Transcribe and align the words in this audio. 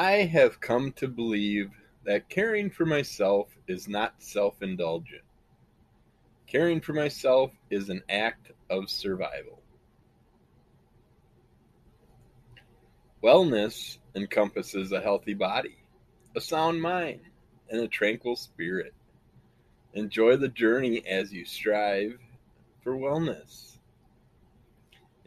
I 0.00 0.22
have 0.22 0.62
come 0.62 0.92
to 0.92 1.06
believe 1.08 1.72
that 2.04 2.30
caring 2.30 2.70
for 2.70 2.86
myself 2.86 3.54
is 3.68 3.86
not 3.86 4.14
self 4.22 4.62
indulgent. 4.62 5.20
Caring 6.46 6.80
for 6.80 6.94
myself 6.94 7.52
is 7.68 7.90
an 7.90 8.02
act 8.08 8.50
of 8.70 8.88
survival. 8.88 9.60
Wellness 13.22 13.98
encompasses 14.14 14.90
a 14.90 15.02
healthy 15.02 15.34
body, 15.34 15.76
a 16.34 16.40
sound 16.40 16.80
mind, 16.80 17.20
and 17.68 17.82
a 17.82 17.86
tranquil 17.86 18.36
spirit. 18.36 18.94
Enjoy 19.92 20.34
the 20.34 20.48
journey 20.48 21.06
as 21.06 21.30
you 21.30 21.44
strive 21.44 22.18
for 22.82 22.96
wellness. 22.96 23.76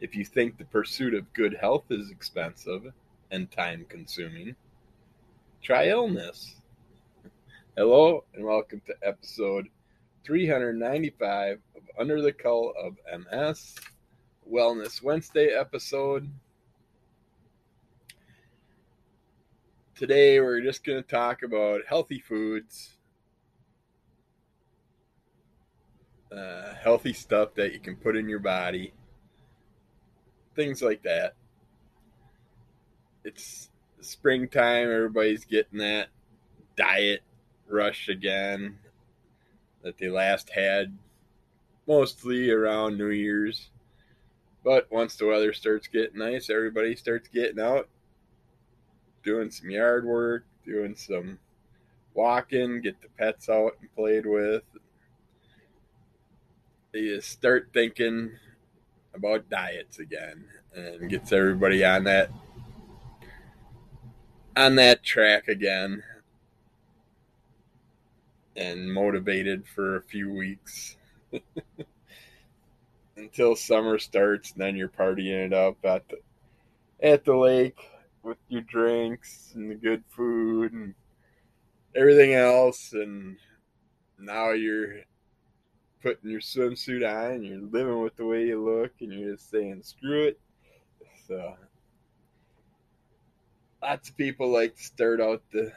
If 0.00 0.16
you 0.16 0.24
think 0.24 0.58
the 0.58 0.64
pursuit 0.64 1.14
of 1.14 1.32
good 1.32 1.54
health 1.54 1.84
is 1.90 2.10
expensive 2.10 2.92
and 3.30 3.48
time 3.52 3.86
consuming, 3.88 4.56
try 5.64 5.88
illness. 5.88 6.56
Hello, 7.74 8.24
and 8.34 8.44
welcome 8.44 8.82
to 8.86 8.94
episode 9.02 9.66
395 10.22 11.58
of 11.74 11.82
Under 11.98 12.20
the 12.20 12.34
Cull 12.34 12.74
of 12.78 12.98
MS 13.18 13.74
Wellness 14.46 15.02
Wednesday 15.02 15.54
episode. 15.58 16.30
Today, 19.94 20.38
we're 20.38 20.60
just 20.60 20.84
going 20.84 21.02
to 21.02 21.08
talk 21.08 21.42
about 21.42 21.80
healthy 21.88 22.18
foods, 22.18 22.98
uh, 26.30 26.74
healthy 26.74 27.14
stuff 27.14 27.54
that 27.54 27.72
you 27.72 27.80
can 27.80 27.96
put 27.96 28.16
in 28.18 28.28
your 28.28 28.38
body, 28.38 28.92
things 30.54 30.82
like 30.82 31.04
that. 31.04 31.36
It's 33.24 33.70
springtime, 34.04 34.90
everybody's 34.90 35.44
getting 35.44 35.78
that 35.78 36.08
diet 36.76 37.22
rush 37.68 38.08
again 38.08 38.78
that 39.82 39.98
they 39.98 40.08
last 40.08 40.50
had 40.50 40.96
mostly 41.86 42.50
around 42.50 42.98
New 42.98 43.10
Year's. 43.10 43.70
But 44.64 44.90
once 44.90 45.16
the 45.16 45.26
weather 45.26 45.52
starts 45.52 45.88
getting 45.88 46.18
nice, 46.18 46.48
everybody 46.48 46.96
starts 46.96 47.28
getting 47.28 47.60
out, 47.60 47.88
doing 49.22 49.50
some 49.50 49.70
yard 49.70 50.06
work, 50.06 50.44
doing 50.64 50.96
some 50.96 51.38
walking, 52.14 52.80
get 52.80 53.00
the 53.02 53.08
pets 53.18 53.48
out 53.48 53.76
and 53.80 53.94
played 53.94 54.24
with. 54.24 54.62
They 56.92 57.20
start 57.20 57.70
thinking 57.74 58.30
about 59.14 59.50
diets 59.50 59.98
again 59.98 60.46
and 60.74 61.10
gets 61.10 61.32
everybody 61.32 61.84
on 61.84 62.04
that 62.04 62.30
on 64.56 64.76
that 64.76 65.02
track 65.02 65.48
again 65.48 66.02
and 68.56 68.92
motivated 68.92 69.66
for 69.66 69.96
a 69.96 70.02
few 70.02 70.32
weeks. 70.32 70.96
Until 73.16 73.56
summer 73.56 73.98
starts 73.98 74.52
and 74.52 74.60
then 74.60 74.76
you're 74.76 74.88
partying 74.88 75.46
it 75.46 75.52
up 75.52 75.76
at 75.84 76.08
the 76.08 76.18
at 77.00 77.24
the 77.24 77.34
lake 77.36 77.78
with 78.22 78.38
your 78.48 78.62
drinks 78.62 79.52
and 79.54 79.70
the 79.70 79.74
good 79.74 80.02
food 80.08 80.72
and 80.72 80.94
everything 81.94 82.34
else 82.34 82.92
and 82.92 83.36
now 84.18 84.50
you're 84.50 84.96
putting 86.02 86.30
your 86.30 86.40
swimsuit 86.40 87.08
on 87.08 87.32
and 87.32 87.44
you're 87.44 87.60
living 87.60 88.02
with 88.02 88.16
the 88.16 88.24
way 88.26 88.46
you 88.46 88.62
look 88.62 88.92
and 89.00 89.12
you're 89.12 89.32
just 89.32 89.50
saying 89.50 89.80
screw 89.82 90.24
it. 90.24 90.40
So 91.26 91.54
lots 93.84 94.08
of 94.08 94.16
people 94.16 94.48
like 94.48 94.74
to 94.74 94.82
start 94.82 95.20
out 95.20 95.42
the 95.52 95.70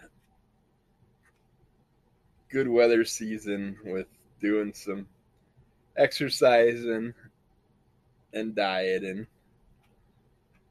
good 2.49 2.69
weather 2.69 3.03
season 3.03 3.77
with 3.83 4.08
doing 4.39 4.71
some 4.73 5.05
exercising 5.98 7.14
and 8.31 8.55
dieting, 8.55 9.27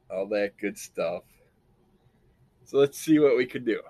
all 0.09 0.25
that 0.27 0.57
good 0.59 0.79
stuff. 0.79 1.21
So 2.65 2.79
let's 2.79 2.97
see 2.97 3.19
what 3.19 3.37
we 3.37 3.45
could 3.45 3.65
do. 3.65 3.81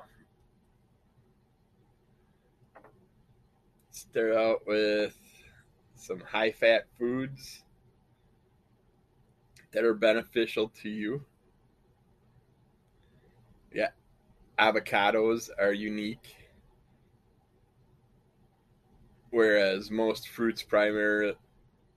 Start 3.91 4.33
out 4.33 4.67
with 4.67 5.15
some 5.95 6.19
high 6.19 6.51
fat 6.51 6.85
foods 6.99 7.63
that 9.71 9.85
are 9.85 9.93
beneficial 9.93 10.69
to 10.81 10.89
you. 10.89 11.23
Yeah, 13.73 13.89
avocados 14.59 15.49
are 15.59 15.73
unique 15.73 16.35
whereas 19.29 19.91
most 19.91 20.29
fruits 20.29 20.63
primar- 20.63 21.35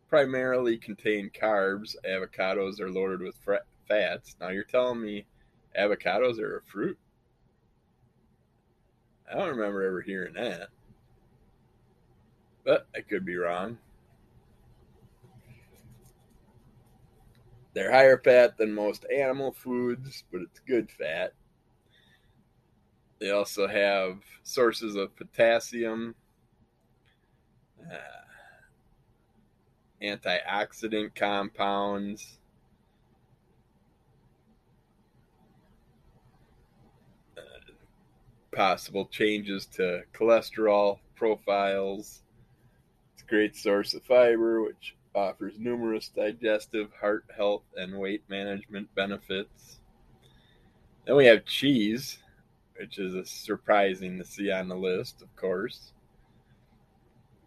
primarily 0.09 0.77
contain 0.77 1.31
carbs, 1.31 1.97
avocados 2.07 2.81
are 2.81 2.91
loaded 2.91 3.21
with 3.21 3.37
fats. 3.89 4.37
Now 4.41 4.49
you're 4.49 4.65
telling 4.65 5.01
me 5.01 5.27
avocados 5.79 6.39
are 6.39 6.59
a 6.59 6.63
fruit? 6.63 6.99
I 9.31 9.37
don't 9.37 9.57
remember 9.57 9.87
ever 9.87 10.01
hearing 10.01 10.35
that. 10.35 10.69
But 12.65 12.89
I 12.95 13.01
could 13.01 13.25
be 13.25 13.37
wrong. 13.37 13.79
They're 17.73 17.93
higher 17.93 18.19
fat 18.19 18.59
than 18.59 18.75
most 18.75 19.07
animal 19.15 19.53
foods, 19.53 20.25
but 20.33 20.43
it's 20.43 20.59
good 20.61 20.91
fat. 20.91 21.33
They 23.21 23.31
also 23.31 23.69
have 23.69 24.19
sources 24.43 24.97
of 24.97 25.15
potassium, 25.15 26.15
uh, 27.85 28.21
antioxidant 30.03 31.15
compounds. 31.15 32.39
Uh, 37.37 37.43
possible 38.57 39.05
changes 39.05 39.67
to 39.67 40.05
cholesterol 40.15 41.01
profiles. 41.15 42.23
It's 43.13 43.23
a 43.23 43.27
great 43.27 43.55
source 43.55 43.93
of 43.93 44.03
fiber, 44.03 44.63
which 44.63 44.97
offers 45.15 45.59
numerous 45.59 46.09
digestive, 46.09 46.91
heart 46.99 47.27
health, 47.37 47.65
and 47.77 47.99
weight 47.99 48.23
management 48.31 48.95
benefits. 48.95 49.81
Then 51.05 51.17
we 51.17 51.27
have 51.27 51.45
cheese, 51.45 52.20
which 52.81 52.99
is 52.99 53.31
surprising 53.31 54.19
to 54.19 54.25
see 54.25 54.51
on 54.51 54.69
the 54.69 54.77
list, 54.77 55.23
of 55.23 55.35
course 55.37 55.93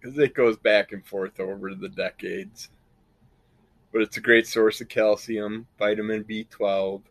because 0.04 0.18
it 0.18 0.34
goes 0.34 0.58
back 0.58 0.92
and 0.92 1.06
forth 1.06 1.40
over 1.40 1.74
the 1.74 1.90
decades. 1.90 2.70
But 3.92 4.02
it's 4.02 4.18
a 4.18 4.22
great 4.22 4.48
source 4.48 4.82
of 4.82 4.90
calcium, 4.90 5.68
vitamin 5.80 6.26
B12, 6.26 7.02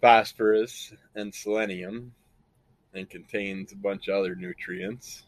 phosphorus, 0.00 0.92
and 1.14 1.34
selenium, 1.34 2.12
and 2.92 3.08
contains 3.08 3.72
a 3.72 3.76
bunch 3.76 4.08
of 4.08 4.16
other 4.16 4.34
nutrients. 4.34 5.22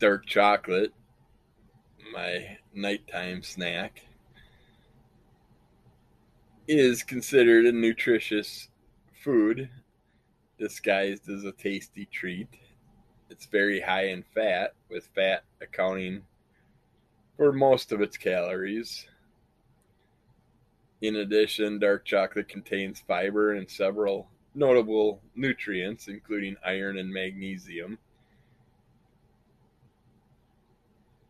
Dark 0.00 0.26
chocolate, 0.26 0.92
my 2.12 2.58
nighttime 2.74 3.42
snack, 3.42 4.02
is 6.68 7.02
considered 7.02 7.66
a 7.66 7.72
nutritious 7.72 8.68
food 9.22 9.68
disguised 10.58 11.28
as 11.28 11.44
a 11.44 11.52
tasty 11.52 12.06
treat. 12.06 12.48
It's 13.30 13.46
very 13.46 13.80
high 13.80 14.06
in 14.06 14.24
fat, 14.34 14.74
with 14.88 15.08
fat 15.14 15.44
accounting 15.60 16.22
for 17.36 17.52
most 17.52 17.92
of 17.92 18.00
its 18.00 18.16
calories. 18.16 19.06
In 21.02 21.16
addition, 21.16 21.78
dark 21.78 22.04
chocolate 22.04 22.48
contains 22.48 23.00
fiber 23.00 23.52
and 23.52 23.70
several 23.70 24.28
notable 24.54 25.20
nutrients, 25.34 26.08
including 26.08 26.56
iron 26.64 26.96
and 26.98 27.12
magnesium, 27.12 27.98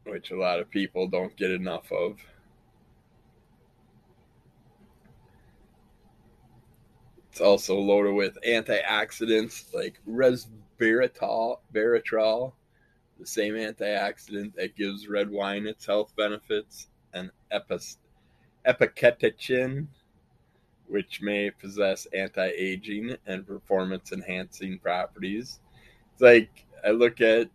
which 0.04 0.30
a 0.30 0.36
lot 0.36 0.60
of 0.60 0.70
people 0.70 1.08
don't 1.08 1.36
get 1.36 1.50
enough 1.50 1.90
of. 1.90 2.18
It's 7.36 7.42
also 7.42 7.78
loaded 7.78 8.14
with 8.14 8.38
antioxidants 8.48 9.74
like 9.74 10.00
resveratrol, 10.08 11.58
the 13.20 13.26
same 13.26 13.52
antioxidant 13.52 14.54
that 14.54 14.74
gives 14.74 15.06
red 15.06 15.30
wine 15.30 15.66
its 15.66 15.84
health 15.84 16.14
benefits, 16.16 16.88
and 17.12 17.30
epicatechin, 18.66 19.86
which 20.86 21.20
may 21.20 21.50
possess 21.50 22.06
anti-aging 22.06 23.18
and 23.26 23.46
performance-enhancing 23.46 24.78
properties. 24.78 25.60
It's 26.14 26.22
like 26.22 26.64
I 26.82 26.92
look 26.92 27.20
at 27.20 27.50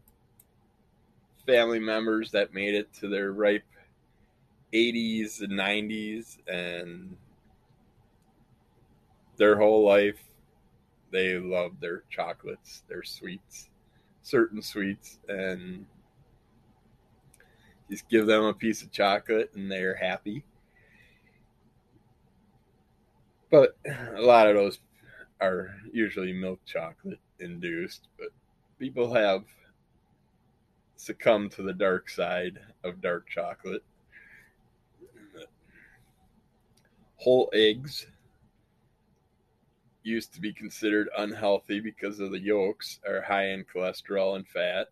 family 1.48 1.80
members 1.80 2.30
that 2.34 2.54
made 2.54 2.76
it 2.76 2.94
to 3.00 3.08
their 3.08 3.32
ripe 3.32 3.66
80s 4.76 5.42
and 5.42 5.54
90s 5.54 6.38
and 6.48 7.18
their 9.42 9.58
whole 9.58 9.84
life 9.84 10.20
they 11.10 11.40
love 11.40 11.72
their 11.82 12.04
chocolates, 12.12 12.84
their 12.88 13.02
sweets, 13.02 13.70
certain 14.22 14.62
sweets, 14.62 15.18
and 15.28 15.88
just 17.90 18.08
give 18.08 18.28
them 18.28 18.44
a 18.44 18.54
piece 18.54 18.84
of 18.84 18.92
chocolate 18.92 19.52
and 19.56 19.70
they're 19.70 19.96
happy. 19.96 20.44
But 23.50 23.76
a 24.16 24.22
lot 24.22 24.48
of 24.48 24.56
those 24.56 24.80
are 25.42 25.76
usually 25.92 26.34
milk 26.34 26.60
chocolate 26.64 27.20
induced, 27.40 28.10
but 28.20 28.30
people 28.78 29.12
have 29.12 29.44
succumbed 30.98 31.52
to 31.54 31.64
the 31.64 31.74
dark 31.74 32.10
side 32.12 32.60
of 32.84 33.02
dark 33.02 33.28
chocolate. 33.28 33.84
Whole 37.18 37.50
eggs 37.54 38.06
used 40.04 40.34
to 40.34 40.42
be 40.42 40.54
considered 40.54 41.10
unhealthy 41.18 41.80
because 41.80 42.20
of 42.20 42.32
the 42.32 42.40
yolks 42.40 43.00
are 43.08 43.22
high 43.22 43.50
in 43.50 43.64
cholesterol 43.64 44.36
and 44.36 44.48
fat. 44.48 44.88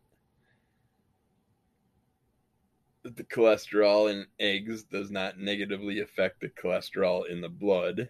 The 3.03 3.23
cholesterol 3.23 4.11
in 4.11 4.27
eggs 4.39 4.83
does 4.83 5.09
not 5.09 5.39
negatively 5.39 5.99
affect 5.99 6.41
the 6.41 6.49
cholesterol 6.49 7.27
in 7.27 7.41
the 7.41 7.49
blood 7.49 8.09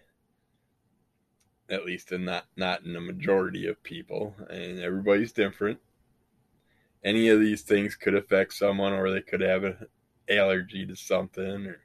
at 1.70 1.84
least 1.84 2.12
in 2.12 2.24
not 2.24 2.46
not 2.56 2.82
in 2.82 2.92
the 2.92 3.00
majority 3.00 3.66
of 3.66 3.82
people 3.82 4.34
and 4.50 4.80
everybody's 4.80 5.32
different 5.32 5.78
any 7.04 7.28
of 7.28 7.40
these 7.40 7.62
things 7.62 7.94
could 7.94 8.14
affect 8.14 8.52
someone 8.52 8.92
or 8.92 9.10
they 9.10 9.22
could 9.22 9.40
have 9.40 9.64
an 9.64 9.76
allergy 10.28 10.84
to 10.84 10.96
something 10.96 11.66
or 11.66 11.80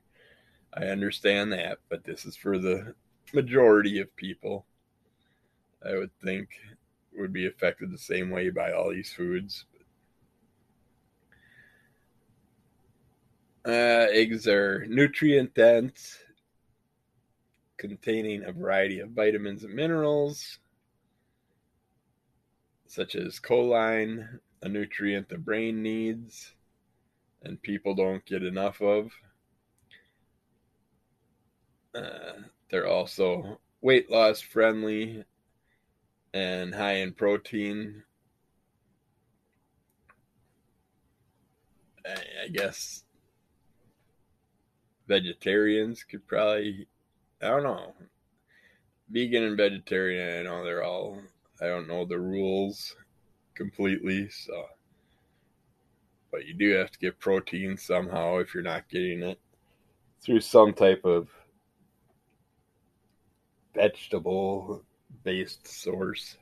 i 0.73 0.85
understand 0.85 1.53
that 1.53 1.77
but 1.87 2.03
this 2.03 2.25
is 2.25 2.35
for 2.35 2.57
the 2.57 2.95
majority 3.33 3.99
of 3.99 4.15
people 4.15 4.65
i 5.83 5.95
would 5.95 6.11
think 6.23 6.49
would 7.17 7.33
be 7.33 7.47
affected 7.47 7.91
the 7.91 7.97
same 7.97 8.29
way 8.29 8.49
by 8.49 8.71
all 8.71 8.91
these 8.91 9.11
foods 9.13 9.65
uh, 13.65 14.07
eggs 14.11 14.47
are 14.47 14.85
nutrient 14.87 15.53
dense 15.55 16.19
containing 17.77 18.43
a 18.43 18.51
variety 18.51 18.99
of 18.99 19.11
vitamins 19.11 19.63
and 19.63 19.73
minerals, 19.73 20.59
such 22.87 23.15
as 23.15 23.39
choline, 23.39 24.39
a 24.61 24.69
nutrient 24.69 25.29
the 25.29 25.37
brain 25.37 25.83
needs 25.83 26.53
and 27.43 27.61
people 27.61 27.93
don't 27.93 28.25
get 28.25 28.43
enough 28.43 28.81
of. 28.81 29.11
Uh, 31.93 32.41
they're 32.69 32.87
also 32.87 33.59
weight 33.81 34.09
loss 34.09 34.41
friendly 34.41 35.23
and 36.35 36.75
high 36.75 36.95
in 36.95 37.13
protein. 37.13 38.03
I, 42.05 42.49
guess 42.49 43.03
vegetarians 45.07 46.03
could 46.03 46.27
probably 46.27 46.87
I 47.41 47.47
don't 47.47 47.63
know. 47.63 47.93
Vegan 49.09 49.43
and 49.43 49.57
vegetarian, 49.57 50.39
I 50.39 50.43
know 50.43 50.63
they're 50.63 50.83
all. 50.83 51.19
I 51.61 51.67
don't 51.67 51.87
know 51.87 52.05
the 52.05 52.19
rules 52.19 52.95
completely, 53.55 54.29
so. 54.29 54.65
But 56.31 56.45
you 56.45 56.53
do 56.53 56.75
have 56.75 56.91
to 56.91 56.99
get 56.99 57.19
protein 57.19 57.77
somehow 57.77 58.37
if 58.37 58.53
you're 58.53 58.61
not 58.61 58.89
getting 58.89 59.23
it 59.23 59.39
through 60.21 60.41
some 60.41 60.73
type 60.73 61.05
of 61.05 61.29
vegetable 63.73 64.84
based 65.25 65.67
source. 65.67 66.37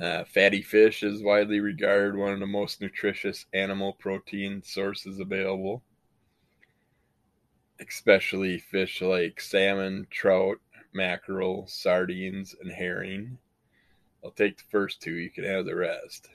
Uh, 0.00 0.24
fatty 0.24 0.62
fish 0.62 1.04
is 1.04 1.22
widely 1.22 1.60
regarded 1.60 2.16
one 2.16 2.32
of 2.32 2.40
the 2.40 2.46
most 2.46 2.80
nutritious 2.80 3.46
animal 3.52 3.92
protein 3.92 4.62
sources 4.64 5.20
available 5.20 5.82
especially 7.80 8.58
fish 8.58 9.00
like 9.00 9.40
salmon, 9.40 10.06
trout, 10.10 10.58
mackerel, 10.92 11.66
sardines, 11.66 12.54
and 12.60 12.70
herring. 12.70 13.38
I'll 14.22 14.30
take 14.30 14.58
the 14.58 14.64
first 14.70 15.00
two, 15.00 15.14
you 15.14 15.30
can 15.30 15.44
have 15.44 15.64
the 15.64 15.74
rest. 15.74 16.28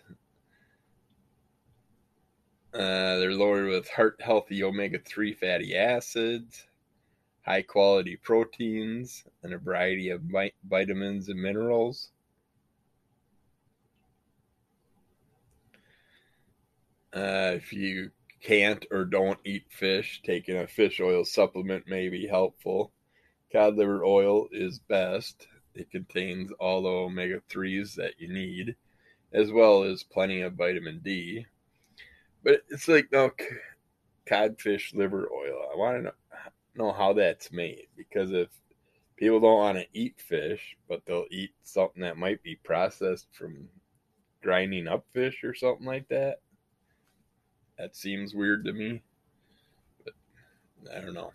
Uh, 2.74 3.18
they're 3.20 3.32
loaded 3.32 3.70
with 3.70 3.88
heart 3.90 4.20
healthy 4.22 4.64
omega 4.64 5.00
3 5.00 5.34
fatty 5.34 5.78
acids, 5.78 6.68
high 7.46 7.62
quality 7.62 8.16
proteins, 8.16 9.24
and 9.44 9.54
a 9.54 9.58
variety 9.58 10.10
of 10.10 10.22
vitamins 10.68 11.30
and 11.30 11.40
minerals. 11.40 12.10
Uh, 17.14 17.54
if 17.56 17.72
you 17.72 18.12
can't 18.42 18.86
or 18.92 19.06
don't 19.06 19.40
eat 19.46 19.64
fish, 19.70 20.22
taking 20.26 20.58
a 20.58 20.68
fish 20.68 21.00
oil 21.00 21.24
supplement 21.24 21.88
may 21.88 22.10
be 22.10 22.28
helpful. 22.28 22.92
Cod 23.52 23.76
liver 23.76 24.04
oil 24.04 24.48
is 24.52 24.80
best. 24.80 25.48
It 25.76 25.92
contains 25.92 26.52
all 26.60 26.82
the 26.82 26.90
omega 26.90 27.42
3s 27.50 27.96
that 27.96 28.14
you 28.20 28.28
need, 28.28 28.76
as 29.32 29.52
well 29.52 29.84
as 29.84 30.04
plenty 30.04 30.42
of 30.42 30.54
vitamin 30.54 31.00
D. 31.04 31.46
But 32.44 32.62
it's 32.70 32.88
like, 32.88 33.12
no, 33.12 33.32
codfish 34.26 34.94
liver 34.94 35.30
oil. 35.32 35.70
I 35.72 35.78
want 35.78 35.98
to 35.98 36.04
know, 36.04 36.12
know 36.78 36.92
how 36.92 37.14
that's 37.14 37.52
made 37.52 37.88
because 37.96 38.32
if 38.32 38.50
people 39.18 39.40
don't 39.40 39.60
want 39.60 39.78
to 39.78 39.88
eat 39.94 40.20
fish, 40.20 40.76
but 40.88 41.02
they'll 41.06 41.26
eat 41.32 41.52
something 41.64 42.02
that 42.02 42.18
might 42.18 42.42
be 42.44 42.56
processed 42.64 43.28
from 43.32 43.70
grinding 44.42 44.88
up 44.88 45.06
fish 45.14 45.44
or 45.44 45.54
something 45.54 45.86
like 45.86 46.08
that, 46.10 46.40
that 47.78 47.96
seems 47.96 48.34
weird 48.34 48.66
to 48.66 48.74
me. 48.74 49.02
But 50.04 50.14
I 50.96 51.02
don't 51.02 51.14
know. 51.14 51.34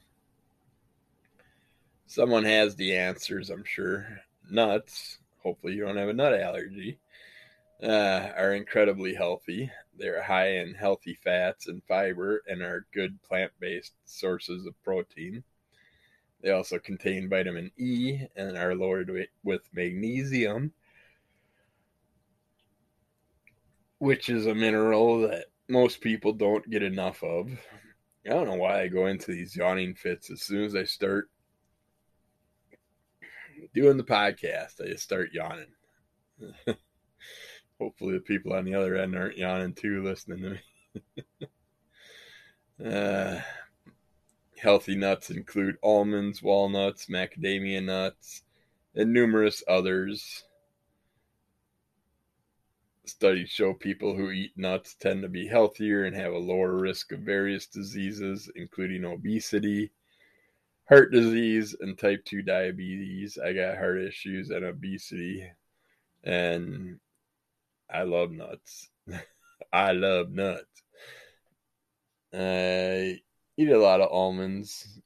Someone 2.06 2.44
has 2.44 2.74
the 2.74 2.96
answers, 2.96 3.50
I'm 3.50 3.64
sure. 3.64 4.06
Nuts, 4.50 5.18
hopefully 5.42 5.74
you 5.74 5.84
don't 5.84 5.96
have 5.96 6.08
a 6.08 6.12
nut 6.12 6.34
allergy, 6.34 6.98
uh, 7.82 8.30
are 8.36 8.54
incredibly 8.54 9.14
healthy. 9.14 9.70
They're 10.00 10.22
high 10.22 10.52
in 10.52 10.72
healthy 10.72 11.12
fats 11.12 11.68
and 11.68 11.84
fiber 11.84 12.42
and 12.48 12.62
are 12.62 12.86
good 12.90 13.22
plant 13.22 13.52
based 13.60 13.92
sources 14.06 14.64
of 14.64 14.82
protein. 14.82 15.44
They 16.40 16.52
also 16.52 16.78
contain 16.78 17.28
vitamin 17.28 17.70
E 17.76 18.18
and 18.34 18.56
are 18.56 18.74
loaded 18.74 19.28
with 19.44 19.60
magnesium, 19.74 20.72
which 23.98 24.30
is 24.30 24.46
a 24.46 24.54
mineral 24.54 25.28
that 25.28 25.48
most 25.68 26.00
people 26.00 26.32
don't 26.32 26.70
get 26.70 26.82
enough 26.82 27.22
of. 27.22 27.50
I 28.24 28.30
don't 28.30 28.46
know 28.46 28.54
why 28.54 28.80
I 28.80 28.88
go 28.88 29.04
into 29.04 29.32
these 29.32 29.54
yawning 29.54 29.94
fits 29.94 30.30
as 30.30 30.40
soon 30.40 30.64
as 30.64 30.74
I 30.74 30.84
start 30.84 31.28
doing 33.74 33.98
the 33.98 34.02
podcast. 34.02 34.80
I 34.82 34.86
just 34.86 35.04
start 35.04 35.34
yawning. 35.34 35.74
Hopefully, 37.80 38.12
the 38.12 38.20
people 38.20 38.52
on 38.52 38.66
the 38.66 38.74
other 38.74 38.94
end 38.96 39.16
aren't 39.16 39.38
yawning 39.38 39.72
too, 39.72 40.04
listening 40.04 40.42
to 40.42 40.50
me. 42.84 42.84
uh, 42.92 43.40
healthy 44.58 44.94
nuts 44.94 45.30
include 45.30 45.78
almonds, 45.82 46.42
walnuts, 46.42 47.06
macadamia 47.06 47.82
nuts, 47.82 48.42
and 48.94 49.14
numerous 49.14 49.64
others. 49.66 50.44
Studies 53.06 53.48
show 53.48 53.72
people 53.72 54.14
who 54.14 54.30
eat 54.30 54.52
nuts 54.56 54.94
tend 54.94 55.22
to 55.22 55.28
be 55.28 55.46
healthier 55.46 56.04
and 56.04 56.14
have 56.14 56.34
a 56.34 56.38
lower 56.38 56.76
risk 56.76 57.12
of 57.12 57.20
various 57.20 57.66
diseases, 57.66 58.50
including 58.56 59.06
obesity, 59.06 59.90
heart 60.86 61.10
disease, 61.12 61.74
and 61.80 61.98
type 61.98 62.26
2 62.26 62.42
diabetes. 62.42 63.38
I 63.38 63.54
got 63.54 63.78
heart 63.78 64.02
issues 64.02 64.50
and 64.50 64.66
obesity, 64.66 65.50
and 66.22 67.00
I 67.92 68.02
love 68.02 68.30
nuts. 68.30 68.88
I 69.72 69.92
love 69.92 70.30
nuts. 70.30 70.82
I 72.32 73.18
eat 73.56 73.68
a 73.68 73.78
lot 73.78 74.00
of 74.00 74.10
almonds, 74.10 75.00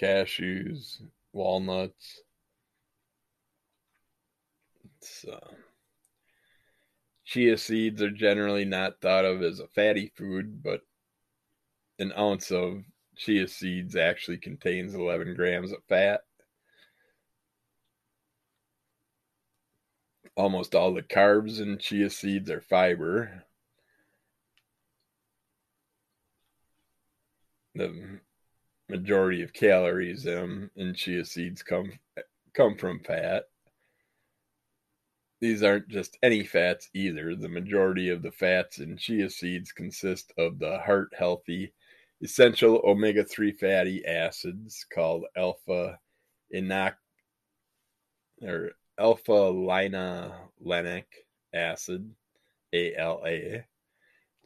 cashews, 0.00 1.00
walnuts. 1.32 2.22
So. 5.00 5.38
Chia 7.24 7.56
seeds 7.56 8.02
are 8.02 8.10
generally 8.10 8.64
not 8.64 9.00
thought 9.00 9.24
of 9.24 9.42
as 9.42 9.58
a 9.58 9.68
fatty 9.68 10.12
food, 10.14 10.62
but 10.62 10.82
an 11.98 12.12
ounce 12.18 12.50
of 12.50 12.84
chia 13.16 13.48
seeds 13.48 13.96
actually 13.96 14.38
contains 14.38 14.94
11 14.94 15.34
grams 15.34 15.72
of 15.72 15.78
fat. 15.88 16.23
Almost 20.36 20.74
all 20.74 20.92
the 20.92 21.02
carbs 21.02 21.60
in 21.60 21.78
chia 21.78 22.10
seeds 22.10 22.50
are 22.50 22.60
fiber. 22.60 23.44
The 27.74 28.20
majority 28.88 29.42
of 29.42 29.52
calories 29.52 30.26
in, 30.26 30.70
in 30.76 30.94
chia 30.94 31.24
seeds 31.24 31.62
come 31.62 31.92
come 32.52 32.76
from 32.76 33.00
fat. 33.00 33.44
These 35.40 35.62
aren't 35.62 35.88
just 35.88 36.16
any 36.22 36.44
fats 36.44 36.88
either. 36.94 37.34
The 37.36 37.48
majority 37.48 38.08
of 38.08 38.22
the 38.22 38.32
fats 38.32 38.78
in 38.78 38.96
chia 38.96 39.30
seeds 39.30 39.72
consist 39.72 40.32
of 40.38 40.58
the 40.58 40.78
heart 40.78 41.12
healthy 41.16 41.74
essential 42.22 42.80
omega 42.84 43.24
3 43.24 43.52
fatty 43.52 44.04
acids 44.06 44.86
called 44.92 45.24
alpha 45.36 45.98
inoc 46.54 46.94
or 48.42 48.72
alpha 48.98 49.32
linolenic 49.32 51.04
acid, 51.52 52.10
ALA. 52.72 53.64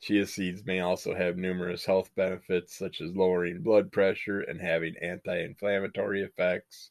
Chia 0.00 0.26
seeds 0.26 0.64
may 0.64 0.80
also 0.80 1.14
have 1.14 1.36
numerous 1.36 1.84
health 1.84 2.10
benefits, 2.14 2.76
such 2.76 3.00
as 3.00 3.16
lowering 3.16 3.62
blood 3.62 3.90
pressure 3.90 4.40
and 4.40 4.60
having 4.60 4.94
anti 5.02 5.42
inflammatory 5.42 6.22
effects. 6.22 6.90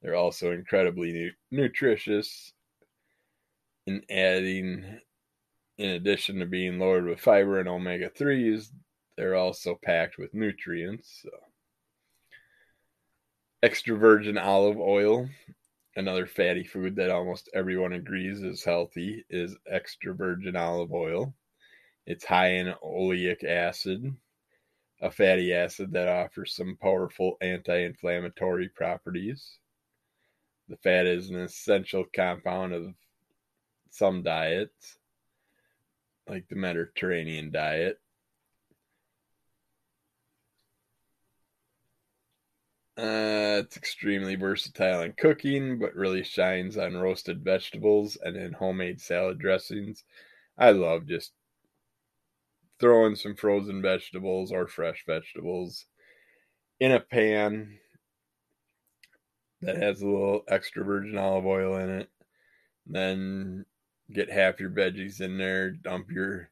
They're 0.00 0.14
also 0.14 0.52
incredibly 0.52 1.12
nu- 1.12 1.32
nutritious 1.50 2.52
in 3.86 4.04
adding, 4.10 5.00
in 5.78 5.90
addition 5.90 6.38
to 6.38 6.46
being 6.46 6.78
loaded 6.78 7.04
with 7.04 7.20
fiber 7.20 7.58
and 7.58 7.68
omega 7.68 8.10
3s, 8.10 8.70
they're 9.16 9.34
also 9.34 9.78
packed 9.82 10.18
with 10.18 10.34
nutrients. 10.34 11.20
So. 11.22 11.30
Extra 13.62 13.96
virgin 13.96 14.38
olive 14.38 14.78
oil, 14.78 15.28
another 15.96 16.26
fatty 16.26 16.64
food 16.64 16.96
that 16.96 17.10
almost 17.10 17.48
everyone 17.54 17.92
agrees 17.92 18.42
is 18.42 18.64
healthy, 18.64 19.24
is 19.30 19.56
extra 19.70 20.14
virgin 20.14 20.56
olive 20.56 20.92
oil. 20.92 21.34
It's 22.06 22.24
high 22.24 22.54
in 22.54 22.74
oleic 22.84 23.44
acid, 23.44 24.14
a 25.00 25.10
fatty 25.10 25.52
acid 25.52 25.92
that 25.92 26.08
offers 26.08 26.54
some 26.54 26.76
powerful 26.80 27.36
anti 27.40 27.84
inflammatory 27.84 28.68
properties. 28.68 29.58
The 30.68 30.76
fat 30.76 31.06
is 31.06 31.30
an 31.30 31.36
essential 31.36 32.04
compound 32.14 32.72
of 32.72 32.94
some 33.90 34.22
diets, 34.22 34.98
like 36.28 36.48
the 36.48 36.56
Mediterranean 36.56 37.50
diet. 37.50 38.01
Uh, 43.02 43.58
it's 43.58 43.76
extremely 43.76 44.36
versatile 44.36 45.00
in 45.00 45.12
cooking, 45.14 45.76
but 45.80 45.96
really 45.96 46.22
shines 46.22 46.78
on 46.78 46.96
roasted 46.96 47.42
vegetables 47.42 48.16
and 48.22 48.36
in 48.36 48.52
homemade 48.52 49.00
salad 49.00 49.40
dressings. 49.40 50.04
I 50.56 50.70
love 50.70 51.08
just 51.08 51.32
throw 52.78 53.06
in 53.06 53.16
some 53.16 53.34
frozen 53.34 53.82
vegetables 53.82 54.52
or 54.52 54.68
fresh 54.68 55.02
vegetables 55.04 55.86
in 56.78 56.92
a 56.92 57.00
pan 57.00 57.76
that 59.62 59.82
has 59.82 60.00
a 60.00 60.06
little 60.06 60.44
extra 60.46 60.84
virgin 60.84 61.18
olive 61.18 61.44
oil 61.46 61.78
in 61.78 61.90
it. 61.90 62.10
Then 62.86 63.64
get 64.12 64.30
half 64.30 64.60
your 64.60 64.70
veggies 64.70 65.20
in 65.20 65.38
there, 65.38 65.72
dump 65.72 66.08
your 66.12 66.50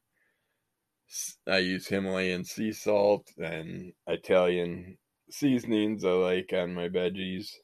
I 1.46 1.58
use 1.58 1.86
Himalayan 1.86 2.44
sea 2.44 2.72
salt 2.72 3.28
and 3.38 3.92
Italian 4.08 4.98
seasonings 5.32 6.04
I 6.04 6.10
like 6.10 6.52
on 6.52 6.74
my 6.74 6.88
veggies. 6.88 7.54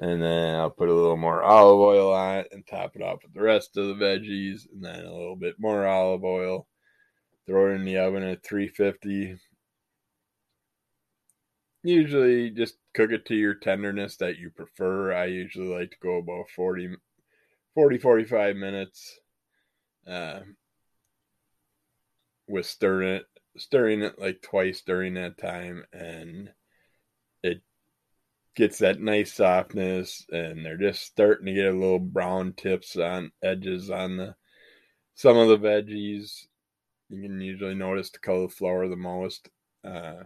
And 0.00 0.22
then 0.22 0.54
I'll 0.54 0.70
put 0.70 0.88
a 0.88 0.94
little 0.94 1.16
more 1.16 1.42
olive 1.42 1.80
oil 1.80 2.12
on 2.14 2.36
it 2.36 2.48
and 2.52 2.64
top 2.66 2.94
it 2.94 3.02
off 3.02 3.22
with 3.24 3.34
the 3.34 3.42
rest 3.42 3.76
of 3.76 3.86
the 3.86 4.04
veggies 4.04 4.70
and 4.72 4.84
then 4.84 5.04
a 5.04 5.12
little 5.12 5.36
bit 5.36 5.56
more 5.58 5.86
olive 5.86 6.24
oil. 6.24 6.68
Throw 7.46 7.72
it 7.72 7.76
in 7.76 7.84
the 7.84 7.98
oven 7.98 8.22
at 8.22 8.44
350 8.44 9.38
usually 11.82 12.50
just 12.50 12.76
cook 12.94 13.10
it 13.12 13.24
to 13.26 13.34
your 13.34 13.54
tenderness 13.54 14.16
that 14.16 14.38
you 14.38 14.50
prefer. 14.50 15.12
I 15.12 15.26
usually 15.26 15.68
like 15.68 15.90
to 15.92 15.96
go 16.02 16.18
about 16.18 16.50
40 16.54 16.96
40 17.74 17.98
45 17.98 18.56
minutes 18.56 19.20
uh, 20.06 20.40
with 22.48 22.66
stirring 22.66 23.16
it 23.16 23.26
stirring 23.56 24.02
it 24.02 24.18
like 24.18 24.40
twice 24.42 24.82
during 24.82 25.14
that 25.14 25.38
time 25.38 25.84
and 25.92 26.50
gets 28.58 28.78
that 28.78 29.00
nice 29.00 29.32
softness 29.32 30.26
and 30.30 30.66
they're 30.66 30.76
just 30.76 31.02
starting 31.02 31.46
to 31.46 31.52
get 31.54 31.66
a 31.66 31.72
little 31.72 32.00
brown 32.00 32.52
tips 32.52 32.96
on 32.96 33.30
edges 33.40 33.88
on 33.88 34.16
the 34.16 34.34
some 35.14 35.36
of 35.36 35.48
the 35.48 35.58
veggies 35.58 36.46
you 37.08 37.22
can 37.22 37.40
usually 37.40 37.74
notice 37.74 38.10
the 38.10 38.18
cauliflower 38.18 38.88
the 38.88 38.96
most. 38.96 39.48
Uh, 39.84 40.24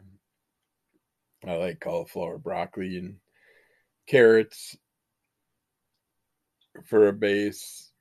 I 1.46 1.54
like 1.54 1.80
cauliflower, 1.80 2.38
broccoli, 2.38 2.96
and 2.96 3.16
carrots 4.08 4.76
for 6.86 7.08
a 7.08 7.12
base, 7.12 7.92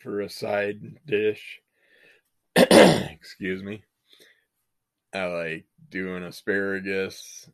for 0.00 0.20
a 0.20 0.28
side 0.28 0.80
dish. 1.06 1.60
Excuse 2.56 3.62
me. 3.62 3.82
I 5.14 5.24
like 5.26 5.64
doing 5.88 6.22
asparagus. 6.22 7.48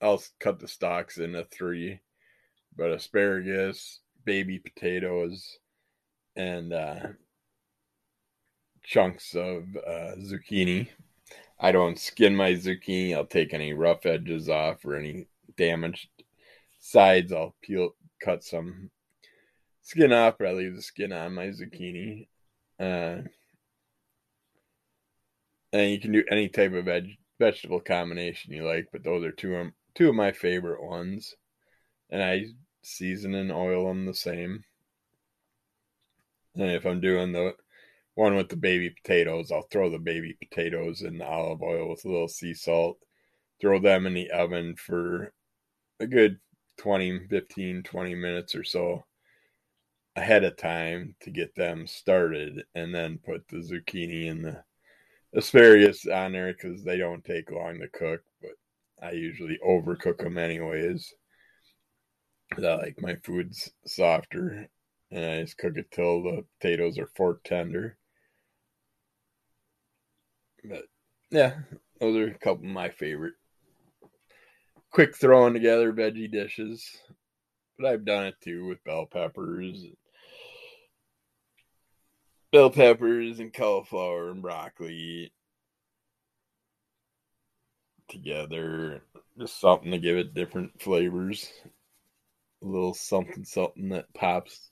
I'll 0.00 0.22
cut 0.38 0.60
the 0.60 0.68
stalks 0.68 1.18
into 1.18 1.44
three, 1.44 2.00
but 2.76 2.92
asparagus, 2.92 4.00
baby 4.24 4.58
potatoes, 4.58 5.58
and 6.36 6.72
uh, 6.72 7.08
chunks 8.84 9.34
of 9.34 9.64
uh, 9.86 10.14
zucchini. 10.18 10.88
I 11.60 11.72
don't 11.72 11.98
skin 11.98 12.36
my 12.36 12.52
zucchini. 12.52 13.14
I'll 13.14 13.26
take 13.26 13.52
any 13.52 13.72
rough 13.72 14.06
edges 14.06 14.48
off 14.48 14.84
or 14.84 14.94
any 14.94 15.26
damaged 15.56 16.08
sides. 16.80 17.32
I'll 17.32 17.56
peel, 17.62 17.90
cut 18.22 18.44
some 18.44 18.90
skin 19.82 20.12
off, 20.12 20.36
but 20.38 20.48
I 20.48 20.52
leave 20.52 20.76
the 20.76 20.82
skin 20.82 21.12
on 21.12 21.34
my 21.34 21.48
zucchini. 21.48 22.28
Uh, 22.78 23.22
and 25.72 25.90
you 25.90 26.00
can 26.00 26.12
do 26.12 26.24
any 26.30 26.48
type 26.48 26.72
of 26.72 26.84
veg- 26.84 27.18
vegetable 27.38 27.80
combination 27.80 28.52
you 28.52 28.64
like, 28.64 28.88
but 28.92 29.02
those 29.02 29.24
are 29.24 29.32
two 29.32 29.54
of, 29.56 29.72
two 29.98 30.08
of 30.08 30.14
my 30.14 30.32
favorite 30.32 30.82
ones. 30.82 31.34
And 32.08 32.22
I 32.22 32.46
season 32.82 33.34
and 33.34 33.52
oil 33.52 33.88
them 33.88 34.06
the 34.06 34.14
same. 34.14 34.64
And 36.54 36.70
if 36.70 36.86
I'm 36.86 37.00
doing 37.00 37.32
the 37.32 37.54
one 38.18 38.34
with 38.34 38.48
the 38.48 38.56
baby 38.56 38.90
potatoes. 38.90 39.52
I'll 39.52 39.68
throw 39.70 39.90
the 39.90 39.98
baby 40.00 40.36
potatoes 40.40 41.02
in 41.02 41.18
the 41.18 41.24
olive 41.24 41.62
oil 41.62 41.88
with 41.88 42.04
a 42.04 42.08
little 42.08 42.26
sea 42.26 42.52
salt, 42.52 42.98
throw 43.60 43.78
them 43.78 44.08
in 44.08 44.14
the 44.14 44.28
oven 44.32 44.74
for 44.74 45.32
a 46.00 46.06
good 46.08 46.40
20, 46.78 47.28
15, 47.28 47.84
20 47.84 48.14
minutes 48.16 48.56
or 48.56 48.64
so 48.64 49.04
ahead 50.16 50.42
of 50.42 50.56
time 50.56 51.14
to 51.20 51.30
get 51.30 51.54
them 51.54 51.86
started, 51.86 52.64
and 52.74 52.92
then 52.92 53.20
put 53.24 53.46
the 53.46 53.58
zucchini 53.58 54.28
and 54.28 54.44
the 54.44 54.64
asparagus 55.32 56.04
on 56.08 56.32
there 56.32 56.52
because 56.52 56.82
they 56.82 56.96
don't 56.96 57.24
take 57.24 57.52
long 57.52 57.78
to 57.78 57.86
cook, 57.86 58.22
I 59.02 59.12
usually 59.12 59.58
overcook 59.66 60.18
them 60.18 60.38
anyways. 60.38 61.14
I 62.56 62.60
like 62.60 63.00
my 63.00 63.14
foods 63.16 63.70
softer 63.86 64.68
and 65.10 65.24
I 65.24 65.40
just 65.42 65.58
cook 65.58 65.76
it 65.76 65.90
till 65.90 66.22
the 66.22 66.44
potatoes 66.58 66.98
are 66.98 67.10
fork 67.14 67.42
tender. 67.44 67.96
But 70.64 70.84
yeah, 71.30 71.54
those 72.00 72.16
are 72.16 72.30
a 72.32 72.38
couple 72.38 72.64
of 72.64 72.72
my 72.72 72.88
favorite 72.88 73.34
quick 74.90 75.16
throwing 75.16 75.54
together 75.54 75.92
veggie 75.92 76.30
dishes. 76.30 76.84
But 77.78 77.88
I've 77.88 78.04
done 78.04 78.26
it 78.26 78.34
too 78.42 78.66
with 78.66 78.82
bell 78.82 79.06
peppers, 79.06 79.84
bell 82.50 82.70
peppers 82.70 83.38
and 83.38 83.52
cauliflower 83.52 84.30
and 84.30 84.42
broccoli 84.42 85.32
together. 88.08 89.02
Just 89.38 89.60
something 89.60 89.90
to 89.90 89.98
give 89.98 90.16
it 90.16 90.34
different 90.34 90.80
flavors. 90.80 91.50
A 92.62 92.66
little 92.66 92.94
something, 92.94 93.44
something 93.44 93.90
that 93.90 94.12
pops 94.14 94.70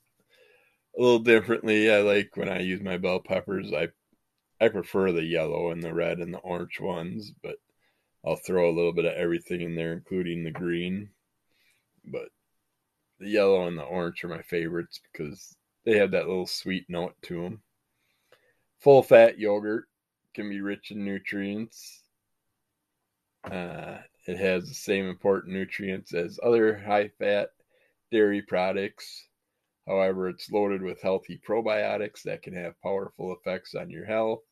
a 0.98 1.02
little 1.02 1.20
differently. 1.20 1.92
I 1.92 2.00
like 2.00 2.36
when 2.36 2.48
I 2.48 2.60
use 2.60 2.80
my 2.80 2.96
bell 2.96 3.20
peppers. 3.20 3.72
I 3.72 3.88
I 4.60 4.68
prefer 4.68 5.12
the 5.12 5.24
yellow 5.24 5.70
and 5.70 5.82
the 5.82 5.92
red 5.92 6.18
and 6.18 6.32
the 6.32 6.38
orange 6.38 6.80
ones, 6.80 7.32
but 7.42 7.56
I'll 8.24 8.36
throw 8.36 8.70
a 8.70 8.74
little 8.74 8.92
bit 8.92 9.04
of 9.04 9.12
everything 9.12 9.60
in 9.60 9.76
there, 9.76 9.92
including 9.92 10.42
the 10.42 10.50
green. 10.50 11.10
But 12.04 12.30
the 13.18 13.28
yellow 13.28 13.66
and 13.66 13.78
the 13.78 13.82
orange 13.82 14.24
are 14.24 14.28
my 14.28 14.42
favorites 14.42 15.00
because 15.12 15.56
they 15.84 15.98
have 15.98 16.10
that 16.12 16.26
little 16.26 16.46
sweet 16.46 16.86
note 16.88 17.14
to 17.22 17.42
them. 17.42 17.62
Full 18.80 19.02
fat 19.02 19.38
yogurt 19.38 19.84
can 20.34 20.48
be 20.48 20.60
rich 20.60 20.90
in 20.90 21.04
nutrients. 21.04 22.02
Uh, 23.50 23.98
it 24.26 24.38
has 24.38 24.68
the 24.68 24.74
same 24.74 25.08
important 25.08 25.54
nutrients 25.54 26.12
as 26.12 26.40
other 26.42 26.76
high 26.78 27.08
fat 27.18 27.50
dairy 28.10 28.42
products. 28.42 29.28
However, 29.86 30.28
it's 30.28 30.50
loaded 30.50 30.82
with 30.82 31.00
healthy 31.00 31.40
probiotics 31.46 32.22
that 32.22 32.42
can 32.42 32.54
have 32.54 32.80
powerful 32.82 33.32
effects 33.32 33.74
on 33.74 33.88
your 33.88 34.04
health. 34.04 34.42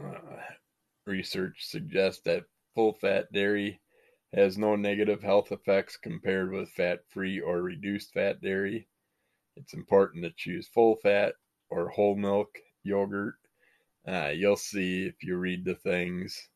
Uh, 0.00 0.36
research 1.04 1.66
suggests 1.66 2.22
that 2.22 2.44
full 2.74 2.92
fat 2.92 3.32
dairy 3.32 3.80
has 4.32 4.56
no 4.56 4.76
negative 4.76 5.22
health 5.22 5.50
effects 5.52 5.96
compared 5.96 6.52
with 6.52 6.70
fat 6.70 7.00
free 7.08 7.40
or 7.40 7.62
reduced 7.62 8.12
fat 8.12 8.40
dairy. 8.40 8.86
It's 9.56 9.74
important 9.74 10.24
to 10.24 10.32
choose 10.36 10.68
full 10.68 10.96
fat 10.96 11.34
or 11.70 11.88
whole 11.88 12.16
milk 12.16 12.58
yogurt. 12.84 13.34
Uh, 14.06 14.30
you'll 14.34 14.56
see 14.56 15.06
if 15.06 15.22
you 15.22 15.36
read 15.36 15.64
the 15.64 15.74
things, 15.74 16.48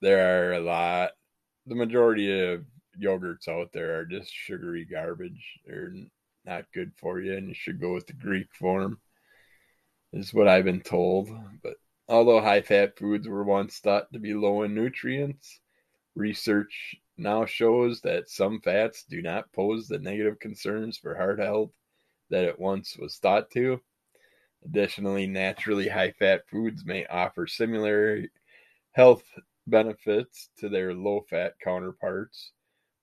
there 0.00 0.50
are 0.50 0.54
a 0.54 0.60
lot. 0.60 1.10
The 1.66 1.74
majority 1.74 2.52
of 2.52 2.64
yogurts 2.98 3.48
out 3.48 3.72
there 3.72 3.98
are 3.98 4.06
just 4.06 4.32
sugary 4.32 4.84
garbage. 4.84 5.60
They're 5.66 5.92
not 6.44 6.72
good 6.72 6.92
for 6.96 7.20
you, 7.20 7.36
and 7.36 7.48
you 7.48 7.54
should 7.54 7.80
go 7.80 7.92
with 7.92 8.06
the 8.06 8.14
Greek 8.14 8.46
form, 8.54 8.98
is 10.12 10.32
what 10.32 10.48
I've 10.48 10.64
been 10.64 10.80
told. 10.80 11.28
But 11.62 11.74
although 12.08 12.40
high 12.40 12.62
fat 12.62 12.96
foods 12.98 13.28
were 13.28 13.44
once 13.44 13.78
thought 13.78 14.12
to 14.12 14.18
be 14.18 14.32
low 14.32 14.62
in 14.62 14.74
nutrients, 14.74 15.60
research 16.14 16.96
now 17.18 17.46
shows 17.46 18.00
that 18.02 18.30
some 18.30 18.60
fats 18.60 19.04
do 19.08 19.22
not 19.22 19.52
pose 19.52 19.88
the 19.88 19.98
negative 19.98 20.38
concerns 20.38 20.98
for 20.98 21.14
heart 21.14 21.38
health 21.38 21.72
that 22.30 22.44
it 22.44 22.58
once 22.58 22.96
was 22.96 23.16
thought 23.16 23.50
to. 23.52 23.80
Additionally, 24.66 25.28
naturally 25.28 25.88
high 25.88 26.10
fat 26.10 26.42
foods 26.50 26.84
may 26.84 27.06
offer 27.06 27.46
similar 27.46 28.24
health 28.92 29.22
benefits 29.68 30.50
to 30.58 30.68
their 30.68 30.92
low 30.92 31.24
fat 31.30 31.54
counterparts 31.62 32.50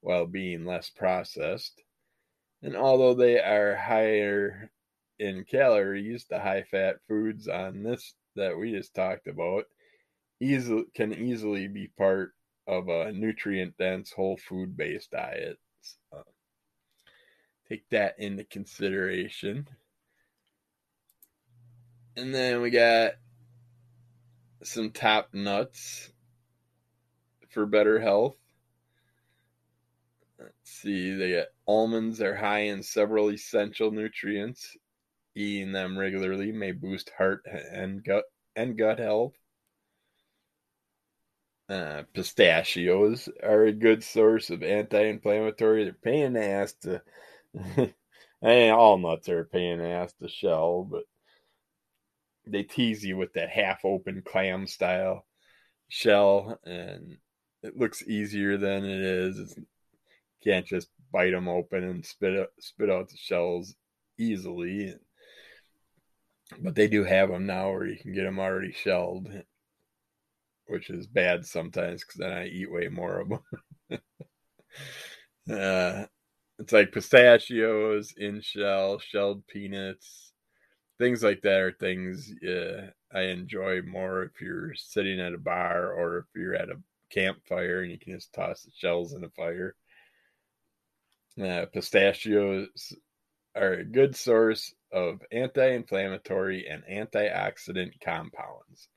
while 0.01 0.25
being 0.25 0.65
less 0.65 0.89
processed. 0.89 1.81
And 2.61 2.75
although 2.75 3.13
they 3.13 3.39
are 3.39 3.75
higher 3.75 4.71
in 5.19 5.45
calories, 5.45 6.25
the 6.29 6.39
high 6.39 6.63
fat 6.63 6.97
foods 7.07 7.47
on 7.47 7.81
this 7.81 8.13
that 8.35 8.57
we 8.57 8.71
just 8.71 8.93
talked 8.93 9.27
about 9.27 9.65
easily 10.41 10.83
can 10.93 11.13
easily 11.13 11.67
be 11.69 11.87
part 11.97 12.33
of 12.67 12.89
a 12.89 13.13
nutrient 13.13 13.77
dense 13.77 14.11
whole 14.11 14.37
food 14.37 14.75
based 14.75 15.11
diet. 15.11 15.57
So 15.81 16.23
take 17.69 17.87
that 17.89 18.19
into 18.19 18.43
consideration. 18.43 19.67
And 22.15 22.33
then 22.33 22.61
we 22.61 22.69
got 22.69 23.13
some 24.63 24.91
top 24.91 25.33
nuts 25.33 26.11
for 27.49 27.65
better 27.65 27.99
health. 27.99 28.35
Let's 30.39 30.53
see, 30.63 31.15
they 31.15 31.31
got 31.33 31.47
almonds 31.65 32.21
are 32.21 32.35
high 32.35 32.63
in 32.63 32.83
several 32.83 33.31
essential 33.31 33.91
nutrients. 33.91 34.77
Eating 35.35 35.71
them 35.71 35.97
regularly 35.97 36.51
may 36.51 36.71
boost 36.71 37.11
heart 37.17 37.41
and 37.71 38.03
gut 38.03 38.25
and 38.55 38.77
gut 38.77 38.99
health. 38.99 39.33
Uh, 41.69 42.03
pistachios 42.13 43.29
are 43.41 43.63
a 43.63 43.71
good 43.71 44.03
source 44.03 44.51
of 44.51 44.61
anti-inflammatory. 44.61 45.85
They're 45.85 45.93
pain 45.93 46.25
in 46.25 46.33
the 46.33 46.45
ass 46.45 46.73
to. 46.81 47.01
and 48.41 48.71
all 48.71 48.99
nuts 48.99 49.29
are 49.29 49.39
a 49.39 49.45
pain 49.45 49.73
in 49.73 49.79
the 49.79 49.89
ass 49.89 50.13
to 50.21 50.27
shell, 50.27 50.83
but 50.83 51.05
they 52.45 52.63
tease 52.63 53.03
you 53.03 53.17
with 53.17 53.33
that 53.33 53.49
half-open 53.49 54.23
clam 54.25 54.67
style 54.67 55.25
shell, 55.87 56.59
and 56.65 57.17
it 57.61 57.77
looks 57.77 58.03
easier 58.03 58.57
than 58.57 58.83
it 58.83 59.01
is. 59.01 59.39
It's, 59.39 59.57
you 59.57 59.65
can't 60.43 60.65
just 60.65 60.89
bite 61.11 61.31
them 61.31 61.47
open 61.47 61.83
and 61.83 62.05
spit 62.05 62.37
out, 62.37 62.49
spit 62.59 62.89
out 62.89 63.09
the 63.09 63.17
shells 63.17 63.75
easily. 64.17 64.95
But 66.59 66.75
they 66.75 66.87
do 66.87 67.03
have 67.03 67.29
them 67.29 67.45
now 67.45 67.71
where 67.71 67.87
you 67.87 67.97
can 67.97 68.13
get 68.13 68.23
them 68.23 68.39
already 68.39 68.73
shelled, 68.73 69.29
which 70.67 70.89
is 70.89 71.07
bad 71.07 71.45
sometimes 71.45 72.03
because 72.03 72.19
then 72.19 72.33
I 72.33 72.47
eat 72.47 72.71
way 72.71 72.89
more 72.89 73.19
of 73.19 73.29
them. 73.29 73.39
uh, 75.51 76.05
it's 76.59 76.73
like 76.73 76.91
pistachios 76.91 78.13
in 78.17 78.41
shell, 78.41 78.99
shelled 78.99 79.47
peanuts, 79.47 80.32
things 81.03 81.21
like 81.21 81.41
that 81.41 81.59
are 81.59 81.71
things 81.73 82.33
uh, 82.47 82.87
I 83.13 83.23
enjoy 83.23 83.81
more 83.81 84.23
if 84.23 84.39
you're 84.39 84.73
sitting 84.73 85.19
at 85.19 85.33
a 85.33 85.37
bar 85.37 85.91
or 85.91 86.19
if 86.19 86.25
you're 86.33 86.55
at 86.55 86.69
a 86.69 86.79
campfire 87.09 87.81
and 87.81 87.91
you 87.91 87.99
can 87.99 88.13
just 88.13 88.31
toss 88.31 88.63
the 88.63 88.71
shells 88.73 89.11
in 89.11 89.19
the 89.19 89.29
fire. 89.29 89.75
Uh, 91.41 91.65
pistachios 91.73 92.93
are 93.53 93.73
a 93.73 93.83
good 93.83 94.15
source 94.15 94.73
of 94.93 95.19
anti 95.29 95.73
inflammatory 95.73 96.67
and 96.69 96.83
antioxidant 96.85 97.99
compounds. 97.99 98.87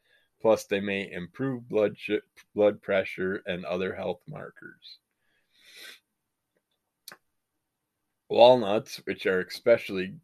Plus, 0.41 0.65
they 0.67 0.81
may 0.81 1.11
improve 1.11 1.69
blood, 1.69 1.97
sh- 1.99 2.13
blood 2.55 2.81
pressure 2.83 3.43
and 3.47 3.65
other 3.65 3.93
health 3.93 4.21
markers. 4.29 4.99
Walnuts, 8.29 9.01
which 9.07 9.27
are 9.27 9.41
especially 9.41 10.15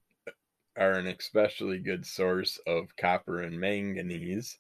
are 0.77 0.93
an 0.93 1.07
especially 1.07 1.79
good 1.79 2.07
source 2.07 2.59
of 2.67 2.97
copper 2.97 3.41
and 3.41 3.61
manganese, 3.61 4.59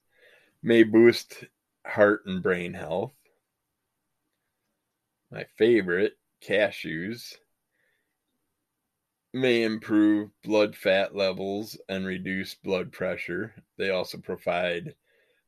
may 0.62 0.82
boost 0.82 1.44
heart 1.86 2.22
and 2.26 2.42
brain 2.42 2.74
health. 2.74 3.14
My 5.30 5.44
favorite, 5.56 6.18
cashews, 6.46 7.34
may 9.32 9.62
improve 9.62 10.30
blood 10.42 10.76
fat 10.76 11.14
levels 11.14 11.78
and 11.88 12.04
reduce 12.04 12.54
blood 12.54 12.92
pressure. 12.92 13.54
They 13.78 13.90
also 13.90 14.18
provide 14.18 14.94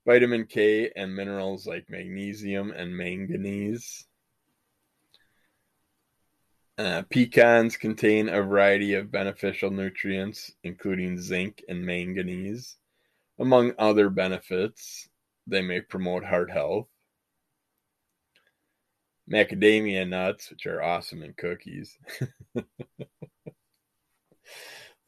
vitamin 0.06 0.46
K 0.46 0.90
and 0.96 1.14
minerals 1.14 1.66
like 1.66 1.90
magnesium 1.90 2.70
and 2.70 2.96
manganese. 2.96 4.06
Uh, 6.76 7.02
pecans 7.08 7.76
contain 7.76 8.28
a 8.28 8.42
variety 8.42 8.94
of 8.94 9.10
beneficial 9.10 9.70
nutrients, 9.70 10.52
including 10.64 11.20
zinc 11.20 11.62
and 11.68 11.84
manganese. 11.84 12.76
Among 13.38 13.72
other 13.78 14.10
benefits, 14.10 15.08
they 15.46 15.62
may 15.62 15.80
promote 15.80 16.24
heart 16.24 16.50
health. 16.50 16.88
Macadamia 19.30 20.08
nuts, 20.08 20.50
which 20.50 20.66
are 20.66 20.82
awesome 20.82 21.22
in 21.22 21.32
cookies. 21.34 21.96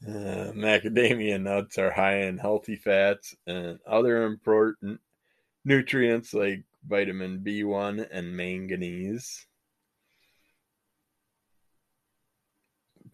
Uh, 0.07 0.53
macadamia 0.53 1.41
nuts 1.41 1.79
are 1.79 1.91
high 1.91 2.19
in 2.19 2.37
healthy 2.37 2.77
fats 2.77 3.35
and 3.47 3.79
other 3.87 4.25
important 4.25 5.01
nutrients 5.65 6.35
like 6.35 6.63
vitamin 6.87 7.41
B1 7.41 8.07
and 8.13 8.37
manganese. 8.37 9.47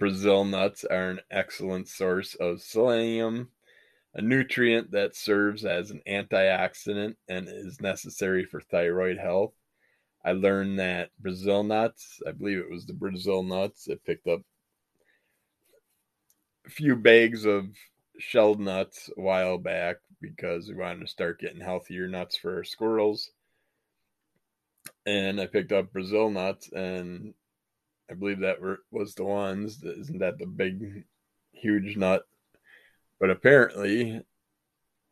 Brazil 0.03 0.45
nuts 0.45 0.85
are 0.85 1.11
an 1.11 1.21
excellent 1.31 1.87
source 1.87 2.35
of 2.35 2.61
selenium, 2.61 3.49
a 4.15 4.21
nutrient 4.21 4.91
that 4.91 5.15
serves 5.15 5.65
as 5.65 5.93
an 5.93 6.03
antioxidant 6.09 7.15
and 7.29 7.47
is 7.49 7.81
necessary 7.81 8.45
for 8.45 8.61
thyroid 8.61 9.17
health. 9.17 9.53
I 10.25 10.33
learned 10.33 10.81
that 10.81 11.11
Brazil 11.21 11.63
nuts, 11.63 12.21
I 12.27 12.33
believe 12.33 12.59
it 12.59 12.69
was 12.69 12.85
the 12.85 12.93
Brazil 12.93 13.45
nuts 13.45 13.89
I 13.89 13.95
picked 14.05 14.27
up 14.27 14.41
a 16.67 16.71
few 16.71 16.97
bags 16.97 17.45
of 17.45 17.69
shelled 18.19 18.59
nuts 18.59 19.09
a 19.17 19.21
while 19.21 19.57
back 19.57 19.99
because 20.21 20.67
we 20.67 20.75
wanted 20.75 21.03
to 21.03 21.07
start 21.07 21.39
getting 21.39 21.61
healthier 21.61 22.09
nuts 22.09 22.37
for 22.37 22.57
our 22.57 22.65
squirrels. 22.65 23.31
And 25.07 25.41
I 25.41 25.47
picked 25.47 25.71
up 25.71 25.93
Brazil 25.93 26.29
nuts, 26.29 26.73
and 26.73 27.35
I 28.13 28.15
believe 28.15 28.41
that 28.41 28.59
was 28.91 29.15
the 29.15 29.25
ones. 29.25 29.83
Isn't 29.83 30.19
that 30.19 30.39
the 30.39 30.45
big, 30.45 31.05
huge 31.53 31.97
nut? 31.97 32.25
But 33.19 33.31
apparently, 33.31 34.21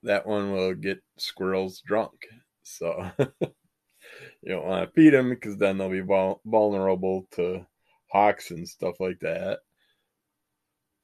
that 0.03 0.27
one 0.27 0.53
will 0.53 0.75
get 0.75 1.03
squirrels 1.17 1.81
drunk. 1.81 2.27
So 2.63 3.11
you 3.19 4.49
don't 4.49 4.67
want 4.67 4.87
to 4.87 4.93
feed 4.93 5.15
them 5.15 5.31
because 5.31 5.57
then 5.57 5.79
they'll 5.79 5.89
be 5.89 6.01
vulnerable 6.45 7.27
to 7.33 7.67
hawks 8.13 8.51
and 8.51 8.69
stuff 8.69 9.01
like 9.01 9.21
that 9.21 9.61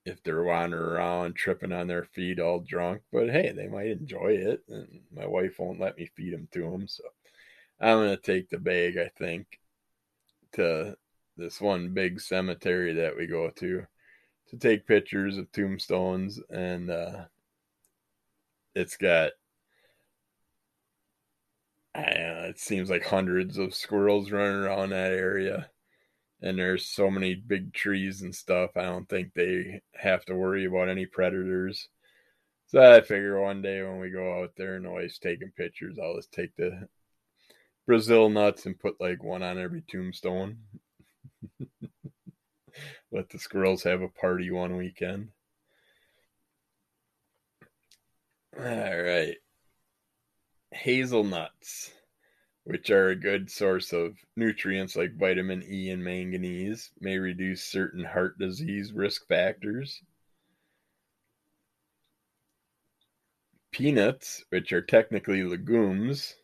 if 0.04 0.22
they're 0.22 0.42
wandering 0.42 0.82
around 0.82 1.35
tripping 1.35 1.72
on 1.72 1.87
their 1.87 2.04
feet 2.04 2.38
all 2.38 2.61
drunk. 2.61 3.00
But 3.11 3.30
hey, 3.30 3.52
they 3.52 3.68
might 3.68 3.87
enjoy 3.87 4.32
it, 4.32 4.62
and 4.68 5.00
my 5.14 5.26
wife 5.26 5.59
won't 5.59 5.80
let 5.80 5.96
me 5.96 6.11
feed 6.14 6.35
them 6.35 6.46
to 6.52 6.70
them. 6.70 6.88
So 6.88 7.04
I'm 7.80 7.98
gonna 7.98 8.18
take 8.18 8.50
the 8.50 8.59
bag. 8.59 8.98
I 8.98 9.09
think 9.18 9.46
to 10.52 10.96
this 11.37 11.61
one 11.61 11.92
big 11.92 12.20
cemetery 12.20 12.94
that 12.94 13.16
we 13.16 13.27
go 13.27 13.51
to 13.51 13.87
to 14.51 14.57
take 14.57 14.87
pictures 14.87 15.38
of 15.38 15.51
tombstones, 15.53 16.40
and 16.51 16.90
uh, 16.90 17.25
it's 18.75 18.96
got. 18.96 19.33
Know, 21.96 22.44
it 22.51 22.61
seems 22.61 22.90
like 22.90 23.07
hundreds 23.07 23.57
of 23.57 23.75
squirrels 23.75 24.31
running 24.31 24.57
around 24.57 24.90
that 24.90 25.12
area 25.12 25.70
and 26.42 26.59
there's 26.59 26.87
so 26.87 27.11
many 27.11 27.35
big 27.35 27.72
trees 27.72 28.22
and 28.22 28.35
stuff. 28.35 28.70
I 28.77 28.83
don't 28.83 29.09
think 29.09 29.33
they 29.35 29.81
have 29.94 30.25
to 30.27 30.35
worry 30.35 30.66
about 30.66 30.88
any 30.88 31.07
predators. 31.07 31.88
So 32.66 32.83
I 32.83 33.01
figure 33.01 33.40
one 33.40 33.62
day 33.62 33.83
when 33.83 34.01
we 34.01 34.11
go 34.11 34.42
out 34.42 34.53
there 34.57 34.77
and 34.77 34.87
always 34.87 35.18
taking 35.18 35.53
pictures, 35.57 35.99
I'll 36.03 36.16
just 36.16 36.33
take 36.33 36.55
the 36.57 36.88
Brazil 37.87 38.29
nuts 38.29 38.66
and 38.66 38.79
put 38.79 39.01
like 39.01 39.22
one 39.22 39.42
on 39.42 39.59
every 39.59 39.83
tombstone. 39.88 40.59
Let 43.11 43.31
the 43.31 43.38
squirrels 43.38 43.83
have 43.85 44.03
a 44.03 44.09
party 44.09 44.51
one 44.51 44.77
weekend. 44.77 45.31
All 48.59 48.64
right. 48.64 49.37
Hazelnuts, 50.72 51.92
which 52.64 52.90
are 52.90 53.09
a 53.09 53.16
good 53.16 53.51
source 53.51 53.92
of 53.92 54.16
nutrients 54.37 54.96
like 54.96 55.18
vitamin 55.18 55.62
E 55.62 55.90
and 55.90 56.03
manganese, 56.03 56.90
may 57.01 57.18
reduce 57.18 57.62
certain 57.62 58.05
heart 58.05 58.38
disease 58.38 58.92
risk 58.92 59.27
factors. 59.29 60.03
Peanuts, 63.70 64.44
which 64.49 64.72
are 64.72 64.83
technically 64.83 65.42
legumes, 65.42 66.37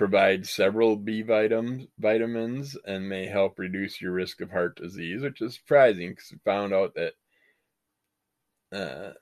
provide 0.00 0.46
several 0.46 0.96
B 0.96 1.20
vitamins 1.20 2.74
and 2.86 3.06
may 3.06 3.26
help 3.26 3.58
reduce 3.58 4.00
your 4.00 4.12
risk 4.12 4.40
of 4.40 4.50
heart 4.50 4.76
disease, 4.76 5.20
which 5.20 5.42
is 5.42 5.56
surprising 5.56 6.08
because 6.08 6.32
we 6.32 6.38
found 6.42 6.72
out 6.72 6.94
that 6.94 7.12
uh, 8.72 9.12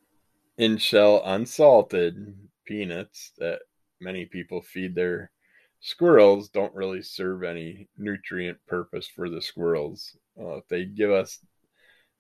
in 0.57 0.77
shell 0.79 1.21
unsalted 1.25 2.33
peanuts 2.65 3.33
that 3.39 3.63
many 4.01 4.25
people 4.25 4.63
feed 4.63 4.95
their 4.95 5.33
squirrels 5.81 6.49
don't 6.49 6.77
really 6.77 7.03
serve 7.03 7.43
any 7.43 7.89
nutrient 7.99 8.59
purpose 8.69 9.09
for 9.09 9.29
the 9.29 9.43
squirrels. 9.43 10.17
If 10.37 10.69
they 10.69 10.85
give 10.85 11.11
us 11.11 11.41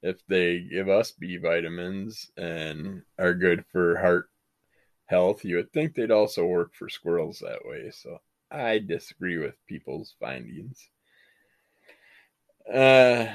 if 0.03 0.16
they 0.27 0.66
give 0.68 0.88
us 0.88 1.12
B 1.12 1.37
vitamins 1.37 2.29
and 2.37 3.03
are 3.21 3.35
good 3.35 3.64
for 3.71 3.99
heart 3.99 4.31
health, 5.07 5.44
you 5.44 5.55
would 5.55 5.73
think 5.73 5.94
they'd 5.94 6.11
also 6.11 6.44
work 6.44 6.75
for 6.75 6.88
squirrels 6.88 7.38
that 7.38 7.64
way. 7.64 7.92
So 7.92 8.18
I 8.51 8.79
disagree 8.79 9.39
with 9.39 9.55
people's 9.67 10.15
findings. 10.19 10.89
Uh, 12.73 13.27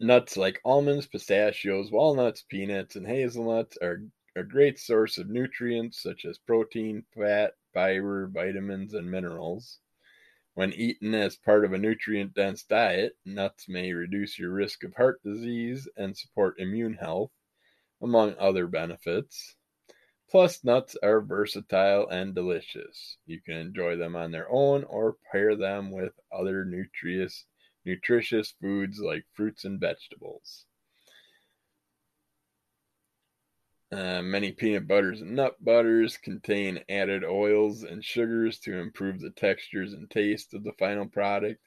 nuts 0.00 0.36
like 0.36 0.60
almonds, 0.64 1.06
pistachios, 1.06 1.90
walnuts, 1.90 2.42
peanuts, 2.42 2.96
and 2.96 3.06
hazelnuts 3.06 3.78
are 3.82 4.02
a 4.36 4.42
great 4.42 4.78
source 4.78 5.18
of 5.18 5.28
nutrients 5.28 6.02
such 6.02 6.24
as 6.24 6.38
protein, 6.38 7.04
fat, 7.14 7.54
fiber, 7.72 8.26
vitamins, 8.26 8.94
and 8.94 9.10
minerals. 9.10 9.78
When 10.54 10.72
eaten 10.72 11.14
as 11.14 11.36
part 11.36 11.64
of 11.64 11.72
a 11.72 11.78
nutrient 11.78 12.34
dense 12.34 12.62
diet, 12.64 13.16
nuts 13.24 13.68
may 13.68 13.92
reduce 13.92 14.38
your 14.38 14.52
risk 14.52 14.84
of 14.84 14.94
heart 14.94 15.22
disease 15.22 15.88
and 15.96 16.16
support 16.16 16.60
immune 16.60 16.94
health, 16.94 17.32
among 18.02 18.36
other 18.38 18.66
benefits. 18.66 19.56
Plus, 20.30 20.64
nuts 20.64 20.96
are 21.02 21.20
versatile 21.20 22.08
and 22.08 22.34
delicious. 22.34 23.18
You 23.26 23.40
can 23.40 23.56
enjoy 23.56 23.96
them 23.96 24.16
on 24.16 24.32
their 24.32 24.50
own 24.50 24.84
or 24.84 25.16
pair 25.30 25.54
them 25.54 25.90
with 25.90 26.12
other 26.32 26.64
nutritious, 26.64 27.46
nutritious 27.84 28.52
foods 28.60 28.98
like 28.98 29.26
fruits 29.34 29.64
and 29.64 29.78
vegetables. 29.78 30.66
Uh, 33.92 34.22
many 34.22 34.50
peanut 34.50 34.88
butters 34.88 35.20
and 35.20 35.36
nut 35.36 35.62
butters 35.62 36.16
contain 36.16 36.82
added 36.88 37.22
oils 37.22 37.84
and 37.84 38.04
sugars 38.04 38.58
to 38.58 38.76
improve 38.76 39.20
the 39.20 39.30
textures 39.30 39.92
and 39.92 40.10
taste 40.10 40.52
of 40.52 40.64
the 40.64 40.72
final 40.72 41.06
product. 41.06 41.60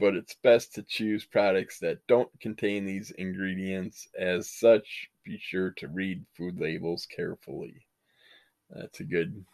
But 0.00 0.16
it's 0.16 0.34
best 0.42 0.74
to 0.74 0.82
choose 0.82 1.26
products 1.26 1.78
that 1.80 2.06
don't 2.08 2.30
contain 2.40 2.86
these 2.86 3.10
ingredients. 3.10 4.08
As 4.18 4.50
such, 4.50 5.10
be 5.24 5.38
sure 5.38 5.72
to 5.72 5.88
read 5.88 6.24
food 6.34 6.58
labels 6.58 7.06
carefully. 7.14 7.86
That's 8.70 9.00
a 9.00 9.04
good 9.04 9.44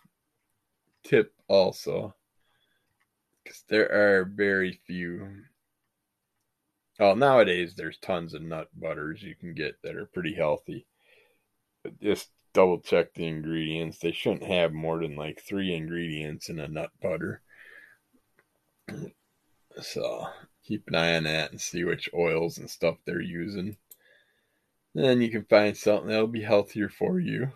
tip, 1.04 1.32
also, 1.48 2.14
because 3.42 3.64
there 3.68 3.90
are 3.90 4.24
very 4.24 4.80
few. 4.86 5.42
Well, 7.00 7.16
nowadays 7.16 7.74
there's 7.74 7.98
tons 7.98 8.32
of 8.32 8.42
nut 8.42 8.68
butters 8.74 9.22
you 9.22 9.34
can 9.34 9.52
get 9.52 9.82
that 9.82 9.96
are 9.96 10.06
pretty 10.06 10.34
healthy. 10.34 10.86
But 11.82 12.00
just 12.00 12.30
double 12.52 12.80
check 12.80 13.14
the 13.14 13.26
ingredients. 13.26 13.98
They 13.98 14.12
shouldn't 14.12 14.44
have 14.44 14.72
more 14.72 15.00
than 15.00 15.16
like 15.16 15.40
three 15.40 15.74
ingredients 15.74 16.48
in 16.48 16.60
a 16.60 16.68
nut 16.68 16.90
butter. 17.02 17.42
So 19.80 20.26
keep 20.64 20.88
an 20.88 20.94
eye 20.94 21.16
on 21.16 21.24
that 21.24 21.50
and 21.50 21.60
see 21.60 21.84
which 21.84 22.08
oils 22.14 22.58
and 22.58 22.68
stuff 22.68 22.96
they're 23.04 23.20
using. 23.20 23.76
Then 24.94 25.20
you 25.20 25.30
can 25.30 25.44
find 25.44 25.76
something 25.76 26.08
that'll 26.08 26.26
be 26.26 26.42
healthier 26.42 26.88
for 26.88 27.20
you. 27.20 27.52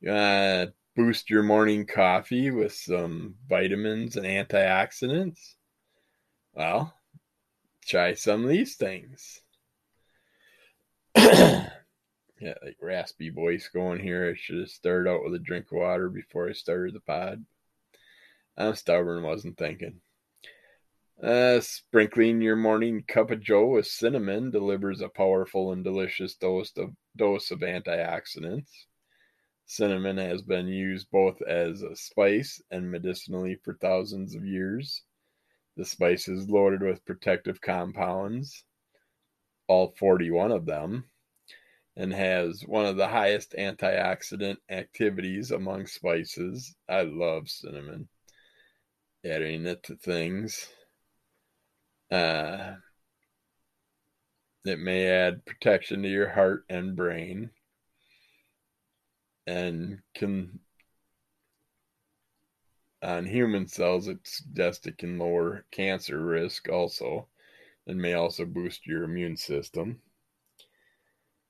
You 0.00 0.10
want 0.10 0.68
to 0.68 0.72
boost 0.94 1.28
your 1.28 1.42
morning 1.42 1.86
coffee 1.86 2.50
with 2.50 2.72
some 2.72 3.34
vitamins 3.48 4.16
and 4.16 4.24
antioxidants? 4.24 5.54
Well, 6.52 6.94
try 7.84 8.14
some 8.14 8.44
of 8.44 8.50
these 8.50 8.76
things. 8.76 9.40
yeah, 11.16 11.68
like 12.40 12.76
raspy 12.80 13.30
voice 13.30 13.68
going 13.72 14.00
here. 14.00 14.30
I 14.30 14.38
should 14.38 14.60
have 14.60 14.68
started 14.68 15.10
out 15.10 15.24
with 15.24 15.34
a 15.34 15.38
drink 15.38 15.66
of 15.66 15.78
water 15.78 16.08
before 16.08 16.48
I 16.48 16.52
started 16.52 16.94
the 16.94 17.00
pod. 17.00 17.44
I'm 18.56 18.74
stubborn, 18.76 19.24
wasn't 19.24 19.58
thinking. 19.58 20.00
Uh, 21.22 21.60
sprinkling 21.60 22.40
your 22.42 22.56
morning 22.56 23.00
cup 23.06 23.30
of 23.30 23.40
joe 23.40 23.66
with 23.66 23.86
cinnamon 23.86 24.50
delivers 24.50 25.00
a 25.00 25.08
powerful 25.08 25.70
and 25.70 25.84
delicious 25.84 26.34
dose 26.34 26.76
of 26.76 26.90
dose 27.16 27.52
of 27.52 27.60
antioxidants. 27.60 28.86
Cinnamon 29.64 30.16
has 30.16 30.42
been 30.42 30.66
used 30.66 31.08
both 31.12 31.40
as 31.42 31.82
a 31.82 31.94
spice 31.94 32.60
and 32.72 32.90
medicinally 32.90 33.54
for 33.62 33.74
thousands 33.74 34.34
of 34.34 34.44
years. 34.44 35.02
The 35.76 35.84
spice 35.84 36.26
is 36.26 36.50
loaded 36.50 36.82
with 36.82 37.04
protective 37.04 37.60
compounds, 37.60 38.64
all 39.68 39.94
41 39.96 40.50
of 40.50 40.66
them, 40.66 41.04
and 41.96 42.12
has 42.12 42.66
one 42.66 42.86
of 42.86 42.96
the 42.96 43.08
highest 43.08 43.52
antioxidant 43.52 44.56
activities 44.68 45.52
among 45.52 45.86
spices. 45.86 46.74
I 46.88 47.02
love 47.02 47.48
cinnamon. 47.48 48.08
Adding 49.24 49.64
it 49.66 49.84
to 49.84 49.94
things 49.94 50.68
uh, 52.10 52.74
it 54.64 54.78
may 54.78 55.06
add 55.06 55.44
protection 55.44 56.02
to 56.02 56.08
your 56.08 56.28
heart 56.28 56.64
and 56.68 56.96
brain 56.96 57.50
and 59.46 59.98
can 60.14 60.58
on 63.02 63.26
human 63.26 63.68
cells 63.68 64.08
it 64.08 64.18
suggests 64.24 64.86
it 64.86 64.96
can 64.96 65.18
lower 65.18 65.66
cancer 65.70 66.18
risk 66.24 66.70
also 66.70 67.28
and 67.86 68.00
may 68.00 68.14
also 68.14 68.46
boost 68.46 68.86
your 68.86 69.04
immune 69.04 69.36
system. 69.36 70.00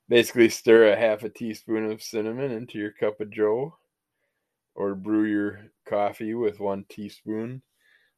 Basically 0.09 0.49
stir 0.49 0.93
a 0.93 0.97
half 0.97 1.23
a 1.23 1.29
teaspoon 1.29 1.91
of 1.91 2.03
cinnamon 2.03 2.51
into 2.51 2.79
your 2.79 2.91
cup 2.91 3.21
of 3.21 3.31
joe 3.31 3.77
or 4.75 4.97
brew 4.97 5.25
your 5.25 5.61
coffee 5.87 6.35
with 6.35 6.59
one 6.59 6.85
teaspoon 6.89 7.63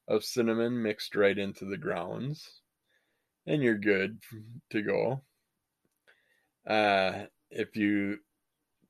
of 0.07 0.23
cinnamon 0.23 0.81
mixed 0.81 1.15
right 1.15 1.37
into 1.37 1.65
the 1.65 1.77
grounds, 1.77 2.61
and 3.45 3.61
you're 3.61 3.77
good 3.77 4.19
to 4.71 4.81
go. 4.81 5.21
Uh, 6.65 7.25
if 7.49 7.75
you 7.75 8.19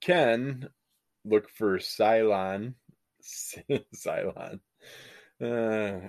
can, 0.02 0.70
look 1.26 1.50
for 1.50 1.80
Ceylon. 1.80 2.76
Ceylon. 3.94 4.60
Uh, 5.42 6.08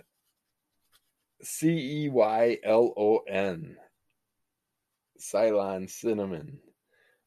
C 1.43 2.05
E 2.05 2.09
Y 2.09 2.59
L 2.65 2.93
O 2.97 3.19
N. 3.29 3.77
Ceylon 5.19 5.89
cinnamon, 5.89 6.61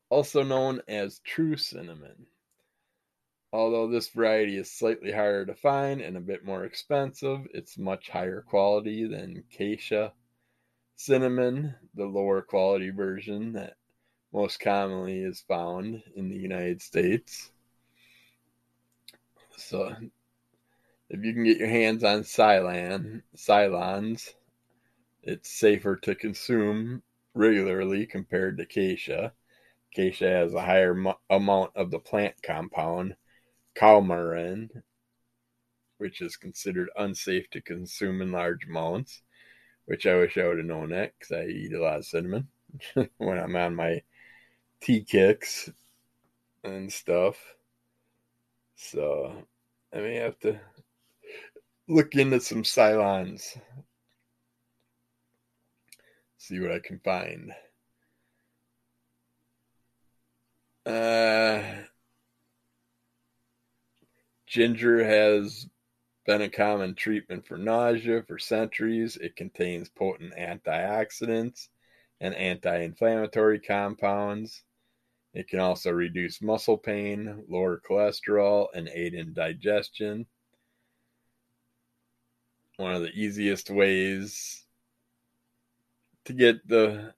also 0.09 0.43
known 0.43 0.81
as 0.87 1.19
true 1.19 1.57
cinnamon. 1.57 2.25
Although 3.53 3.89
this 3.89 4.09
variety 4.09 4.57
is 4.57 4.71
slightly 4.71 5.11
harder 5.11 5.45
to 5.45 5.55
find 5.55 6.01
and 6.01 6.15
a 6.15 6.21
bit 6.21 6.45
more 6.45 6.63
expensive, 6.63 7.47
it's 7.53 7.77
much 7.77 8.09
higher 8.09 8.41
quality 8.41 9.07
than 9.07 9.37
Acacia 9.37 10.13
cinnamon, 11.01 11.73
the 11.95 12.05
lower 12.05 12.43
quality 12.43 12.91
version 12.91 13.53
that 13.53 13.75
most 14.31 14.59
commonly 14.59 15.19
is 15.19 15.41
found 15.41 16.03
in 16.15 16.29
the 16.29 16.37
United 16.37 16.81
States. 16.81 17.51
So, 19.57 19.95
if 21.09 21.23
you 21.23 21.33
can 21.33 21.43
get 21.43 21.57
your 21.57 21.69
hands 21.69 22.03
on 22.03 22.23
Ceylon, 22.23 23.23
Ceylons, 23.35 24.33
it's 25.23 25.49
safer 25.49 25.95
to 25.97 26.13
consume 26.13 27.01
regularly 27.33 28.05
compared 28.05 28.57
to 28.57 28.63
Acacia. 28.63 29.33
Acacia 29.91 30.29
has 30.29 30.53
a 30.53 30.61
higher 30.61 30.93
mo- 30.93 31.19
amount 31.29 31.75
of 31.75 31.89
the 31.89 31.99
plant 31.99 32.35
compound 32.43 33.15
coumarin, 33.75 34.69
which 35.97 36.21
is 36.21 36.35
considered 36.35 36.89
unsafe 36.97 37.49
to 37.51 37.61
consume 37.61 38.21
in 38.21 38.31
large 38.31 38.65
amounts, 38.65 39.21
which 39.85 40.05
I 40.05 40.15
wish 40.15 40.37
I 40.37 40.47
would 40.47 40.57
have 40.57 40.65
known 40.65 40.89
that 40.89 41.13
because 41.17 41.31
I 41.31 41.45
eat 41.45 41.73
a 41.73 41.81
lot 41.81 41.97
of 41.97 42.05
cinnamon 42.05 42.47
when 43.17 43.37
I'm 43.37 43.55
on 43.55 43.75
my 43.75 44.01
tea 44.81 45.03
kicks 45.03 45.69
and 46.63 46.91
stuff. 46.91 47.37
So, 48.75 49.45
I 49.93 49.99
may 49.99 50.15
have 50.15 50.39
to 50.39 50.59
look 51.87 52.15
into 52.15 52.39
some 52.39 52.63
Cylons. 52.63 53.59
See 56.37 56.59
what 56.59 56.71
I 56.71 56.79
can 56.79 56.99
find. 56.99 57.51
Uh, 60.85 61.61
ginger 64.51 65.01
has 65.01 65.65
been 66.25 66.41
a 66.41 66.49
common 66.49 66.93
treatment 66.93 67.47
for 67.47 67.57
nausea 67.57 68.21
for 68.27 68.37
centuries. 68.37 69.15
It 69.15 69.37
contains 69.37 69.87
potent 69.87 70.33
antioxidants 70.35 71.69
and 72.19 72.35
anti 72.35 72.81
inflammatory 72.81 73.61
compounds. 73.61 74.63
It 75.33 75.47
can 75.47 75.61
also 75.61 75.91
reduce 75.91 76.41
muscle 76.41 76.77
pain, 76.77 77.45
lower 77.47 77.81
cholesterol, 77.89 78.67
and 78.73 78.89
aid 78.89 79.13
in 79.13 79.31
digestion. 79.31 80.25
One 82.75 82.93
of 82.93 83.03
the 83.03 83.13
easiest 83.13 83.69
ways 83.69 84.65
to 86.25 86.33
get 86.33 86.67
the 86.67 87.13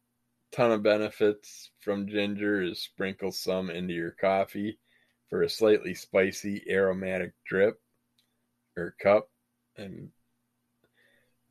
ton 0.52 0.72
of 0.72 0.84
benefits 0.84 1.72
from 1.80 2.08
ginger 2.08 2.62
is 2.62 2.78
sprinkle 2.78 3.32
some 3.32 3.72
into 3.72 3.96
your 3.96 4.12
coffee 4.12 4.78
for 5.29 5.43
a 5.43 5.49
slightly 5.49 5.93
spicy 5.93 6.63
aromatic 6.69 7.33
drip 7.45 7.79
or 8.77 8.95
cup 9.01 9.29
and 9.77 10.09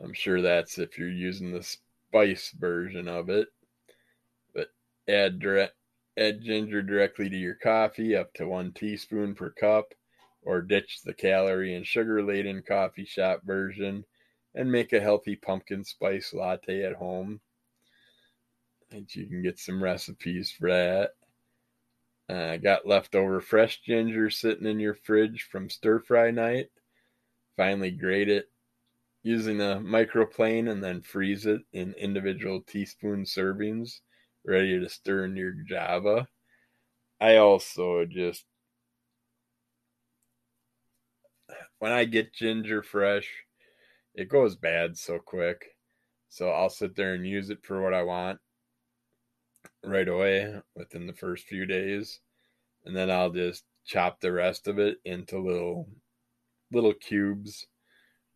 I'm 0.01 0.13
sure 0.13 0.41
that's 0.41 0.79
if 0.79 0.99
you're 0.99 1.09
using 1.09 1.53
the 1.53 1.63
spice 1.63 2.51
version 2.59 3.09
of 3.09 3.29
it 3.29 3.49
but 4.55 4.69
add 5.09 5.39
direct 5.39 5.75
add 6.19 6.43
ginger 6.43 6.83
directly 6.83 7.31
to 7.31 7.37
your 7.37 7.55
coffee 7.55 8.15
up 8.15 8.33
to 8.35 8.47
1 8.47 8.73
teaspoon 8.73 9.35
per 9.35 9.51
cup 9.51 9.95
or 10.43 10.61
ditch 10.61 11.01
the 11.05 11.15
calorie 11.15 11.75
and 11.75 11.87
sugar 11.87 12.23
laden 12.23 12.63
coffee 12.63 13.05
shop 13.05 13.41
version 13.45 14.05
and 14.55 14.71
make 14.71 14.93
a 14.93 15.01
healthy 15.01 15.37
pumpkin 15.37 15.85
spice 15.85 16.35
latte 16.35 16.85
at 16.85 16.95
home 16.95 17.41
and 18.93 19.15
you 19.15 19.27
can 19.27 19.43
get 19.43 19.59
some 19.59 19.83
recipes 19.83 20.51
for 20.51 20.71
that. 20.71 21.13
I 22.33 22.55
uh, 22.55 22.57
got 22.57 22.87
leftover 22.87 23.43
fresh 23.43 23.83
ginger 23.83 24.31
sitting 24.31 24.67
in 24.67 24.81
your 24.81 24.95
fridge 24.95 25.43
from 25.51 25.69
stir 25.69 26.01
fry 26.01 26.31
night. 26.31 26.71
Finally, 27.59 27.91
grate 27.91 28.31
it 28.31 28.47
using 29.23 29.61
a 29.61 29.83
microplane 29.85 30.71
and 30.71 30.83
then 30.83 31.03
freeze 31.03 31.45
it 31.45 31.61
in 31.75 31.93
individual 31.95 32.63
teaspoon 32.63 33.25
servings, 33.25 34.01
ready 34.47 34.81
to 34.81 34.89
stir 34.89 35.27
in 35.27 35.37
your 35.37 35.53
Java. 35.69 36.27
I 37.21 37.37
also 37.37 38.07
just, 38.07 38.47
when 41.81 41.93
I 41.93 42.05
get 42.05 42.33
ginger 42.33 42.83
fresh, 42.83 43.29
it 44.15 44.31
goes 44.31 44.57
bad 44.57 44.97
so 44.97 45.19
quick. 45.19 45.77
So 46.31 46.49
I'll 46.49 46.71
sit 46.71 46.97
there 46.97 47.13
and 47.13 47.27
use 47.27 47.51
it 47.51 47.63
for 47.63 47.83
what 47.83 47.93
I 47.93 48.05
want 48.05 48.39
right 49.85 50.09
away 50.09 50.55
within 50.75 51.07
the 51.07 51.13
first 51.13 51.45
few 51.47 51.67
days 51.67 52.21
and 52.85 52.97
then 52.97 53.11
I'll 53.11 53.31
just 53.31 53.65
chop 53.85 54.21
the 54.21 54.33
rest 54.33 54.69
of 54.69 54.79
it 54.79 54.99
into 55.05 55.39
little 55.39 55.89
little 56.71 56.95
cubes 56.95 57.67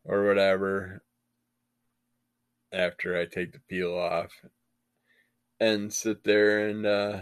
or 0.04 0.26
whatever 0.26 1.02
after 2.72 3.18
I 3.18 3.26
take 3.26 3.52
the 3.52 3.60
peel 3.68 3.94
off 3.94 4.32
and 5.60 5.92
sit 5.92 6.24
there 6.24 6.68
and 6.68 6.84
uh, 6.84 7.20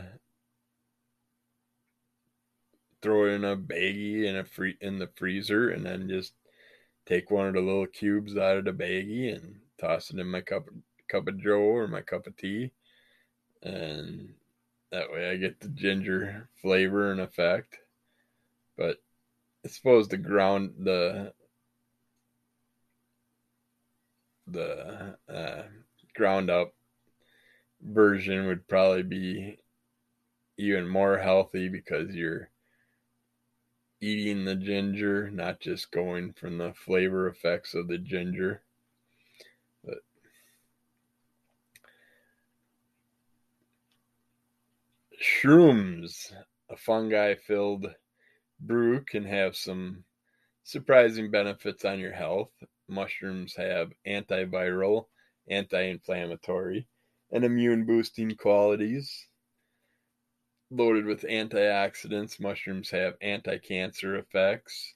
throw 3.00 3.26
it 3.26 3.32
in 3.32 3.44
a 3.44 3.56
baggie 3.56 4.24
in 4.24 4.36
a 4.36 4.44
free 4.44 4.76
in 4.80 4.98
the 4.98 5.10
freezer 5.14 5.70
and 5.70 5.84
then 5.84 6.08
just 6.08 6.32
take 7.06 7.30
one 7.30 7.46
of 7.46 7.54
the 7.54 7.60
little 7.60 7.86
cubes 7.86 8.36
out 8.36 8.56
of 8.56 8.64
the 8.64 8.72
baggie 8.72 9.34
and 9.34 9.56
toss 9.78 10.10
it 10.10 10.18
in 10.18 10.26
my 10.26 10.40
cup 10.40 10.64
cup 11.08 11.28
of 11.28 11.38
joe 11.38 11.60
or 11.60 11.86
my 11.86 12.00
cup 12.00 12.26
of 12.26 12.36
tea 12.36 12.72
and 13.64 14.34
that 14.92 15.10
way 15.10 15.30
I 15.30 15.36
get 15.36 15.60
the 15.60 15.68
ginger 15.68 16.48
flavor 16.62 17.10
and 17.10 17.20
effect. 17.20 17.78
But 18.76 18.98
I 19.64 19.68
suppose 19.68 20.08
the 20.08 20.18
ground 20.18 20.74
the 20.78 21.32
the 24.46 25.16
uh, 25.28 25.62
ground 26.14 26.50
up 26.50 26.74
version 27.80 28.46
would 28.46 28.68
probably 28.68 29.02
be 29.02 29.58
even 30.58 30.86
more 30.86 31.18
healthy 31.18 31.68
because 31.68 32.14
you're 32.14 32.50
eating 34.00 34.44
the 34.44 34.54
ginger, 34.54 35.30
not 35.30 35.60
just 35.60 35.90
going 35.90 36.32
from 36.34 36.58
the 36.58 36.74
flavor 36.74 37.26
effects 37.26 37.74
of 37.74 37.88
the 37.88 37.98
ginger. 37.98 38.62
Shrooms, 45.24 46.34
a 46.68 46.76
fungi 46.76 47.34
filled 47.34 47.94
brew, 48.60 49.02
can 49.02 49.24
have 49.24 49.56
some 49.56 50.04
surprising 50.64 51.30
benefits 51.30 51.82
on 51.86 51.98
your 51.98 52.12
health. 52.12 52.52
Mushrooms 52.88 53.56
have 53.56 53.94
antiviral, 54.06 55.06
anti 55.48 55.80
inflammatory, 55.80 56.86
and 57.30 57.42
immune 57.42 57.86
boosting 57.86 58.36
qualities. 58.36 59.26
Loaded 60.70 61.06
with 61.06 61.22
antioxidants, 61.22 62.38
mushrooms 62.38 62.90
have 62.90 63.14
anti 63.22 63.56
cancer 63.56 64.16
effects. 64.16 64.92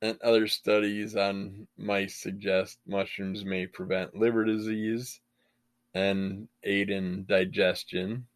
And 0.00 0.22
other 0.22 0.46
studies 0.46 1.16
on 1.16 1.66
mice 1.76 2.14
suggest 2.14 2.78
mushrooms 2.86 3.44
may 3.44 3.66
prevent 3.66 4.14
liver 4.14 4.44
disease 4.44 5.20
and 5.92 6.48
aid 6.62 6.88
in 6.88 7.24
digestion 7.24 8.27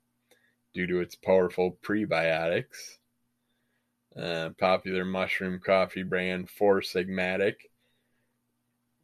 due 0.74 0.87
to 0.87 1.00
its 1.00 1.14
powerful 1.14 1.78
prebiotics. 1.82 2.98
Uh, 4.16 4.50
popular 4.58 5.04
mushroom 5.04 5.58
coffee 5.64 6.02
brand 6.02 6.50
Four 6.50 6.80
Sigmatic 6.80 7.54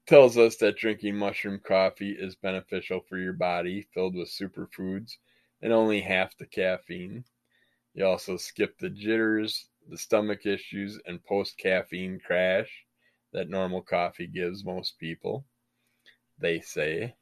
tells 0.07 0.37
us 0.37 0.57
that 0.57 0.77
drinking 0.77 1.17
mushroom 1.17 1.61
coffee 1.63 2.13
is 2.13 2.35
beneficial 2.35 3.01
for 3.09 3.19
your 3.19 3.33
body, 3.33 3.87
filled 3.95 4.15
with 4.15 4.29
superfoods 4.29 5.17
and 5.63 5.73
only 5.73 6.01
half 6.01 6.37
the 6.37 6.47
caffeine. 6.47 7.25
You 7.95 8.07
also 8.07 8.37
skip 8.37 8.79
the 8.79 8.91
jitters, 8.91 9.69
the 9.89 9.99
stomach 9.99 10.47
issues, 10.47 11.01
and 11.07 11.25
post 11.25 11.59
caffeine 11.59 12.21
crash 12.25 12.87
that 13.33 13.49
normal 13.51 13.83
coffee 13.83 14.27
gives 14.27 14.65
most 14.65 14.99
people, 14.99 15.45
they 16.39 16.61
say. 16.61 17.15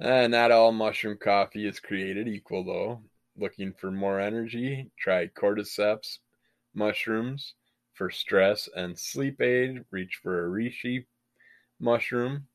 Uh, 0.00 0.28
not 0.28 0.52
all 0.52 0.70
mushroom 0.70 1.18
coffee 1.20 1.66
is 1.66 1.80
created 1.80 2.28
equal, 2.28 2.64
though. 2.64 3.02
Looking 3.36 3.72
for 3.72 3.90
more 3.90 4.20
energy? 4.20 4.90
Try 4.98 5.26
cordyceps 5.28 6.18
mushrooms. 6.74 7.54
For 7.94 8.10
stress 8.10 8.68
and 8.76 8.96
sleep 8.96 9.40
aid, 9.40 9.84
reach 9.90 10.20
for 10.22 10.46
a 10.46 10.48
reishi 10.48 11.06
mushroom. 11.80 12.46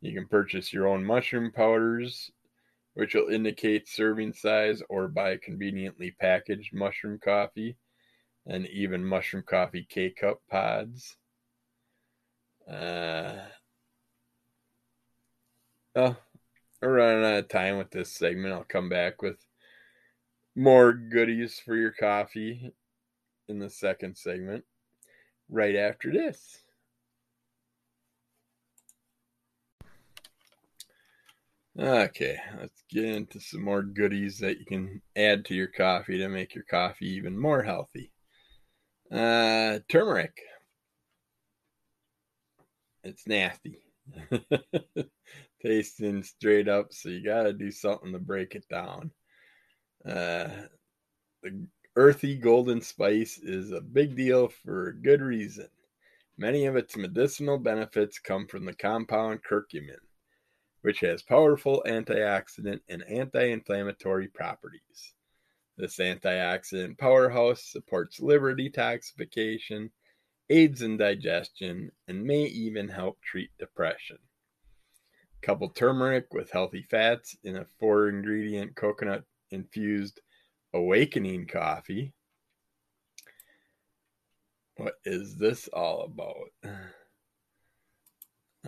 You 0.00 0.14
can 0.14 0.28
purchase 0.28 0.72
your 0.72 0.86
own 0.86 1.04
mushroom 1.04 1.50
powders, 1.50 2.30
which 2.94 3.14
will 3.14 3.26
indicate 3.28 3.88
serving 3.88 4.34
size, 4.34 4.84
or 4.88 5.08
buy 5.08 5.38
conveniently 5.38 6.12
packaged 6.12 6.72
mushroom 6.72 7.18
coffee 7.18 7.76
and 8.46 8.68
even 8.68 9.04
mushroom 9.04 9.42
coffee 9.44 9.84
K 9.88 10.10
cup 10.10 10.40
pods. 10.48 11.16
Uh, 12.70 13.38
oh, 15.96 16.16
we're 16.82 16.96
running 16.96 17.24
out 17.24 17.38
of 17.38 17.48
time 17.48 17.78
with 17.78 17.90
this 17.90 18.12
segment. 18.12 18.52
I'll 18.52 18.64
come 18.64 18.88
back 18.88 19.22
with 19.22 19.38
more 20.54 20.92
goodies 20.92 21.60
for 21.64 21.76
your 21.76 21.92
coffee 21.92 22.72
in 23.48 23.58
the 23.58 23.70
second 23.70 24.16
segment 24.16 24.64
right 25.48 25.76
after 25.76 26.12
this. 26.12 26.58
Okay, 31.78 32.38
let's 32.58 32.82
get 32.88 33.04
into 33.04 33.38
some 33.38 33.62
more 33.62 33.82
goodies 33.82 34.38
that 34.38 34.58
you 34.58 34.64
can 34.64 35.02
add 35.14 35.44
to 35.44 35.54
your 35.54 35.66
coffee 35.66 36.16
to 36.16 36.28
make 36.28 36.54
your 36.54 36.64
coffee 36.64 37.08
even 37.08 37.38
more 37.38 37.62
healthy. 37.62 38.12
Uh, 39.12 39.80
turmeric. 39.88 40.38
It's 43.04 43.26
nasty. 43.26 43.85
tasting 45.62 46.22
straight 46.22 46.68
up, 46.68 46.92
so 46.92 47.08
you 47.08 47.24
got 47.24 47.44
to 47.44 47.52
do 47.52 47.70
something 47.70 48.12
to 48.12 48.18
break 48.18 48.54
it 48.54 48.68
down. 48.68 49.10
Uh, 50.04 50.48
the 51.42 51.66
earthy 51.96 52.36
golden 52.36 52.80
spice 52.80 53.38
is 53.38 53.72
a 53.72 53.80
big 53.80 54.16
deal 54.16 54.48
for 54.48 54.88
a 54.88 54.94
good 54.94 55.20
reason. 55.20 55.68
Many 56.38 56.66
of 56.66 56.76
its 56.76 56.96
medicinal 56.96 57.58
benefits 57.58 58.18
come 58.18 58.46
from 58.46 58.66
the 58.66 58.74
compound 58.74 59.40
curcumin, 59.42 60.00
which 60.82 61.00
has 61.00 61.22
powerful 61.22 61.82
antioxidant 61.86 62.80
and 62.88 63.02
anti 63.04 63.44
inflammatory 63.44 64.28
properties. 64.28 65.14
This 65.78 65.96
antioxidant 65.96 66.98
powerhouse 66.98 67.62
supports 67.62 68.20
liver 68.20 68.54
detoxification 68.54 69.90
aids 70.50 70.82
in 70.82 70.96
digestion, 70.96 71.90
and 72.08 72.24
may 72.24 72.44
even 72.44 72.88
help 72.88 73.20
treat 73.22 73.50
depression. 73.58 74.18
Couple 75.42 75.68
turmeric 75.70 76.32
with 76.32 76.50
healthy 76.50 76.82
fats 76.82 77.36
in 77.44 77.56
a 77.56 77.66
four 77.78 78.08
ingredient 78.08 78.74
coconut 78.74 79.24
infused 79.50 80.20
awakening 80.72 81.46
coffee. 81.46 82.12
What 84.76 84.94
is 85.04 85.36
this 85.36 85.68
all 85.68 86.02
about? 86.04 86.74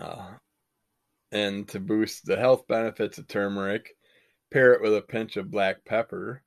Uh, 0.01 0.35
and 1.33 1.67
to 1.67 1.81
boost 1.81 2.25
the 2.25 2.37
health 2.37 2.69
benefits 2.69 3.19
of 3.19 3.27
turmeric, 3.27 3.97
pair 4.53 4.75
it 4.75 4.81
with 4.81 4.95
a 4.95 5.03
pinch 5.03 5.37
of 5.37 5.51
black 5.51 5.85
pepper 5.85 6.45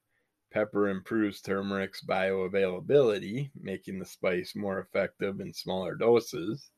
Pepper 0.52 0.90
improves 0.90 1.42
turmeric's 1.42 2.04
bioavailability, 2.04 3.50
making 3.60 4.00
the 4.00 4.06
spice 4.06 4.54
more 4.56 4.80
effective 4.80 5.40
in 5.40 5.54
smaller 5.54 5.96
doses. 5.96 6.70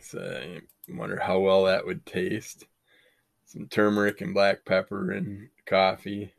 So 0.00 0.18
I 0.20 0.60
wonder 0.92 1.18
how 1.18 1.38
well 1.38 1.64
that 1.64 1.86
would 1.86 2.04
taste. 2.04 2.66
Some 3.44 3.68
turmeric 3.68 4.20
and 4.20 4.34
black 4.34 4.64
pepper 4.64 5.12
in 5.12 5.24
mm-hmm. 5.24 5.44
coffee. 5.66 6.34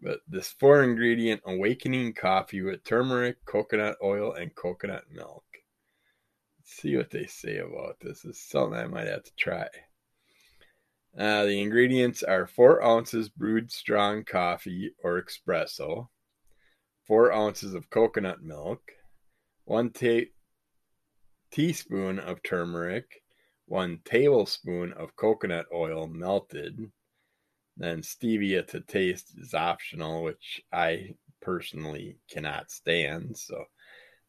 But 0.00 0.20
this 0.28 0.48
four 0.48 0.82
ingredient 0.82 1.42
awakening 1.44 2.14
coffee 2.14 2.62
with 2.62 2.84
turmeric, 2.84 3.44
coconut 3.44 3.96
oil, 4.02 4.32
and 4.32 4.54
coconut 4.54 5.04
milk. 5.12 5.44
Let's 6.58 6.72
see 6.72 6.96
what 6.96 7.10
they 7.10 7.26
say 7.26 7.58
about 7.58 8.00
this. 8.00 8.22
This 8.22 8.36
is 8.36 8.40
something 8.40 8.78
I 8.78 8.86
might 8.86 9.08
have 9.08 9.24
to 9.24 9.34
try. 9.36 9.68
Uh, 11.18 11.46
the 11.46 11.62
ingredients 11.62 12.22
are 12.22 12.46
four 12.46 12.82
ounces 12.84 13.30
brewed 13.30 13.72
strong 13.72 14.22
coffee 14.22 14.92
or 15.02 15.22
espresso, 15.22 16.08
four 17.06 17.32
ounces 17.32 17.72
of 17.72 17.88
coconut 17.88 18.42
milk, 18.42 18.82
one 19.64 19.90
ta- 19.90 20.30
teaspoon 21.50 22.18
of 22.18 22.42
turmeric, 22.42 23.22
one 23.64 23.98
tablespoon 24.04 24.92
of 24.92 25.16
coconut 25.16 25.64
oil 25.72 26.06
melted. 26.06 26.92
Then 27.78 28.02
stevia 28.02 28.66
to 28.68 28.80
taste 28.80 29.32
is 29.38 29.54
optional, 29.54 30.22
which 30.22 30.62
I 30.70 31.14
personally 31.40 32.18
cannot 32.30 32.70
stand. 32.70 33.38
So 33.38 33.64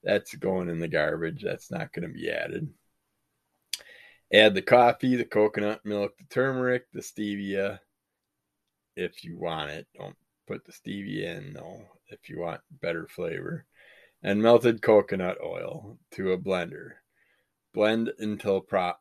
that's 0.03 0.35
going 0.35 0.69
in 0.69 0.79
the 0.79 0.87
garbage. 0.87 1.43
That's 1.43 1.69
not 1.69 1.91
going 1.91 2.07
to 2.07 2.13
be 2.13 2.29
added. 2.29 2.69
Add 4.33 4.55
the 4.55 4.61
coffee, 4.61 5.15
the 5.15 5.23
coconut 5.23 5.85
milk, 5.85 6.17
the 6.17 6.25
turmeric, 6.25 6.91
the 6.91 6.99
stevia 6.99 7.79
if 8.97 9.23
you 9.23 9.37
want 9.37 9.69
it. 9.69 9.87
Don't 9.97 10.17
put 10.47 10.65
the 10.65 10.73
stevia 10.73 11.37
in 11.37 11.53
though 11.53 11.81
if 12.09 12.29
you 12.29 12.39
want 12.39 12.61
better 12.81 13.07
flavor. 13.07 13.65
And 14.23 14.41
melted 14.41 14.81
coconut 14.81 15.37
oil 15.41 15.97
to 16.11 16.33
a 16.33 16.37
blender. 16.37 16.93
Blend 17.73 18.11
until 18.19 18.59
pro- 18.59 18.93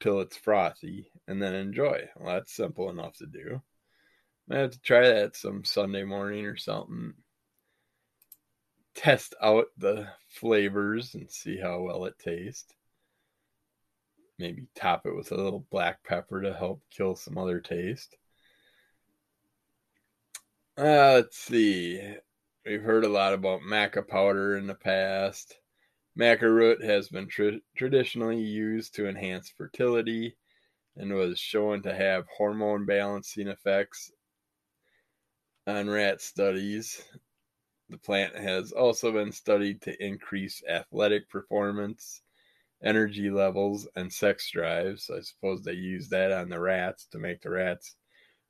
till 0.00 0.20
it's 0.20 0.36
frothy 0.36 1.10
and 1.28 1.40
then 1.40 1.54
enjoy. 1.54 2.08
Well, 2.16 2.34
that's 2.34 2.52
simple 2.52 2.90
enough 2.90 3.16
to 3.18 3.26
do. 3.26 3.62
I 4.50 4.58
have 4.58 4.72
to 4.72 4.80
try 4.80 5.08
that 5.08 5.36
some 5.36 5.64
Sunday 5.64 6.04
morning 6.04 6.44
or 6.44 6.56
something. 6.56 7.14
Test 8.94 9.34
out 9.40 9.68
the 9.78 10.08
flavors 10.28 11.14
and 11.14 11.30
see 11.30 11.56
how 11.56 11.80
well 11.80 12.04
it 12.04 12.18
tastes 12.18 12.74
maybe 14.38 14.66
top 14.74 15.06
it 15.06 15.14
with 15.14 15.32
a 15.32 15.36
little 15.36 15.66
black 15.70 16.02
pepper 16.04 16.42
to 16.42 16.54
help 16.54 16.82
kill 16.90 17.14
some 17.14 17.38
other 17.38 17.60
taste. 17.60 18.16
Uh, 20.76 21.14
let's 21.14 21.38
see. 21.38 22.16
We've 22.66 22.82
heard 22.82 23.04
a 23.04 23.08
lot 23.08 23.32
about 23.32 23.60
maca 23.60 24.06
powder 24.06 24.56
in 24.56 24.66
the 24.66 24.74
past. 24.74 25.56
Maca 26.18 26.42
root 26.42 26.82
has 26.82 27.08
been 27.08 27.28
tra- 27.28 27.60
traditionally 27.76 28.40
used 28.40 28.94
to 28.94 29.08
enhance 29.08 29.48
fertility 29.50 30.36
and 30.96 31.12
was 31.12 31.38
shown 31.38 31.82
to 31.82 31.94
have 31.94 32.26
hormone 32.36 32.86
balancing 32.86 33.48
effects 33.48 34.12
on 35.66 35.88
rat 35.88 36.20
studies. 36.20 37.02
The 37.88 37.98
plant 37.98 38.34
has 38.36 38.72
also 38.72 39.12
been 39.12 39.30
studied 39.30 39.82
to 39.82 40.04
increase 40.04 40.62
athletic 40.68 41.28
performance 41.28 42.22
energy 42.84 43.30
levels 43.30 43.88
and 43.96 44.12
sex 44.12 44.50
drives. 44.50 45.10
I 45.10 45.20
suppose 45.20 45.62
they 45.62 45.72
use 45.72 46.08
that 46.10 46.32
on 46.32 46.48
the 46.48 46.60
rats 46.60 47.06
to 47.12 47.18
make 47.18 47.40
the 47.42 47.50
rats 47.50 47.96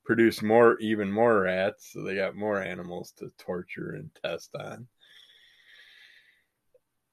produce 0.05 0.43
more, 0.43 0.79
even 0.81 1.11
more 1.11 1.43
rats. 1.43 1.91
So 1.93 2.03
they 2.03 2.17
got 2.17 2.37
more 2.37 2.61
animals 2.61 3.13
to 3.19 3.33
torture 3.39 3.93
and 3.93 4.11
test 4.23 4.55
on. 4.55 4.89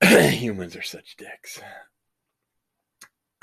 Humans 0.31 0.75
are 0.75 0.81
such 0.81 1.15
dicks. 1.15 1.61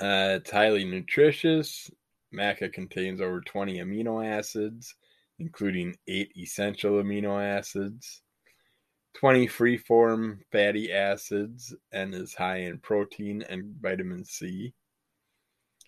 Uh, 0.00 0.38
it's 0.40 0.50
highly 0.50 0.84
nutritious. 0.84 1.90
Maca 2.34 2.72
contains 2.72 3.20
over 3.20 3.40
20 3.40 3.78
amino 3.78 4.24
acids, 4.24 4.94
including 5.38 5.96
eight 6.06 6.32
essential 6.36 7.02
amino 7.02 7.42
acids. 7.42 8.22
20 9.14 9.46
free-form 9.46 10.40
fatty 10.52 10.92
acids 10.92 11.74
and 11.92 12.14
is 12.14 12.34
high 12.34 12.58
in 12.58 12.78
protein 12.78 13.42
and 13.48 13.74
vitamin 13.80 14.24
C. 14.24 14.74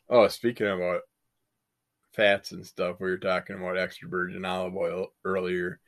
Oh, 0.09 0.27
speaking 0.29 0.67
about 0.67 1.03
fats 2.13 2.53
and 2.53 2.67
stuff, 2.67 2.97
we 3.01 3.11
were 3.11 3.19
talking 3.19 3.57
about 3.57 3.79
extra 3.79 4.09
virgin 4.09 4.45
olive 4.45 4.77
oil 4.77 5.09
earlier. 5.25 5.81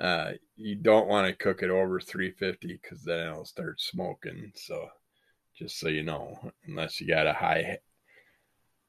Uh, 0.00 0.32
you 0.56 0.76
don't 0.76 1.08
want 1.08 1.26
to 1.26 1.44
cook 1.44 1.62
it 1.62 1.70
over 1.70 2.00
350 2.00 2.78
because 2.80 3.02
then 3.02 3.26
it'll 3.26 3.44
start 3.44 3.80
smoking. 3.80 4.52
So, 4.54 4.88
just 5.56 5.78
so 5.78 5.88
you 5.88 6.04
know, 6.04 6.52
unless 6.66 7.00
you 7.00 7.08
got 7.08 7.26
a 7.26 7.32
high 7.32 7.78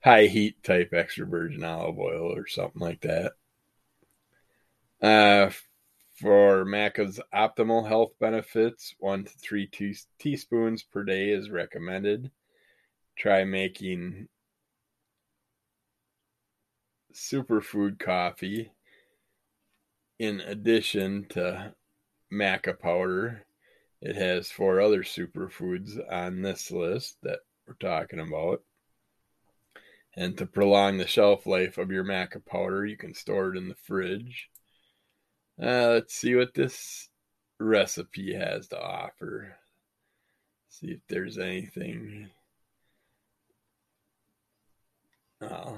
high 0.03 0.27
heat 0.27 0.63
type 0.63 0.93
extra 0.93 1.25
virgin 1.25 1.63
olive 1.63 1.97
oil 1.99 2.33
or 2.33 2.47
something 2.47 2.81
like 2.81 3.01
that. 3.01 3.33
Uh, 5.01 5.49
for 6.19 6.65
maca's 6.65 7.19
optimal 7.33 7.87
health 7.87 8.11
benefits, 8.19 8.93
one 8.99 9.23
to 9.23 9.31
three 9.31 9.67
te- 9.67 9.95
teaspoons 10.19 10.83
per 10.83 11.03
day 11.03 11.29
is 11.29 11.49
recommended. 11.49 12.31
Try 13.15 13.45
making 13.45 14.27
superfood 17.13 17.99
coffee 17.99 18.71
in 20.19 20.41
addition 20.41 21.25
to 21.29 21.73
maca 22.31 22.77
powder. 22.77 23.45
It 24.01 24.15
has 24.15 24.51
four 24.51 24.81
other 24.81 25.03
superfoods 25.03 25.97
on 26.11 26.41
this 26.41 26.69
list 26.69 27.17
that 27.23 27.39
we're 27.65 27.75
talking 27.75 28.19
about. 28.19 28.61
And 30.15 30.37
to 30.37 30.45
prolong 30.45 30.97
the 30.97 31.07
shelf 31.07 31.45
life 31.45 31.77
of 31.77 31.91
your 31.91 32.03
maca 32.03 32.45
powder, 32.45 32.85
you 32.85 32.97
can 32.97 33.13
store 33.13 33.53
it 33.53 33.57
in 33.57 33.69
the 33.69 33.75
fridge 33.75 34.49
uh, 35.61 35.89
let's 35.93 36.13
see 36.13 36.35
what 36.35 36.53
this 36.53 37.09
recipe 37.59 38.33
has 38.33 38.67
to 38.69 38.81
offer. 38.81 39.55
See 40.69 40.87
if 40.87 40.99
there's 41.07 41.37
anything. 41.37 42.29
Oh, 45.41 45.77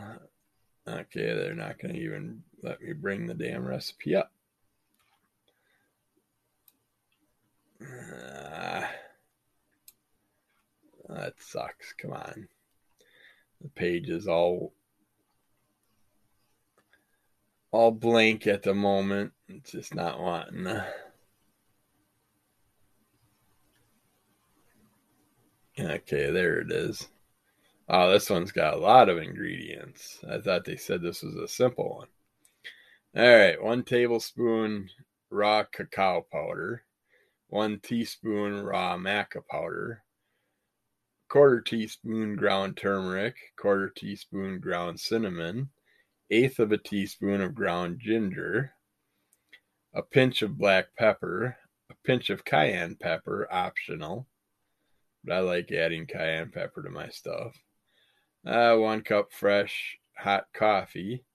okay, 0.88 1.34
they're 1.34 1.56
not 1.56 1.80
going 1.80 1.96
to 1.96 2.00
even 2.00 2.44
let 2.64 2.82
me 2.82 2.94
bring 2.94 3.28
the 3.28 3.34
damn 3.34 3.66
recipe 3.66 4.16
up. 4.16 4.32
Uh, 7.82 8.84
that 11.10 11.34
sucks. 11.40 11.94
Come 11.94 12.14
on. 12.14 12.48
The 13.62 13.70
page 13.70 14.10
is 14.10 14.28
all 14.28 14.74
all 17.72 17.92
blank 17.92 18.48
at 18.48 18.64
the 18.64 18.74
moment. 18.74 19.32
Just 19.64 19.96
not 19.96 20.20
wanting 20.20 20.66
to. 20.66 20.88
Okay, 25.80 26.30
there 26.30 26.60
it 26.60 26.72
is. 26.72 27.08
Oh, 27.90 28.12
this 28.12 28.30
one's 28.30 28.52
got 28.52 28.76
a 28.76 28.80
lot 28.80 29.10
of 29.10 29.18
ingredients. 29.18 30.20
I 30.30 30.40
thought 30.40 30.66
they 30.66 30.76
said 30.76 31.02
this 31.02 31.24
was 31.24 31.36
a 31.36 31.48
simple 31.48 31.98
one. 31.98 32.08
All 33.16 33.38
right, 33.38 33.62
one 33.62 33.84
tablespoon 33.84 34.90
raw 35.30 35.64
cacao 35.64 36.26
powder, 36.32 36.84
one 37.48 37.80
teaspoon 37.80 38.62
raw 38.64 38.98
maca 38.98 39.42
powder, 39.50 40.04
quarter 41.28 41.62
teaspoon 41.62 42.36
ground 42.36 42.78
turmeric, 42.78 43.36
quarter 43.58 43.90
teaspoon 43.90 44.60
ground 44.60 45.00
cinnamon, 45.00 45.70
eighth 46.32 46.60
of 46.60 46.72
a 46.72 46.78
teaspoon 46.78 47.42
of 47.42 47.54
ground 47.54 48.00
ginger, 48.00 48.72
a 49.94 50.02
pinch 50.02 50.42
of 50.42 50.58
black 50.58 50.96
pepper, 50.98 51.58
a 51.90 51.94
pinch 52.06 52.30
of 52.30 52.46
cayenne 52.46 52.96
pepper, 52.96 53.48
optional, 53.52 54.28
but 55.24 55.34
I 55.34 55.40
like 55.40 55.72
adding 55.72 56.08
cayenne 56.08 56.50
pepper 56.50 56.82
to 56.84 56.90
my 56.90 57.10
stuff. 57.10 57.56
Uh, 58.46 58.76
one 58.78 59.02
cup 59.02 59.34
fresh 59.34 59.98
hot 60.18 60.46
coffee, 60.54 61.26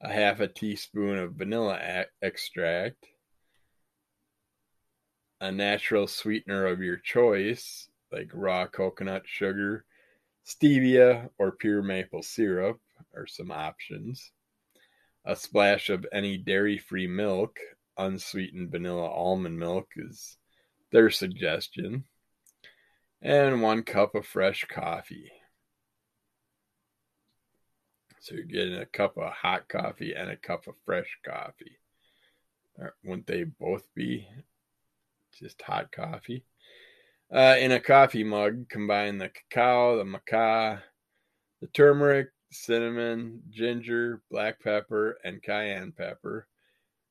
a 0.00 0.10
half 0.12 0.40
a 0.40 0.48
teaspoon 0.48 1.18
of 1.18 1.34
vanilla 1.34 2.06
extract, 2.22 3.06
a 5.40 5.52
natural 5.52 6.06
sweetener 6.06 6.66
of 6.66 6.80
your 6.80 6.96
choice, 6.96 7.88
like 8.10 8.30
raw 8.32 8.66
coconut 8.66 9.24
sugar, 9.26 9.84
stevia, 10.46 11.28
or 11.38 11.52
pure 11.52 11.82
maple 11.82 12.22
syrup, 12.22 12.80
are 13.16 13.26
some 13.26 13.50
options. 13.50 14.30
A 15.24 15.34
splash 15.34 15.90
of 15.90 16.06
any 16.12 16.36
dairy 16.36 16.78
free 16.78 17.06
milk, 17.06 17.58
unsweetened 17.98 18.70
vanilla 18.70 19.08
almond 19.08 19.58
milk 19.58 19.88
is 19.96 20.36
their 20.92 21.10
suggestion. 21.10 22.04
And 23.22 23.62
one 23.62 23.82
cup 23.82 24.14
of 24.14 24.26
fresh 24.26 24.64
coffee. 24.68 25.32
So 28.20 28.34
you're 28.34 28.44
getting 28.44 28.76
a 28.76 28.86
cup 28.86 29.16
of 29.16 29.32
hot 29.32 29.68
coffee 29.68 30.14
and 30.14 30.30
a 30.30 30.36
cup 30.36 30.66
of 30.66 30.74
fresh 30.84 31.18
coffee. 31.24 31.78
Wouldn't 33.04 33.26
they 33.26 33.44
both 33.44 33.86
be 33.94 34.28
just 35.38 35.62
hot 35.62 35.90
coffee? 35.92 36.44
Uh, 37.32 37.56
in 37.58 37.72
a 37.72 37.80
coffee 37.80 38.22
mug, 38.22 38.68
combine 38.68 39.18
the 39.18 39.28
cacao, 39.30 39.96
the 39.96 40.04
maca, 40.04 40.80
the 41.60 41.66
turmeric, 41.68 42.28
cinnamon, 42.56 43.42
ginger, 43.50 44.22
black 44.30 44.60
pepper, 44.60 45.18
and 45.24 45.42
cayenne 45.42 45.92
pepper. 45.92 46.46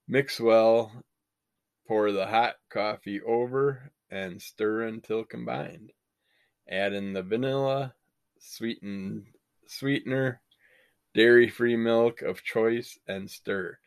Mix 0.07 0.39
well, 0.39 0.91
pour 1.87 2.11
the 2.11 2.27
hot 2.27 2.55
coffee 2.69 3.21
over, 3.21 3.91
and 4.09 4.41
stir 4.41 4.83
until 4.83 5.23
combined. 5.23 5.91
Add 6.67 6.93
in 6.93 7.13
the 7.13 7.23
vanilla, 7.23 7.93
sweetened 8.39 9.27
sweetener, 9.67 10.41
dairy 11.13 11.49
free 11.49 11.75
milk 11.75 12.21
of 12.21 12.43
choice, 12.43 12.97
and 13.07 13.29
stir. 13.29 13.77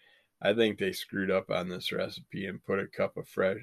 I 0.40 0.54
think 0.54 0.78
they 0.78 0.92
screwed 0.92 1.30
up 1.30 1.50
on 1.50 1.68
this 1.68 1.92
recipe 1.92 2.46
and 2.46 2.64
put 2.64 2.78
a 2.78 2.86
cup 2.86 3.16
of 3.16 3.28
fresh 3.28 3.58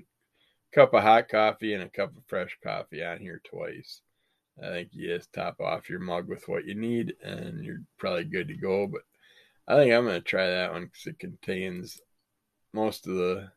cup 0.73 0.93
of 0.93 1.03
hot 1.03 1.29
coffee 1.29 1.73
and 1.73 1.83
a 1.83 1.89
cup 1.89 2.15
of 2.17 2.25
fresh 2.27 2.57
coffee 2.61 3.01
on 3.01 3.19
here 3.19 3.41
twice. 3.45 4.01
I 4.61 4.67
think 4.67 4.89
you 4.93 5.07
just 5.07 5.33
top 5.33 5.59
off 5.59 5.89
your 5.89 5.99
mug 5.99 6.27
with 6.27 6.47
what 6.47 6.65
you 6.65 6.75
need 6.75 7.15
and 7.23 7.63
you're 7.63 7.81
probably 7.97 8.23
good 8.23 8.47
to 8.47 8.55
go. 8.55 8.87
But 8.87 9.01
I 9.67 9.77
think 9.77 9.93
I'm 9.93 10.05
going 10.05 10.15
to 10.15 10.21
try 10.21 10.47
that 10.47 10.71
one 10.71 10.85
because 10.85 11.07
it 11.07 11.19
contains 11.19 11.99
most 12.73 13.07
of 13.07 13.15
the 13.15 13.51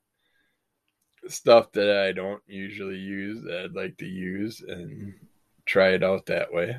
stuff 1.29 1.73
that 1.73 2.05
I 2.05 2.13
don't 2.13 2.43
usually 2.47 2.97
use 2.97 3.43
that 3.45 3.65
I'd 3.65 3.75
like 3.75 3.97
to 3.99 4.07
use 4.07 4.63
and 4.67 5.15
try 5.67 5.91
it 5.91 6.03
out 6.03 6.27
that 6.27 6.53
way. 6.53 6.77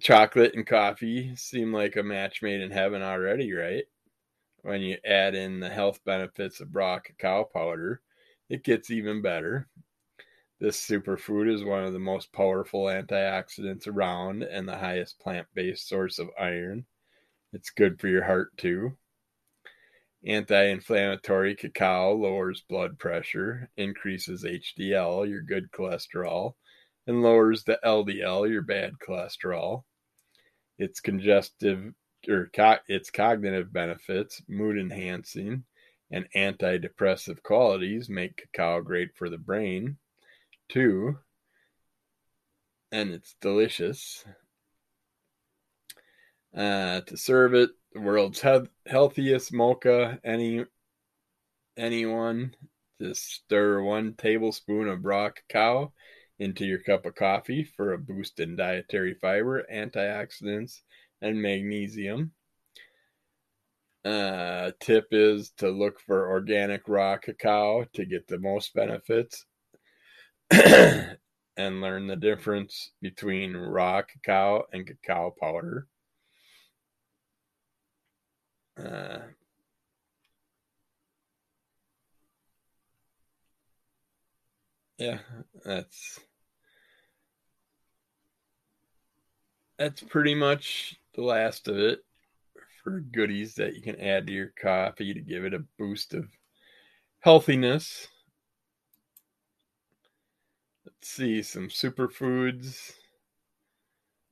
Chocolate 0.00 0.54
and 0.54 0.66
coffee 0.66 1.34
seem 1.36 1.72
like 1.72 1.96
a 1.96 2.02
match 2.02 2.42
made 2.42 2.60
in 2.60 2.70
heaven 2.70 3.02
already, 3.02 3.52
right? 3.52 3.84
When 4.62 4.80
you 4.80 4.96
add 5.04 5.34
in 5.34 5.60
the 5.60 5.68
health 5.68 6.00
benefits 6.04 6.60
of 6.60 6.74
raw 6.74 6.98
cacao 6.98 7.44
powder, 7.44 8.00
it 8.48 8.64
gets 8.64 8.90
even 8.90 9.22
better. 9.22 9.68
This 10.60 10.86
superfood 10.86 11.50
is 11.50 11.64
one 11.64 11.84
of 11.84 11.94
the 11.94 11.98
most 11.98 12.34
powerful 12.34 12.84
antioxidants 12.84 13.88
around 13.88 14.42
and 14.42 14.68
the 14.68 14.76
highest 14.76 15.18
plant 15.18 15.46
based 15.54 15.88
source 15.88 16.18
of 16.18 16.28
iron. 16.38 16.84
It's 17.54 17.70
good 17.70 17.98
for 17.98 18.08
your 18.08 18.24
heart 18.24 18.54
too. 18.58 18.98
Anti 20.22 20.64
inflammatory 20.64 21.56
cacao 21.56 22.14
lowers 22.14 22.60
blood 22.60 22.98
pressure, 22.98 23.70
increases 23.78 24.44
HDL, 24.44 25.26
your 25.26 25.40
good 25.40 25.72
cholesterol, 25.72 26.56
and 27.06 27.22
lowers 27.22 27.64
the 27.64 27.80
LDL, 27.82 28.46
your 28.46 28.60
bad 28.60 28.98
cholesterol. 28.98 29.84
Its 30.76 31.00
congestive 31.00 31.94
or 32.28 32.50
co- 32.52 32.84
its 32.86 33.10
cognitive 33.10 33.72
benefits, 33.72 34.42
mood 34.46 34.76
enhancing, 34.76 35.64
and 36.10 36.28
antidepressive 36.36 37.42
qualities 37.42 38.10
make 38.10 38.36
cacao 38.52 38.82
great 38.82 39.16
for 39.16 39.30
the 39.30 39.38
brain, 39.38 39.96
too. 40.70 41.18
And 42.92 43.10
it's 43.10 43.36
delicious. 43.40 44.24
Uh, 46.56 47.00
to 47.02 47.16
serve 47.16 47.54
it, 47.54 47.70
the 47.92 48.00
world's 48.00 48.40
he- 48.40 48.68
healthiest 48.86 49.52
mocha. 49.52 50.18
Any 50.24 50.64
anyone 51.76 52.54
just 53.00 53.24
stir 53.24 53.82
one 53.82 54.14
tablespoon 54.14 54.88
of 54.88 55.04
raw 55.04 55.30
cacao 55.30 55.92
into 56.38 56.64
your 56.64 56.80
cup 56.80 57.06
of 57.06 57.14
coffee 57.14 57.64
for 57.64 57.92
a 57.92 57.98
boost 57.98 58.40
in 58.40 58.56
dietary 58.56 59.14
fiber, 59.14 59.64
antioxidants, 59.72 60.80
and 61.22 61.40
magnesium. 61.40 62.32
Uh, 64.04 64.72
tip 64.80 65.08
is 65.10 65.50
to 65.58 65.68
look 65.70 66.00
for 66.00 66.30
organic 66.30 66.88
raw 66.88 67.18
cacao 67.18 67.84
to 67.92 68.04
get 68.06 68.26
the 68.26 68.38
most 68.38 68.74
benefits 68.74 69.44
and 71.56 71.80
learn 71.80 72.06
the 72.06 72.16
difference 72.16 72.90
between 73.00 73.56
raw 73.56 74.02
cacao 74.02 74.64
and 74.72 74.86
cacao 74.86 75.34
powder. 75.40 75.86
Uh, 78.76 79.18
yeah, 84.98 85.18
that's 85.64 86.18
that's 89.78 90.02
pretty 90.02 90.34
much 90.34 90.96
the 91.14 91.22
last 91.22 91.68
of 91.68 91.78
it 91.78 92.00
for 92.82 93.00
goodies 93.00 93.54
that 93.54 93.74
you 93.74 93.82
can 93.82 94.00
add 94.00 94.26
to 94.26 94.32
your 94.32 94.52
coffee 94.60 95.14
to 95.14 95.20
give 95.20 95.44
it 95.44 95.54
a 95.54 95.64
boost 95.78 96.14
of 96.14 96.26
healthiness. 97.20 98.08
See 101.02 101.42
some 101.42 101.68
superfoods. 101.68 102.92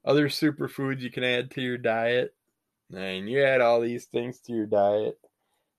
Other 0.04 0.28
superfoods 0.28 1.00
you 1.00 1.10
can 1.10 1.24
add 1.24 1.50
to 1.52 1.60
your 1.60 1.78
diet. 1.78 2.34
And 2.94 3.28
you 3.28 3.42
add 3.42 3.60
all 3.60 3.80
these 3.80 4.06
things 4.06 4.40
to 4.40 4.52
your 4.52 4.66
diet, 4.66 5.18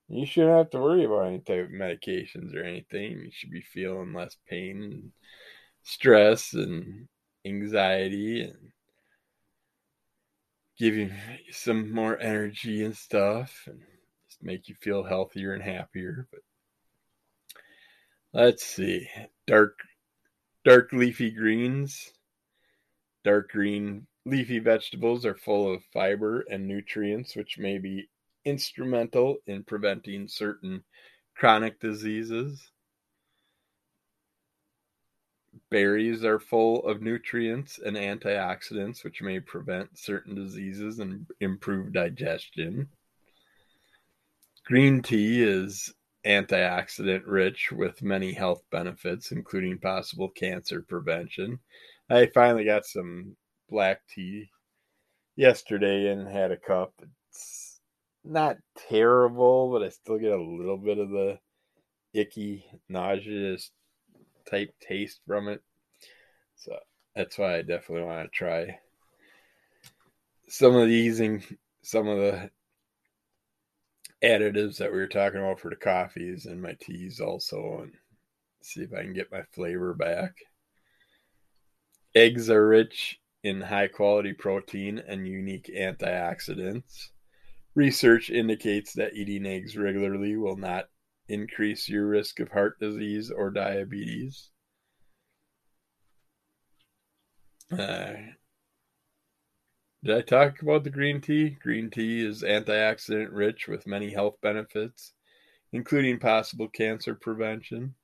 you 0.09 0.25
shouldn't 0.25 0.57
have 0.57 0.69
to 0.71 0.79
worry 0.79 1.05
about 1.05 1.27
any 1.27 1.39
type 1.39 1.65
of 1.65 1.71
medications 1.71 2.55
or 2.55 2.63
anything. 2.63 3.11
You 3.11 3.31
should 3.31 3.51
be 3.51 3.61
feeling 3.61 4.13
less 4.13 4.37
pain 4.47 4.83
and 4.83 5.11
stress 5.83 6.53
and 6.53 7.07
anxiety 7.45 8.41
and 8.41 8.71
give 10.77 10.95
you 10.95 11.11
some 11.51 11.91
more 11.91 12.19
energy 12.19 12.83
and 12.83 12.95
stuff 12.95 13.63
and 13.67 13.79
just 14.27 14.43
make 14.43 14.67
you 14.67 14.75
feel 14.75 15.03
healthier 15.03 15.53
and 15.53 15.63
happier. 15.63 16.27
But 16.31 16.41
let's 18.33 18.65
see. 18.65 19.07
Dark 19.45 19.79
dark 20.63 20.91
leafy 20.93 21.31
greens. 21.31 22.13
Dark 23.23 23.51
green 23.51 24.07
Leafy 24.25 24.59
vegetables 24.59 25.25
are 25.25 25.35
full 25.35 25.73
of 25.73 25.83
fiber 25.85 26.41
and 26.41 26.67
nutrients, 26.67 27.35
which 27.35 27.57
may 27.57 27.77
be 27.77 28.09
instrumental 28.45 29.37
in 29.47 29.63
preventing 29.63 30.27
certain 30.27 30.83
chronic 31.35 31.79
diseases. 31.79 32.71
Berries 35.71 36.23
are 36.23 36.39
full 36.39 36.85
of 36.85 37.01
nutrients 37.01 37.79
and 37.79 37.95
antioxidants, 37.95 39.03
which 39.03 39.21
may 39.21 39.39
prevent 39.39 39.97
certain 39.97 40.35
diseases 40.35 40.99
and 40.99 41.25
improve 41.39 41.93
digestion. 41.93 42.89
Green 44.65 45.01
tea 45.01 45.41
is 45.41 45.93
antioxidant 46.25 47.23
rich 47.25 47.71
with 47.71 48.03
many 48.03 48.33
health 48.33 48.63
benefits, 48.71 49.31
including 49.31 49.79
possible 49.79 50.29
cancer 50.29 50.81
prevention. 50.81 51.59
I 52.09 52.25
finally 52.27 52.65
got 52.65 52.85
some 52.85 53.35
black 53.69 54.01
tea 54.07 54.49
yesterday 55.35 56.11
and 56.11 56.27
had 56.27 56.51
a 56.51 56.57
cup. 56.57 56.93
It's 57.29 57.79
not 58.23 58.57
terrible, 58.89 59.71
but 59.71 59.83
I 59.83 59.89
still 59.89 60.17
get 60.17 60.31
a 60.31 60.41
little 60.41 60.77
bit 60.77 60.97
of 60.97 61.09
the 61.09 61.39
icky, 62.13 62.65
nauseous 62.89 63.71
type 64.49 64.73
taste 64.81 65.21
from 65.27 65.47
it. 65.47 65.61
So 66.55 66.77
that's 67.15 67.37
why 67.37 67.57
I 67.57 67.61
definitely 67.61 68.05
want 68.05 68.31
to 68.31 68.37
try 68.37 68.79
some 70.47 70.75
of 70.75 70.87
these 70.87 71.19
and 71.19 71.43
some 71.81 72.07
of 72.07 72.17
the 72.17 72.49
additives 74.23 74.77
that 74.77 74.91
we 74.91 74.97
were 74.97 75.07
talking 75.07 75.39
about 75.39 75.59
for 75.59 75.69
the 75.69 75.75
coffees 75.75 76.45
and 76.45 76.61
my 76.61 76.75
teas 76.79 77.19
also 77.19 77.81
and 77.83 77.93
see 78.61 78.81
if 78.81 78.93
I 78.93 79.03
can 79.03 79.13
get 79.13 79.31
my 79.31 79.43
flavor 79.53 79.93
back. 79.93 80.33
Eggs 82.15 82.49
are 82.49 82.67
rich 82.67 83.19
in 83.43 83.61
high 83.61 83.87
quality 83.87 84.33
protein 84.33 84.99
and 84.99 85.27
unique 85.27 85.71
antioxidants. 85.73 87.09
Research 87.75 88.29
indicates 88.29 88.93
that 88.93 89.13
eating 89.13 89.45
eggs 89.45 89.77
regularly 89.77 90.35
will 90.35 90.57
not 90.57 90.89
increase 91.29 91.87
your 91.87 92.07
risk 92.07 92.39
of 92.39 92.49
heart 92.49 92.79
disease 92.79 93.31
or 93.31 93.51
diabetes. 93.51 94.49
Uh, 97.71 98.13
did 100.03 100.15
I 100.15 100.21
talk 100.21 100.61
about 100.61 100.83
the 100.83 100.89
green 100.89 101.19
tea? 101.19 101.49
Green 101.49 101.89
tea 101.89 102.25
is 102.25 102.41
antioxidant 102.41 103.29
rich 103.31 103.67
with 103.67 103.87
many 103.87 104.11
health 104.11 104.37
benefits, 104.41 105.13
including 105.73 106.19
possible 106.19 106.69
cancer 106.69 107.15
prevention. 107.15 107.95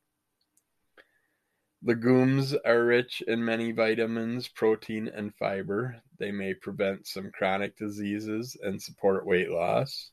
Legumes 1.83 2.53
are 2.65 2.83
rich 2.83 3.21
in 3.27 3.45
many 3.45 3.71
vitamins, 3.71 4.47
protein, 4.47 5.07
and 5.07 5.35
fiber. 5.35 6.01
They 6.17 6.31
may 6.31 6.53
prevent 6.53 7.07
some 7.07 7.31
chronic 7.31 7.77
diseases 7.77 8.57
and 8.61 8.81
support 8.81 9.25
weight 9.25 9.51
loss. 9.51 10.11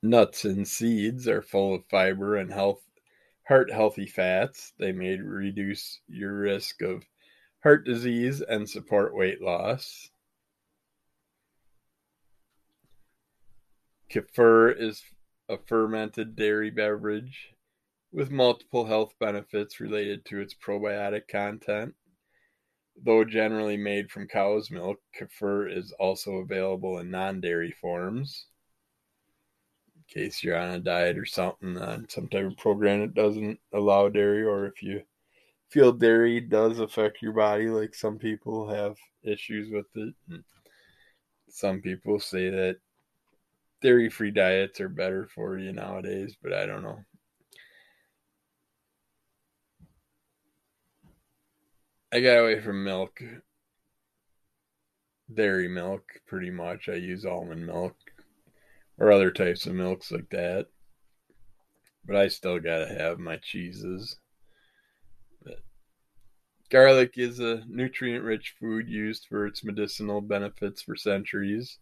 Nuts 0.00 0.44
and 0.44 0.66
seeds 0.66 1.28
are 1.28 1.42
full 1.42 1.74
of 1.74 1.84
fiber 1.90 2.36
and 2.36 2.52
health, 2.52 2.82
heart 3.46 3.70
healthy 3.70 4.06
fats. 4.06 4.72
They 4.78 4.92
may 4.92 5.16
reduce 5.16 6.00
your 6.06 6.34
risk 6.34 6.80
of 6.82 7.04
heart 7.62 7.84
disease 7.84 8.40
and 8.40 8.68
support 8.68 9.14
weight 9.14 9.40
loss. 9.40 10.10
Kefir 14.10 14.78
is 14.78 15.02
a 15.48 15.56
fermented 15.56 16.36
dairy 16.36 16.70
beverage 16.70 17.54
with 18.12 18.30
multiple 18.30 18.84
health 18.84 19.14
benefits 19.18 19.80
related 19.80 20.24
to 20.26 20.40
its 20.40 20.54
probiotic 20.54 21.28
content. 21.28 21.94
Though 23.02 23.24
generally 23.24 23.78
made 23.78 24.10
from 24.10 24.28
cow's 24.28 24.70
milk, 24.70 24.98
kefir 25.18 25.74
is 25.74 25.92
also 25.98 26.36
available 26.36 26.98
in 26.98 27.10
non 27.10 27.40
dairy 27.40 27.70
forms. 27.80 28.48
In 29.96 30.22
case 30.22 30.42
you're 30.42 30.58
on 30.58 30.74
a 30.74 30.78
diet 30.78 31.16
or 31.16 31.24
something, 31.24 31.78
on 31.78 32.06
some 32.10 32.28
type 32.28 32.44
of 32.44 32.56
program 32.58 33.00
that 33.00 33.14
doesn't 33.14 33.60
allow 33.72 34.10
dairy, 34.10 34.44
or 34.44 34.66
if 34.66 34.82
you 34.82 35.02
feel 35.72 35.90
dairy 35.90 36.38
does 36.38 36.78
affect 36.78 37.22
your 37.22 37.32
body, 37.32 37.68
like 37.68 37.94
some 37.94 38.18
people 38.18 38.68
have 38.68 38.94
issues 39.24 39.72
with 39.72 39.86
it. 39.94 40.14
Some 41.48 41.80
people 41.80 42.20
say 42.20 42.50
that 42.50 42.76
dairy 43.80 44.10
free 44.10 44.30
diets 44.30 44.80
are 44.82 44.90
better 44.90 45.26
for 45.34 45.58
you 45.58 45.72
nowadays, 45.72 46.36
but 46.42 46.52
I 46.52 46.66
don't 46.66 46.82
know. 46.82 46.98
I 52.12 52.20
got 52.20 52.40
away 52.40 52.60
from 52.60 52.84
milk, 52.84 53.22
dairy 55.32 55.68
milk, 55.68 56.02
pretty 56.26 56.50
much. 56.50 56.90
I 56.90 56.96
use 56.96 57.24
almond 57.24 57.66
milk 57.66 57.96
or 58.98 59.10
other 59.10 59.30
types 59.30 59.64
of 59.64 59.74
milks 59.74 60.12
like 60.12 60.28
that. 60.30 60.66
But 62.04 62.16
I 62.16 62.28
still 62.28 62.58
gotta 62.58 62.88
have 62.88 63.18
my 63.18 63.38
cheeses. 63.38 64.18
Garlic 66.72 67.18
is 67.18 67.38
a 67.38 67.62
nutrient 67.68 68.24
rich 68.24 68.54
food 68.58 68.88
used 68.88 69.26
for 69.28 69.46
its 69.46 69.62
medicinal 69.62 70.22
benefits 70.22 70.80
for 70.80 70.96
centuries. 70.96 71.78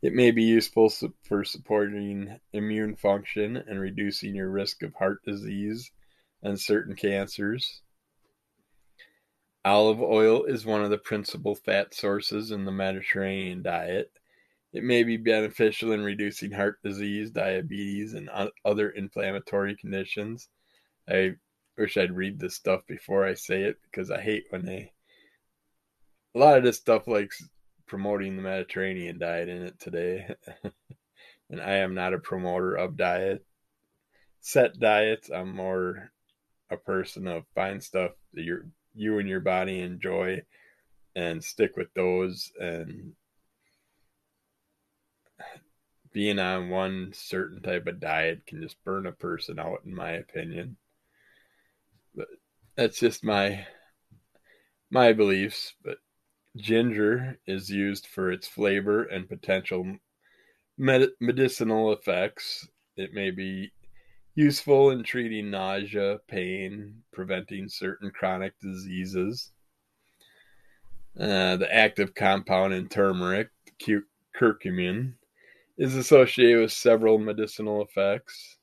It 0.00 0.12
may 0.12 0.30
be 0.30 0.44
useful 0.44 0.92
for 1.24 1.42
supporting 1.42 2.38
immune 2.52 2.94
function 2.94 3.56
and 3.56 3.80
reducing 3.80 4.36
your 4.36 4.48
risk 4.48 4.84
of 4.84 4.94
heart 4.94 5.24
disease 5.24 5.90
and 6.40 6.60
certain 6.60 6.94
cancers. 6.94 7.82
Olive 9.64 10.00
oil 10.00 10.44
is 10.44 10.64
one 10.64 10.84
of 10.84 10.90
the 10.90 10.98
principal 10.98 11.56
fat 11.56 11.92
sources 11.92 12.52
in 12.52 12.64
the 12.64 12.70
Mediterranean 12.70 13.60
diet. 13.60 14.12
It 14.72 14.84
may 14.84 15.02
be 15.02 15.16
beneficial 15.16 15.90
in 15.90 16.00
reducing 16.00 16.52
heart 16.52 16.78
disease, 16.84 17.32
diabetes, 17.32 18.14
and 18.14 18.30
other 18.64 18.90
inflammatory 18.90 19.74
conditions. 19.74 20.48
I 21.08 21.34
wish 21.76 21.96
I'd 21.96 22.16
read 22.16 22.38
this 22.38 22.54
stuff 22.54 22.82
before 22.86 23.24
I 23.24 23.34
say 23.34 23.62
it 23.62 23.76
because 23.84 24.10
I 24.10 24.20
hate 24.20 24.44
when 24.50 24.64
they. 24.64 24.92
A 26.34 26.38
lot 26.38 26.58
of 26.58 26.64
this 26.64 26.78
stuff 26.78 27.06
likes 27.06 27.46
promoting 27.86 28.36
the 28.36 28.42
Mediterranean 28.42 29.18
diet 29.18 29.48
in 29.48 29.62
it 29.62 29.78
today. 29.78 30.34
and 31.50 31.60
I 31.60 31.76
am 31.76 31.94
not 31.94 32.14
a 32.14 32.18
promoter 32.18 32.74
of 32.74 32.96
diet. 32.96 33.44
Set 34.40 34.78
diets, 34.80 35.30
I'm 35.30 35.54
more 35.54 36.10
a 36.70 36.76
person 36.76 37.28
of 37.28 37.44
find 37.54 37.82
stuff 37.82 38.12
that 38.32 38.42
you're 38.42 38.66
you 38.94 39.18
and 39.18 39.28
your 39.28 39.40
body 39.40 39.80
enjoy 39.80 40.42
and 41.14 41.44
stick 41.44 41.76
with 41.76 41.92
those 41.94 42.50
and 42.58 43.12
being 46.12 46.38
on 46.38 46.68
one 46.68 47.10
certain 47.14 47.62
type 47.62 47.86
of 47.86 48.00
diet 48.00 48.46
can 48.46 48.60
just 48.60 48.82
burn 48.84 49.06
a 49.06 49.12
person 49.12 49.58
out 49.58 49.80
in 49.84 49.94
my 49.94 50.12
opinion 50.12 50.76
that's 52.76 52.98
just 52.98 53.24
my 53.24 53.66
my 54.90 55.12
beliefs 55.12 55.74
but 55.84 55.98
ginger 56.56 57.38
is 57.46 57.70
used 57.70 58.06
for 58.06 58.30
its 58.30 58.46
flavor 58.46 59.04
and 59.04 59.28
potential 59.28 59.96
med- 60.76 61.10
medicinal 61.20 61.92
effects 61.92 62.68
it 62.96 63.14
may 63.14 63.30
be 63.30 63.72
useful 64.34 64.90
in 64.90 65.02
treating 65.02 65.50
nausea, 65.50 66.18
pain, 66.28 67.02
preventing 67.12 67.68
certain 67.68 68.10
chronic 68.10 68.58
diseases. 68.60 69.50
Uh, 71.18 71.56
the 71.56 71.68
active 71.72 72.14
compound 72.14 72.72
in 72.72 72.88
turmeric, 72.88 73.48
curcumin, 74.38 75.12
is 75.76 75.94
associated 75.94 76.60
with 76.60 76.72
several 76.72 77.18
medicinal 77.18 77.82
effects. 77.82 78.56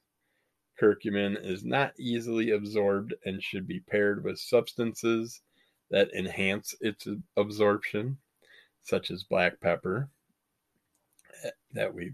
Curcumin 0.80 1.36
is 1.44 1.64
not 1.66 1.94
easily 2.00 2.52
absorbed 2.52 3.14
and 3.26 3.44
should 3.44 3.68
be 3.68 3.82
paired 3.82 4.24
with 4.24 4.40
substances 4.40 5.42
that 5.90 6.14
enhance 6.14 6.74
its 6.80 7.08
absorption, 7.36 8.18
such 8.84 9.12
as 9.12 9.24
black 9.24 9.60
pepper, 9.60 10.10
eh, 11.44 11.50
that 11.74 11.94
we 11.94 12.14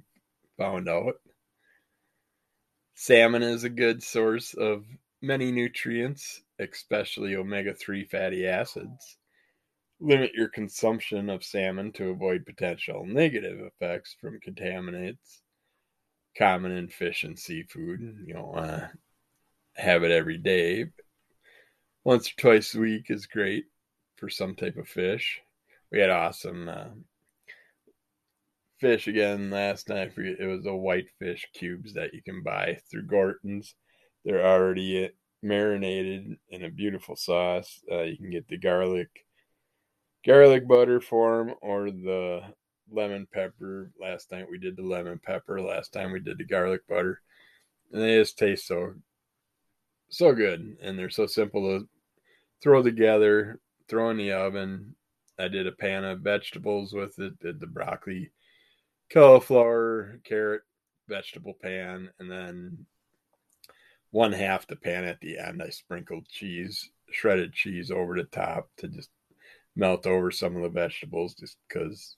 found 0.58 0.90
out. 0.90 1.22
Salmon 2.96 3.44
is 3.44 3.64
a 3.64 3.70
good 3.70 4.02
source 4.02 4.54
of 4.54 4.86
many 5.22 5.52
nutrients, 5.52 6.42
especially 6.58 7.36
omega 7.36 7.74
3 7.74 8.06
fatty 8.06 8.48
acids. 8.48 9.18
Limit 10.00 10.34
your 10.34 10.50
consumption 10.50 11.30
of 11.30 11.44
salmon 11.44 11.92
to 11.94 12.10
avoid 12.10 12.46
potential 12.46 13.06
negative 13.06 13.60
effects 13.60 14.16
from 14.20 14.40
contaminants 14.40 15.42
common 16.38 16.72
in 16.72 16.88
fish 16.88 17.24
and 17.24 17.38
seafood. 17.38 18.24
You 18.26 18.34
don't 18.34 18.48
want 18.48 18.66
to 18.68 18.92
have 19.76 20.04
it 20.04 20.12
every 20.12 20.38
day. 20.38 20.88
Once 22.04 22.30
or 22.30 22.34
twice 22.38 22.76
a 22.76 22.80
week 22.80 23.10
is 23.10 23.26
great 23.26 23.66
for 24.18 24.30
some 24.30 24.56
type 24.56 24.78
of 24.78 24.88
fish. 24.88 25.42
We 25.92 26.00
had 26.00 26.10
awesome 26.10 26.70
uh, 26.70 26.86
fish 28.80 29.08
again 29.08 29.50
last 29.50 29.90
night. 29.90 30.14
it 30.18 30.48
was 30.48 30.64
the 30.64 30.76
white 30.76 31.08
fish 31.20 31.48
cubes 31.54 31.94
that 31.94 32.14
you 32.14 32.22
can 32.22 32.44
buy 32.44 32.80
through 32.90 33.08
Gorton's. 33.08 33.76
They're 34.24 34.46
already 34.46 35.12
marinated 35.42 36.38
in 36.50 36.64
a 36.64 36.70
beautiful 36.70 37.16
sauce. 37.16 37.82
Uh, 37.92 38.02
you 38.02 38.18
can 38.18 38.30
get 38.30 38.48
the 38.48 38.58
garlic 38.58 39.10
garlic 40.26 40.68
butter 40.68 41.00
form 41.00 41.54
or 41.62 41.92
the 41.92 42.42
lemon 42.92 43.28
pepper. 43.32 43.92
Last 44.00 44.32
night 44.32 44.50
we 44.50 44.58
did 44.58 44.76
the 44.76 44.84
lemon 44.84 45.20
pepper. 45.24 45.62
Last 45.62 45.94
time 45.94 46.12
we 46.12 46.20
did 46.20 46.38
the 46.38 46.46
garlic 46.46 46.88
butter, 46.88 47.22
and 47.92 48.02
they 48.02 48.18
just 48.18 48.38
taste 48.38 48.68
so 48.68 48.94
so 50.10 50.34
good, 50.34 50.78
and 50.82 50.98
they're 50.98 51.10
so 51.10 51.26
simple 51.26 51.62
to 51.62 51.88
throw 52.62 52.82
together. 52.82 53.60
Throw 53.88 54.10
in 54.10 54.18
the 54.18 54.32
oven. 54.32 54.96
I 55.38 55.48
did 55.48 55.68
a 55.68 55.72
pan 55.72 56.04
of 56.04 56.22
vegetables 56.22 56.94
with 56.94 57.20
it. 57.20 57.40
Did 57.40 57.60
the 57.60 57.68
broccoli 57.68 58.32
cauliflower, 59.12 60.20
carrot, 60.24 60.62
vegetable 61.08 61.54
pan, 61.62 62.10
and 62.20 62.32
then 62.32 62.86
one 64.12 64.32
half 64.32 64.66
the 64.68 64.76
pan 64.76 65.04
at 65.04 65.20
the 65.20 65.38
end. 65.38 65.62
I 65.62 65.70
sprinkled 65.70 66.28
cheese, 66.28 66.90
shredded 67.12 67.54
cheese 67.54 67.92
over 67.92 68.16
the 68.16 68.24
top 68.24 68.70
to 68.78 68.88
just 68.88 69.10
melt 69.76 70.08
over 70.08 70.32
some 70.32 70.56
of 70.56 70.64
the 70.64 70.70
vegetables 70.70 71.36
just 71.36 71.58
because 71.68 72.16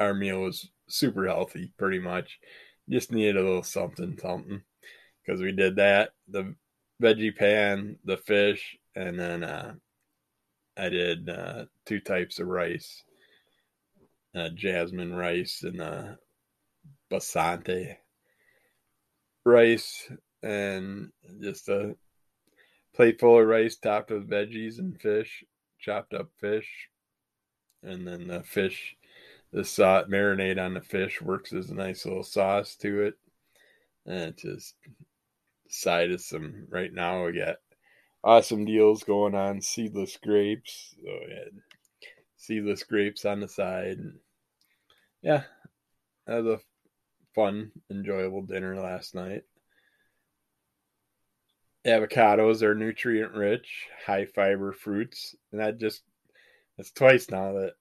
our 0.00 0.14
meal 0.14 0.40
was 0.40 0.68
super 0.88 1.26
healthy 1.26 1.72
pretty 1.78 2.00
much. 2.00 2.40
Just 2.88 3.12
needed 3.12 3.36
a 3.36 3.42
little 3.42 3.62
something, 3.62 4.18
something. 4.18 4.62
Because 5.24 5.40
we 5.40 5.52
did 5.52 5.76
that, 5.76 6.10
the 6.26 6.56
veggie 7.00 7.36
pan, 7.36 7.96
the 8.04 8.16
fish, 8.16 8.76
and 8.96 9.18
then 9.18 9.44
uh, 9.44 9.74
I 10.76 10.88
did 10.88 11.28
uh, 11.28 11.66
two 11.86 12.00
types 12.00 12.40
of 12.40 12.48
rice 12.48 13.04
uh, 14.34 14.48
jasmine 14.50 15.14
rice 15.14 15.62
and 15.62 15.80
uh, 15.80 16.14
basmati 17.10 17.96
rice 19.44 20.10
and 20.42 21.10
just 21.40 21.68
a 21.68 21.94
plate 22.94 23.18
full 23.20 23.40
of 23.40 23.46
rice 23.46 23.76
topped 23.76 24.10
with 24.10 24.28
veggies 24.28 24.78
and 24.78 25.00
fish, 25.00 25.44
chopped 25.78 26.14
up 26.14 26.28
fish, 26.38 26.88
and 27.82 28.06
then 28.06 28.28
the 28.28 28.42
fish, 28.42 28.96
the 29.52 29.64
sauce 29.64 30.06
marinade 30.08 30.64
on 30.64 30.74
the 30.74 30.80
fish 30.80 31.20
works 31.20 31.52
as 31.52 31.70
a 31.70 31.74
nice 31.74 32.04
little 32.04 32.22
sauce 32.22 32.76
to 32.76 33.02
it, 33.02 33.14
and 34.06 34.36
just 34.36 34.74
side 35.68 36.10
of 36.10 36.20
some. 36.20 36.66
Right 36.68 36.92
now 36.92 37.26
we 37.26 37.38
got 37.38 37.56
awesome 38.22 38.64
deals 38.64 39.02
going 39.02 39.34
on 39.34 39.60
seedless 39.60 40.16
grapes. 40.16 40.94
So 41.02 41.10
yeah, 41.28 41.60
seedless 42.36 42.82
grapes 42.84 43.24
on 43.24 43.40
the 43.40 43.48
side. 43.48 43.98
Yeah, 45.22 45.42
that 46.26 46.42
was 46.42 46.60
a 46.60 46.60
fun, 47.34 47.72
enjoyable 47.90 48.42
dinner 48.42 48.76
last 48.76 49.14
night. 49.14 49.42
Avocados 51.86 52.62
are 52.62 52.74
nutrient 52.74 53.32
rich, 53.32 53.86
high 54.04 54.26
fiber 54.26 54.72
fruits, 54.72 55.34
and 55.50 55.60
that 55.60 55.78
just 55.78 56.02
that's 56.76 56.90
twice 56.90 57.30
now 57.30 57.52
that 57.54 57.72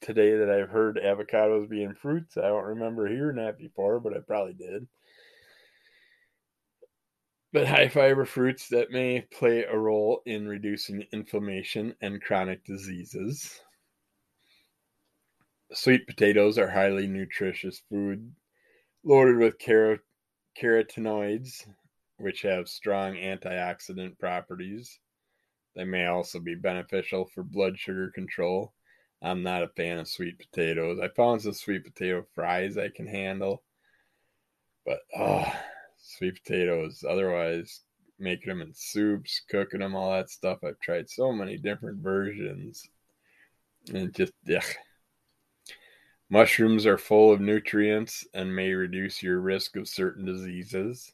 today 0.00 0.36
that 0.36 0.50
I've 0.50 0.70
heard 0.70 0.98
avocados 1.02 1.68
being 1.68 1.94
fruits. 1.94 2.36
I 2.36 2.42
don't 2.42 2.64
remember 2.64 3.06
hearing 3.06 3.36
that 3.36 3.58
before, 3.58 4.00
but 4.00 4.14
I 4.14 4.20
probably 4.20 4.54
did. 4.54 4.86
But 7.52 7.66
high 7.66 7.88
fiber 7.88 8.24
fruits 8.24 8.68
that 8.68 8.92
may 8.92 9.22
play 9.22 9.64
a 9.64 9.76
role 9.76 10.22
in 10.24 10.46
reducing 10.46 11.04
inflammation 11.12 11.94
and 12.00 12.22
chronic 12.22 12.64
diseases. 12.64 13.60
Sweet 15.72 16.06
potatoes 16.06 16.58
are 16.58 16.68
highly 16.68 17.06
nutritious 17.06 17.82
food 17.88 18.32
loaded 19.04 19.36
with 19.36 19.58
carotenoids, 20.58 21.66
which 22.18 22.42
have 22.42 22.68
strong 22.68 23.14
antioxidant 23.14 24.18
properties. 24.18 24.98
They 25.74 25.84
may 25.84 26.06
also 26.06 26.38
be 26.38 26.54
beneficial 26.54 27.26
for 27.26 27.42
blood 27.42 27.78
sugar 27.78 28.10
control. 28.10 28.74
I'm 29.22 29.42
not 29.42 29.62
a 29.62 29.68
fan 29.68 29.98
of 29.98 30.08
sweet 30.08 30.38
potatoes. 30.38 30.98
I 31.02 31.08
found 31.08 31.42
some 31.42 31.52
sweet 31.52 31.84
potato 31.84 32.24
fries 32.34 32.78
I 32.78 32.88
can 32.88 33.06
handle, 33.06 33.62
but 34.86 35.00
oh, 35.16 35.52
sweet 35.98 36.42
potatoes. 36.42 37.04
Otherwise, 37.08 37.82
making 38.18 38.48
them 38.48 38.62
in 38.62 38.72
soups, 38.74 39.42
cooking 39.50 39.80
them, 39.80 39.94
all 39.94 40.12
that 40.12 40.30
stuff. 40.30 40.58
I've 40.64 40.80
tried 40.80 41.10
so 41.10 41.32
many 41.32 41.56
different 41.56 41.98
versions, 41.98 42.88
and 43.92 44.14
just 44.14 44.32
yeah. 44.44 44.62
Mushrooms 46.32 46.86
are 46.86 46.98
full 46.98 47.32
of 47.32 47.40
nutrients 47.40 48.24
and 48.34 48.54
may 48.54 48.72
reduce 48.72 49.20
your 49.20 49.40
risk 49.40 49.74
of 49.74 49.88
certain 49.88 50.24
diseases. 50.24 51.12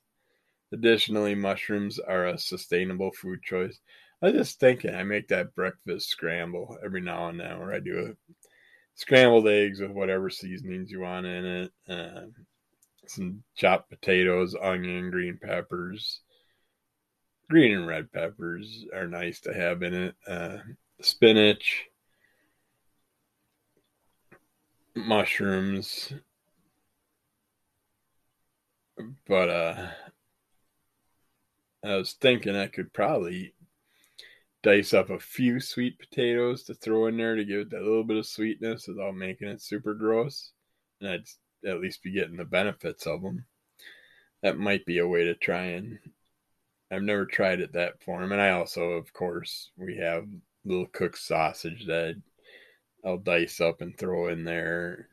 Additionally, 0.73 1.35
mushrooms 1.35 1.99
are 1.99 2.27
a 2.27 2.39
sustainable 2.39 3.11
food 3.13 3.43
choice. 3.43 3.81
I 4.27 4.33
just 4.33 4.59
thinking, 4.59 4.93
I 4.93 5.05
make 5.05 5.29
that 5.29 5.55
breakfast 5.55 6.09
scramble 6.09 6.77
every 6.85 7.01
now 7.01 7.29
and 7.29 7.39
then 7.39 7.61
where 7.61 7.73
I 7.73 7.79
do 7.79 8.09
a 8.09 8.33
scrambled 8.97 9.47
eggs 9.47 9.79
with 9.81 9.93
whatever 9.93 10.31
seasonings 10.31 10.91
you 10.91 11.01
want 11.01 11.27
in 11.27 11.45
it, 11.45 11.73
uh, 11.89 12.23
some 13.07 13.45
chopped 13.55 13.89
potatoes, 13.89 14.57
onion, 14.61 15.11
green 15.11 15.39
peppers. 15.41 16.23
Green 17.49 17.77
and 17.77 17.87
red 17.87 18.11
peppers 18.11 18.85
are 18.93 19.07
nice 19.07 19.39
to 19.43 19.55
have 19.55 19.85
in 19.85 19.95
it. 19.95 20.17
Uh, 20.27 20.59
spinach, 21.01 21.85
mushrooms. 24.97 26.13
But 29.29 29.51
uh 29.51 29.91
I 31.85 31.95
was 31.95 32.15
thinking 32.15 32.57
I 32.57 32.67
could 32.67 32.93
probably 32.93 33.55
dice 34.67 34.93
up 34.93 35.11
a 35.11 35.19
few 35.21 35.61
sweet 35.61 35.97
potatoes 35.97 36.65
to 36.65 36.75
throw 36.75 37.07
in 37.07 37.17
there 37.17 37.37
to 37.37 37.45
give 37.45 37.61
it 37.61 37.71
that 37.71 37.83
little 37.85 38.03
bit 38.03 38.17
of 38.17 38.27
sweetness 38.27 38.89
without 38.89 39.15
making 39.15 39.47
it 39.47 39.63
super 39.63 39.95
gross. 39.95 40.51
And 41.01 41.09
I'd 41.09 41.69
at 41.69 41.81
least 41.81 42.03
be 42.03 42.11
getting 42.11 42.37
the 42.37 42.45
benefits 42.45 43.07
of 43.07 43.23
them. 43.23 43.47
That 44.43 44.59
might 44.59 44.85
be 44.85 44.99
a 44.99 45.07
way 45.07 45.23
to 45.25 45.37
try 45.37 45.67
and. 45.67 46.01
I've 46.91 47.03
never 47.03 47.27
tried 47.27 47.61
it 47.61 47.75
that 47.75 48.03
form. 48.03 48.33
And 48.33 48.41
I 48.41 48.51
also, 48.51 48.91
of 48.91 49.13
course, 49.13 49.71
we 49.77 49.99
have 49.99 50.27
little 50.65 50.87
cooked 50.87 51.19
sausage 51.19 51.87
that 51.87 52.21
I'll 53.05 53.19
dice 53.19 53.61
up 53.61 53.83
and 53.83 53.97
throw 53.97 54.29
in 54.29 54.45
there. 54.45 55.09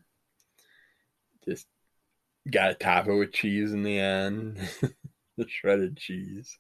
Just 1.48 1.68
got 2.50 2.70
to 2.70 2.74
top 2.74 3.08
it 3.08 3.14
with 3.14 3.34
cheese 3.34 3.72
in 3.72 3.84
the 3.84 4.00
end. 4.00 4.60
the 5.38 5.48
shredded 5.48 5.98
cheese. 5.98 6.58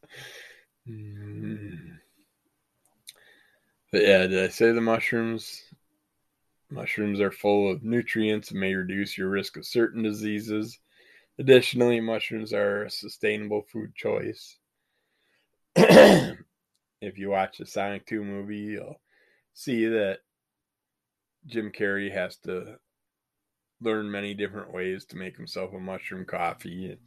Mm. 0.87 1.97
But 3.93 4.01
yeah, 4.01 4.25
did 4.25 4.43
I 4.43 4.47
say 4.47 4.71
the 4.71 4.81
mushrooms? 4.81 5.61
Mushrooms 6.71 7.21
are 7.21 7.29
full 7.29 7.71
of 7.71 7.83
nutrients 7.83 8.49
and 8.49 8.59
may 8.59 8.73
reduce 8.73 9.15
your 9.15 9.29
risk 9.29 9.55
of 9.55 9.67
certain 9.67 10.01
diseases. 10.01 10.79
Additionally, 11.37 11.99
mushrooms 11.99 12.53
are 12.53 12.85
a 12.85 12.89
sustainable 12.89 13.61
food 13.71 13.93
choice. 13.93 14.57
if 15.75 16.39
you 17.19 17.29
watch 17.29 17.59
the 17.59 17.67
Sonic 17.67 18.07
2 18.07 18.23
movie, 18.23 18.57
you'll 18.57 18.99
see 19.53 19.85
that 19.85 20.21
Jim 21.45 21.71
Carrey 21.71 22.11
has 22.11 22.37
to 22.37 22.79
learn 23.79 24.09
many 24.09 24.33
different 24.33 24.73
ways 24.73 25.05
to 25.05 25.17
make 25.17 25.37
himself 25.37 25.71
a 25.71 25.79
mushroom 25.79 26.25
coffee 26.25 26.89
and 26.89 26.99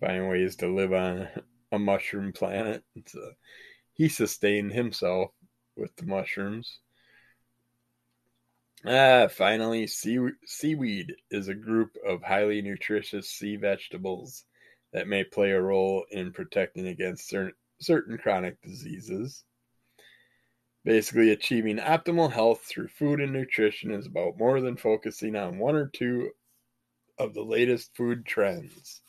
find 0.00 0.28
ways 0.28 0.56
to 0.56 0.66
live 0.66 0.92
on 0.92 1.28
a 1.70 1.78
mushroom 1.78 2.32
planet. 2.32 2.82
So 3.06 3.30
he 3.92 4.08
sustained 4.08 4.72
himself 4.72 5.30
with 5.76 5.94
the 5.96 6.06
mushrooms. 6.06 6.80
Ah, 8.84 9.26
finally, 9.28 9.86
sea- 9.86 10.30
seaweed 10.44 11.16
is 11.30 11.48
a 11.48 11.54
group 11.54 11.96
of 12.06 12.22
highly 12.22 12.62
nutritious 12.62 13.28
sea 13.30 13.56
vegetables 13.56 14.44
that 14.92 15.08
may 15.08 15.24
play 15.24 15.50
a 15.50 15.60
role 15.60 16.04
in 16.10 16.32
protecting 16.32 16.86
against 16.86 17.28
certain, 17.28 17.54
certain 17.80 18.16
chronic 18.16 18.60
diseases. 18.62 19.44
Basically, 20.84 21.30
achieving 21.30 21.78
optimal 21.78 22.30
health 22.30 22.62
through 22.62 22.88
food 22.88 23.20
and 23.20 23.32
nutrition 23.32 23.90
is 23.90 24.06
about 24.06 24.38
more 24.38 24.60
than 24.60 24.76
focusing 24.76 25.34
on 25.34 25.58
one 25.58 25.74
or 25.74 25.88
two 25.88 26.30
of 27.18 27.34
the 27.34 27.42
latest 27.42 27.96
food 27.96 28.24
trends. 28.24 29.02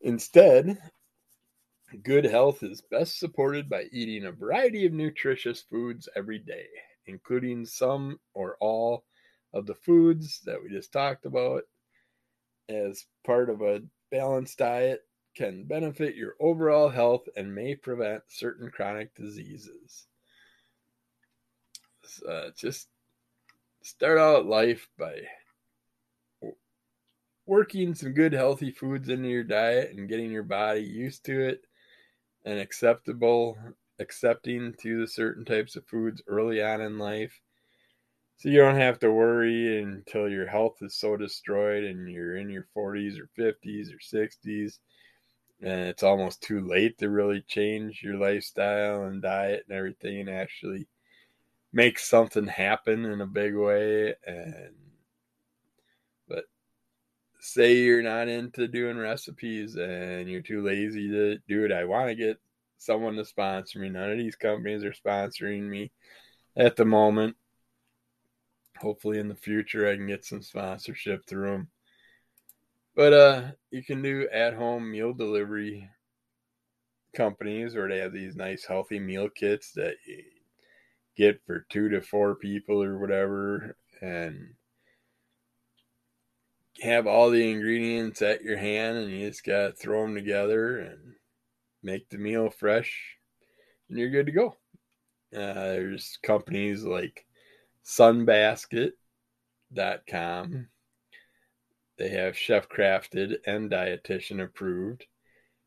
Instead, 0.00 0.78
good 2.02 2.24
health 2.24 2.62
is 2.62 2.82
best 2.90 3.18
supported 3.18 3.68
by 3.68 3.84
eating 3.92 4.26
a 4.26 4.32
variety 4.32 4.86
of 4.86 4.92
nutritious 4.92 5.62
foods 5.62 6.08
every 6.16 6.38
day, 6.38 6.66
including 7.06 7.64
some 7.66 8.18
or 8.34 8.56
all 8.60 9.04
of 9.52 9.66
the 9.66 9.74
foods 9.74 10.40
that 10.44 10.62
we 10.62 10.68
just 10.68 10.92
talked 10.92 11.26
about. 11.26 11.62
As 12.68 13.06
part 13.26 13.50
of 13.50 13.60
a 13.60 13.82
balanced 14.10 14.58
diet 14.58 15.02
can 15.36 15.64
benefit 15.64 16.16
your 16.16 16.34
overall 16.40 16.88
health 16.88 17.28
and 17.36 17.54
may 17.54 17.74
prevent 17.74 18.22
certain 18.28 18.70
chronic 18.70 19.14
diseases. 19.14 20.06
Uh, 22.28 22.50
just 22.56 22.88
start 23.82 24.18
out 24.18 24.46
life 24.46 24.88
by 24.98 25.16
working 27.46 27.94
some 27.94 28.12
good 28.12 28.32
healthy 28.32 28.70
foods 28.70 29.08
into 29.08 29.28
your 29.28 29.44
diet 29.44 29.90
and 29.90 30.08
getting 30.08 30.30
your 30.30 30.42
body 30.42 30.80
used 30.80 31.24
to 31.24 31.40
it 31.40 31.64
and 32.44 32.58
acceptable 32.58 33.56
accepting 33.98 34.74
to 34.80 35.00
the 35.00 35.06
certain 35.06 35.44
types 35.44 35.76
of 35.76 35.86
foods 35.86 36.22
early 36.26 36.62
on 36.62 36.80
in 36.80 36.98
life. 36.98 37.40
So 38.36 38.48
you 38.48 38.58
don't 38.58 38.76
have 38.76 38.98
to 39.00 39.12
worry 39.12 39.82
until 39.82 40.28
your 40.28 40.46
health 40.46 40.78
is 40.82 40.96
so 40.96 41.16
destroyed 41.16 41.84
and 41.84 42.10
you're 42.10 42.36
in 42.36 42.50
your 42.50 42.66
40s 42.76 43.18
or 43.18 43.30
50s 43.38 43.90
or 43.92 43.98
60s 43.98 44.78
and 45.62 45.88
it's 45.88 46.02
almost 46.02 46.42
too 46.42 46.60
late 46.60 46.98
to 46.98 47.08
really 47.08 47.42
change 47.42 48.02
your 48.02 48.16
lifestyle 48.16 49.04
and 49.04 49.22
diet 49.22 49.64
and 49.68 49.76
everything 49.76 50.20
and 50.20 50.30
actually 50.30 50.86
make 51.72 51.98
something 51.98 52.46
happen 52.46 53.04
in 53.06 53.20
a 53.20 53.26
big 53.26 53.54
way. 53.54 54.14
And 54.26 54.74
say 57.44 57.76
you're 57.76 58.02
not 58.02 58.28
into 58.28 58.66
doing 58.66 58.96
recipes 58.96 59.76
and 59.76 60.28
you're 60.28 60.40
too 60.40 60.62
lazy 60.62 61.08
to 61.08 61.38
do 61.46 61.64
it 61.64 61.72
i 61.72 61.84
want 61.84 62.08
to 62.08 62.14
get 62.14 62.38
someone 62.84 63.16
to 63.16 63.24
sponsor 63.24 63.78
me. 63.78 63.88
None 63.88 64.12
of 64.12 64.18
these 64.18 64.36
companies 64.36 64.84
are 64.84 64.92
sponsoring 64.92 65.62
me 65.62 65.90
at 66.56 66.76
the 66.76 66.84
moment. 66.84 67.36
Hopefully 68.78 69.18
in 69.18 69.28
the 69.28 69.36
future 69.36 69.88
i 69.88 69.94
can 69.94 70.08
get 70.08 70.24
some 70.24 70.42
sponsorship 70.42 71.24
through 71.26 71.48
them 71.48 71.68
but 72.96 73.12
uh 73.12 73.42
you 73.70 73.84
can 73.84 74.02
do 74.02 74.28
at 74.32 74.52
home 74.52 74.90
meal 74.90 75.14
delivery 75.14 75.88
companies 77.14 77.76
where 77.76 77.88
they 77.88 77.98
have 77.98 78.12
these 78.12 78.34
nice 78.34 78.64
healthy 78.64 78.98
meal 78.98 79.28
kits 79.28 79.70
that 79.72 79.94
you 80.08 80.24
get 81.16 81.40
for 81.46 81.64
two 81.70 81.88
to 81.88 82.00
four 82.00 82.34
people 82.34 82.82
or 82.82 82.98
whatever 82.98 83.76
and 84.02 84.52
have 86.80 87.06
all 87.06 87.30
the 87.30 87.50
ingredients 87.50 88.22
at 88.22 88.42
your 88.42 88.56
hand 88.56 88.98
and 88.98 89.10
you 89.10 89.28
just 89.28 89.44
got 89.44 89.68
to 89.68 89.72
throw 89.72 90.02
them 90.02 90.14
together 90.14 90.78
and 90.78 91.14
make 91.82 92.08
the 92.08 92.18
meal 92.18 92.50
fresh 92.50 93.16
and 93.88 93.98
you're 93.98 94.10
good 94.10 94.26
to 94.26 94.32
go. 94.32 94.56
Uh, 95.34 95.54
there's 95.54 96.18
companies 96.22 96.84
like 96.84 97.24
sunbasket.com. 97.84 100.68
They 101.96 102.08
have 102.08 102.36
chef 102.36 102.68
crafted 102.68 103.36
and 103.46 103.70
dietitian 103.70 104.42
approved 104.42 105.06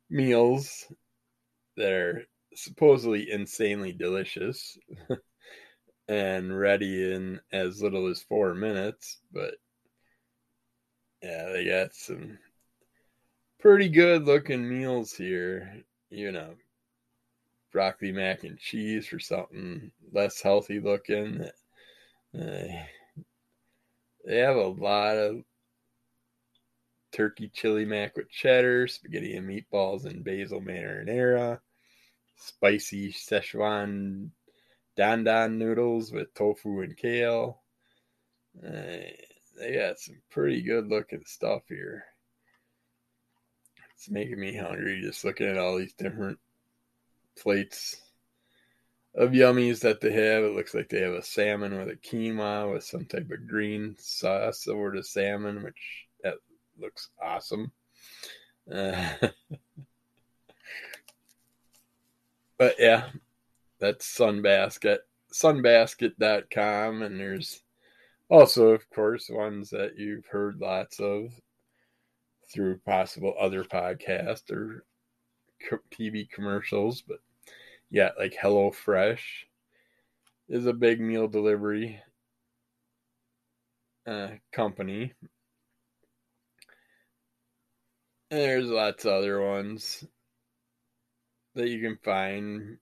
meals 0.09 0.91
that 1.77 1.91
are 1.91 2.27
supposedly 2.53 3.31
insanely 3.31 3.93
delicious. 3.93 4.77
and 6.07 6.57
ready 6.57 7.11
in 7.11 7.39
as 7.51 7.81
little 7.81 8.07
as 8.07 8.21
four 8.21 8.53
minutes. 8.53 9.19
But 9.31 9.55
yeah, 11.21 11.49
they 11.49 11.65
got 11.65 11.93
some 11.93 12.37
pretty 13.59 13.89
good 13.89 14.23
looking 14.23 14.67
meals 14.67 15.13
here. 15.13 15.83
You 16.09 16.31
know, 16.31 16.55
broccoli 17.71 18.11
mac 18.11 18.43
and 18.43 18.57
cheese 18.57 19.07
for 19.07 19.19
something 19.19 19.91
less 20.11 20.41
healthy 20.41 20.79
looking. 20.79 21.41
Uh, 22.33 22.83
they 24.25 24.37
have 24.37 24.57
a 24.57 24.67
lot 24.67 25.17
of 25.17 25.43
turkey 27.11 27.49
chili 27.53 27.85
mac 27.85 28.15
with 28.15 28.29
cheddar, 28.29 28.87
spaghetti 28.87 29.35
and 29.35 29.49
meatballs 29.49 30.05
and 30.05 30.23
basil 30.23 30.61
marinara, 30.61 31.59
spicy 32.37 33.11
Szechuan 33.11 34.29
dan 34.95 35.23
dan 35.23 35.57
noodles 35.57 36.11
with 36.11 36.33
tofu 36.33 36.81
and 36.81 36.97
kale. 36.97 37.61
Uh, 38.65 38.97
they 39.57 39.75
got 39.75 39.99
some 39.99 40.21
pretty 40.29 40.61
good 40.61 40.87
looking 40.87 41.23
stuff 41.25 41.63
here. 41.67 42.05
It's 43.95 44.09
making 44.09 44.39
me 44.39 44.55
hungry 44.55 45.01
just 45.01 45.25
looking 45.25 45.47
at 45.47 45.57
all 45.57 45.77
these 45.77 45.93
different 45.93 46.39
plates 47.35 47.99
of 49.15 49.31
yummies 49.31 49.79
that 49.79 49.99
they 49.99 50.11
have. 50.11 50.43
It 50.43 50.53
looks 50.53 50.75
like 50.75 50.89
they 50.89 51.01
have 51.01 51.13
a 51.13 51.23
salmon 51.23 51.77
with 51.77 51.89
a 51.89 51.95
quinoa 51.95 52.73
with 52.73 52.83
some 52.83 53.05
type 53.05 53.29
of 53.31 53.47
green 53.47 53.95
sauce 53.97 54.67
over 54.67 54.91
the 54.95 55.03
salmon, 55.03 55.63
which 55.63 56.07
that 56.23 56.35
looks 56.79 57.09
awesome. 57.21 57.71
Uh, 58.71 59.13
but 62.59 62.75
yeah, 62.77 63.09
that's 63.79 64.05
Sunbasket, 64.15 64.99
sunbasket.com. 65.33 67.01
And 67.01 67.19
there's 67.19 67.61
also, 68.29 68.69
of 68.69 68.89
course, 68.89 69.29
ones 69.29 69.69
that 69.69 69.97
you've 69.97 70.25
heard 70.25 70.59
lots 70.59 70.99
of 70.99 71.31
through 72.51 72.79
possible 72.79 73.33
other 73.39 73.63
podcasts 73.63 74.51
or 74.51 74.85
TV 75.91 76.29
commercials. 76.29 77.01
But 77.01 77.19
yeah, 77.89 78.09
like 78.17 78.33
HelloFresh 78.33 79.19
is 80.49 80.65
a 80.65 80.73
big 80.73 80.99
meal 80.99 81.27
delivery 81.27 82.01
uh, 84.05 84.29
company. 84.51 85.13
And 88.29 88.41
there's 88.41 88.67
lots 88.67 89.05
of 89.05 89.13
other 89.13 89.41
ones 89.41 90.03
that 91.55 91.69
you 91.69 91.81
can 91.81 91.97
find 92.03 92.77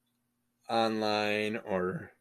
online 0.69 1.57
or 1.57 2.11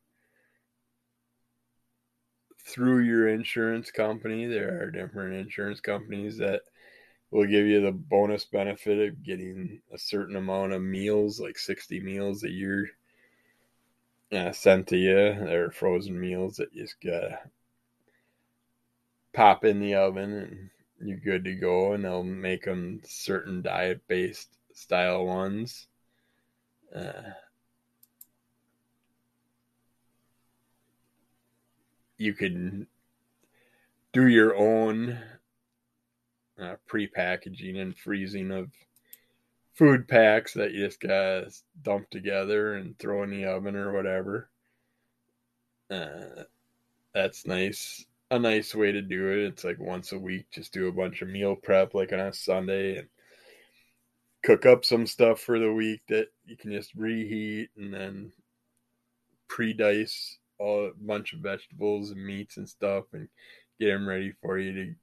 through 2.65 3.01
your 3.01 3.29
insurance 3.29 3.91
company. 3.91 4.47
There 4.47 4.83
are 4.83 4.91
different 4.91 5.35
insurance 5.35 5.81
companies 5.81 6.39
that 6.39 6.63
will 7.31 7.47
give 7.47 7.67
you 7.67 7.81
the 7.81 7.93
bonus 7.93 8.45
benefit 8.45 9.09
of 9.09 9.23
getting 9.23 9.81
a 9.93 9.99
certain 9.99 10.37
amount 10.37 10.73
of 10.73 10.83
meals, 10.83 11.41
like 11.41 11.59
60 11.59 12.01
meals 12.01 12.45
a 12.45 12.51
year 12.51 12.91
uh, 14.33 14.53
sent 14.53 14.89
to 14.89 14.97
you. 14.97 15.35
They're 15.45 15.71
frozen 15.71 16.19
meals 16.19 16.57
that 16.57 16.73
you 16.73 16.83
just 16.83 17.01
gotta 17.03 17.39
pop 19.33 19.65
in 19.65 19.81
the 19.81 19.95
oven 19.95 20.71
and 21.01 21.09
you're 21.09 21.19
good 21.19 21.45
to 21.45 21.55
go. 21.55 21.93
And 21.93 22.05
they'll 22.05 22.23
make 22.23 22.65
them 22.65 23.01
certain 23.05 23.63
diet 23.63 24.07
based 24.09 24.57
style 24.73 25.27
ones. 25.27 25.89
Uh, 26.95 27.33
you 32.19 32.35
can 32.35 32.87
do 34.13 34.29
your 34.29 34.57
own 34.57 35.19
uh, 36.61 36.77
pre-packaging 36.87 37.79
and 37.79 37.97
freezing 37.97 38.51
of 38.51 38.71
food 39.73 40.07
packs 40.07 40.55
that 40.55 40.73
you 40.73 40.85
just 40.85 41.01
gotta 41.01 41.51
dump 41.83 42.09
together 42.11 42.75
and 42.75 42.99
throw 42.99 43.23
in 43.25 43.31
the 43.31 43.45
oven 43.45 43.75
or 43.75 43.93
whatever. 43.93 44.49
Uh, 45.91 46.45
that's 47.13 47.47
nice. 47.47 48.07
A 48.31 48.39
nice 48.39 48.75
way 48.75 48.91
to 48.93 49.03
do 49.03 49.29
it. 49.29 49.47
It's 49.47 49.65
like 49.65 49.79
once 49.79 50.13
a 50.13 50.19
week, 50.19 50.47
just 50.51 50.73
do 50.73 50.89
a 50.89 50.93
bunch 50.93 51.23
of 51.23 51.29
meal 51.29 51.55
prep, 51.55 51.95
like 51.95 52.13
on 52.13 52.21
a 52.21 52.33
Sunday, 52.33 52.99
and 52.99 53.09
cook 54.43 54.67
up 54.67 54.85
some 54.85 55.07
stuff 55.07 55.41
for 55.41 55.59
the 55.59 55.73
week 55.73 56.03
that 56.09 56.29
you 56.45 56.57
can 56.57 56.73
just 56.73 56.95
reheat 56.95 57.71
and 57.77 57.93
then 57.93 58.33
pre-dice 59.49 60.39
all, 60.59 60.87
a 60.87 60.91
bunch 60.99 61.33
of 61.33 61.41
vegetables 61.41 62.11
and 62.11 62.25
meats 62.25 62.57
and 62.57 62.69
stuff 62.69 63.05
and 63.13 63.29
get 63.81 63.89
them 63.89 64.09
ready 64.09 64.33
for 64.43 64.59
you 64.59 64.73
to 64.73 64.95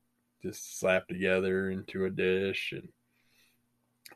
just 0.44 0.80
slap 0.80 1.08
together 1.08 1.70
into 1.70 2.06
a 2.06 2.10
dish. 2.10 2.74
And 2.74 2.90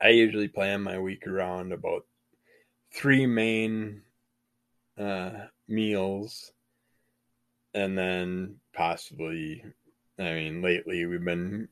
I 0.01 0.09
usually 0.09 0.47
plan 0.47 0.81
my 0.81 0.99
week 0.99 1.27
around 1.27 1.71
about 1.71 2.05
three 2.93 3.25
main 3.25 4.01
uh, 4.97 5.31
meals 5.67 6.51
and 7.75 7.97
then 7.97 8.55
possibly, 8.73 9.63
I 10.17 10.33
mean, 10.33 10.61
lately 10.61 11.05
we've 11.05 11.23
been 11.23 11.67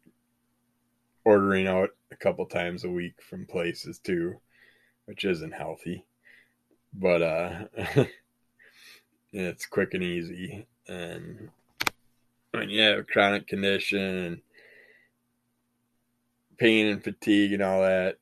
ordering 1.24 1.66
out 1.68 1.92
a 2.12 2.16
couple 2.18 2.46
times 2.46 2.84
a 2.84 2.90
week 2.90 3.22
from 3.22 3.46
places 3.46 4.00
too, 4.00 4.36
which 5.06 5.24
isn't 5.24 5.54
healthy. 5.54 6.06
But 6.94 7.22
uh 7.22 7.66
it's 9.34 9.66
quick 9.66 9.94
and 9.94 10.04
easy. 10.04 10.68
And 10.88 11.50
when 12.52 12.70
you 12.70 12.82
have 12.82 13.00
a 13.00 13.04
chronic 13.04 13.48
condition 13.48 14.00
and 14.00 14.42
pain 16.58 16.88
and 16.88 17.04
fatigue 17.04 17.54
and 17.54 17.64
all 17.64 17.82
that, 17.82 18.18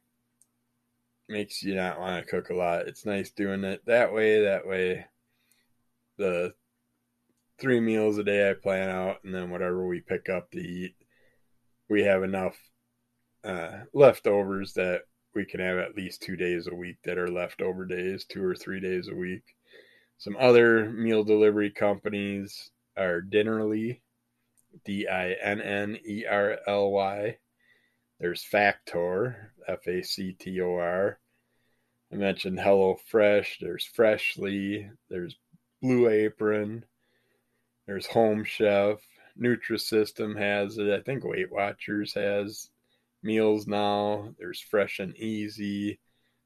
makes 1.28 1.64
you 1.64 1.76
not 1.76 2.00
want 2.00 2.24
to 2.24 2.30
cook 2.30 2.50
a 2.50 2.54
lot. 2.54 2.88
It's 2.88 3.06
nice 3.06 3.30
doing 3.30 3.64
it 3.64 3.82
that 3.86 4.14
way. 4.14 4.44
That 4.44 4.68
way, 4.68 5.06
the 6.18 6.54
three 7.60 7.80
meals 7.80 8.18
a 8.18 8.24
day 8.24 8.50
I 8.50 8.54
plan 8.54 8.90
out, 8.90 9.24
and 9.24 9.34
then 9.34 9.50
whatever 9.50 9.86
we 9.86 10.02
pick 10.02 10.30
up 10.30 10.52
to 10.52 10.60
eat, 10.60 10.96
we 11.90 12.04
have 12.04 12.24
enough 12.24 12.58
uh, 13.44 13.82
leftovers 13.94 14.74
that 14.74 15.04
we 15.34 15.46
can 15.46 15.60
have 15.60 15.78
at 15.78 15.96
least 15.96 16.22
two 16.22 16.36
days 16.36 16.68
a 16.68 16.76
week 16.76 16.98
that 17.06 17.18
are 17.18 17.30
leftover 17.30 17.86
days, 17.86 18.26
two 18.26 18.44
or 18.44 18.56
three 18.56 18.80
days 18.80 19.08
a 19.08 19.16
week. 19.16 19.44
Some 20.22 20.38
other 20.40 20.88
meal 20.88 21.24
delivery 21.24 21.72
companies 21.72 22.70
are 22.96 23.24
Dinnerly, 23.24 24.02
D 24.86 25.08
I 25.08 25.32
N 25.32 25.60
N 25.60 25.98
E 26.08 26.26
R 26.30 26.60
L 26.68 26.92
Y. 26.92 27.40
There's 28.20 28.44
Factor, 28.44 29.52
F 29.68 29.88
A 29.88 30.04
C 30.04 30.34
T 30.34 30.62
O 30.62 30.76
R. 30.76 31.20
I 32.14 32.18
mentioned 32.18 32.60
Hello 32.60 32.98
Fresh. 33.08 33.58
There's 33.62 33.84
Freshly. 33.84 34.92
There's 35.10 35.36
Blue 35.82 36.08
Apron. 36.08 36.86
There's 37.88 38.06
Home 38.06 38.44
Chef. 38.44 39.00
Nutrisystem 39.42 40.38
has 40.38 40.78
it. 40.78 40.88
I 40.94 41.02
think 41.02 41.24
Weight 41.24 41.52
Watchers 41.52 42.14
has 42.14 42.70
meals 43.24 43.66
now. 43.66 44.36
There's 44.38 44.62
Fresh 44.62 45.00
and 45.00 45.18
Easy. 45.18 46.00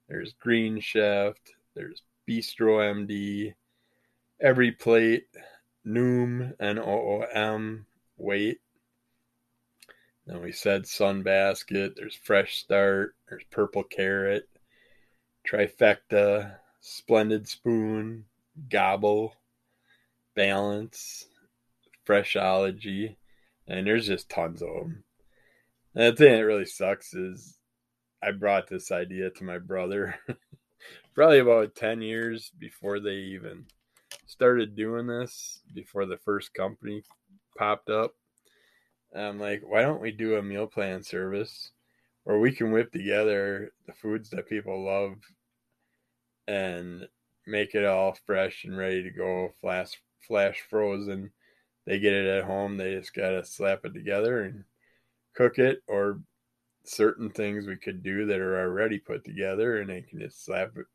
There's 0.08 0.32
Green 0.32 0.80
Chef. 0.80 1.36
There's 1.76 2.02
Bistro 2.26 2.80
MD 2.80 3.54
EveryPlate, 4.44 5.24
Noom, 5.86 6.54
N 6.60 6.80
O 6.80 6.84
O 6.84 7.26
M, 7.32 7.86
weight. 8.18 8.60
Then 10.26 10.42
we 10.42 10.52
said 10.52 10.84
Sunbasket, 10.84 11.96
there's 11.96 12.16
Fresh 12.16 12.58
Start, 12.58 13.16
there's 13.30 13.44
Purple 13.52 13.84
Carrot, 13.84 14.50
Trifecta, 15.48 16.58
Splendid 16.82 17.48
Spoon, 17.48 18.26
Gobble, 18.70 19.36
Balance, 20.36 21.28
Freshology, 22.08 23.16
and 23.68 23.86
there's 23.86 24.08
just 24.08 24.30
tons 24.30 24.62
of 24.62 24.70
them. 24.70 25.04
And 25.94 26.14
the 26.14 26.18
thing 26.18 26.32
that 26.34 26.46
really 26.46 26.66
sucks 26.66 27.14
is 27.14 27.58
I 28.22 28.32
brought 28.32 28.68
this 28.68 28.92
idea 28.92 29.30
to 29.30 29.44
my 29.44 29.60
brother 29.60 30.16
probably 31.14 31.40
about 31.40 31.76
10 31.76 32.02
years 32.02 32.52
before 32.58 33.00
they 33.00 33.16
even 33.16 33.66
started 34.26 34.76
doing 34.76 35.08
this 35.08 35.62
before 35.74 36.06
the 36.06 36.18
first 36.18 36.54
company 36.54 37.04
popped 37.58 37.90
up. 37.90 38.14
I'm 39.16 39.40
like, 39.40 39.62
why 39.66 39.82
don't 39.82 40.02
we 40.02 40.12
do 40.12 40.36
a 40.36 40.44
meal 40.44 40.68
plan 40.68 41.04
service 41.04 41.72
where 42.24 42.40
we 42.40 42.52
can 42.52 42.72
whip 42.72 42.92
together 42.92 43.72
the 43.88 43.94
foods 43.94 44.30
that 44.32 44.50
people 44.50 44.84
love 44.84 45.14
and 46.48 47.08
make 47.48 47.76
it 47.76 47.86
all 47.86 48.18
fresh 48.26 48.66
and 48.66 48.78
ready 48.78 49.04
to 49.04 49.12
go, 49.12 49.52
flash 49.62 50.02
flash 50.28 50.64
frozen. 50.70 51.32
They 51.86 52.00
get 52.00 52.14
it 52.14 52.28
at 52.28 52.46
home. 52.46 52.78
They 52.78 52.96
just 52.96 53.14
gotta 53.14 53.46
slap 53.46 53.86
it 53.86 53.94
together 53.94 54.44
and 54.44 54.64
cook 55.36 55.60
it, 55.60 55.84
or 55.88 56.20
certain 56.84 57.30
things 57.30 57.68
we 57.68 57.76
could 57.76 58.04
do 58.04 58.26
that 58.26 58.40
are 58.40 58.60
already 58.60 58.98
put 59.00 59.24
together, 59.24 59.80
and 59.80 59.90
they 59.90 60.02
can 60.02 60.20
just 60.20 60.44
slap 60.44 60.72
it, 60.78 60.86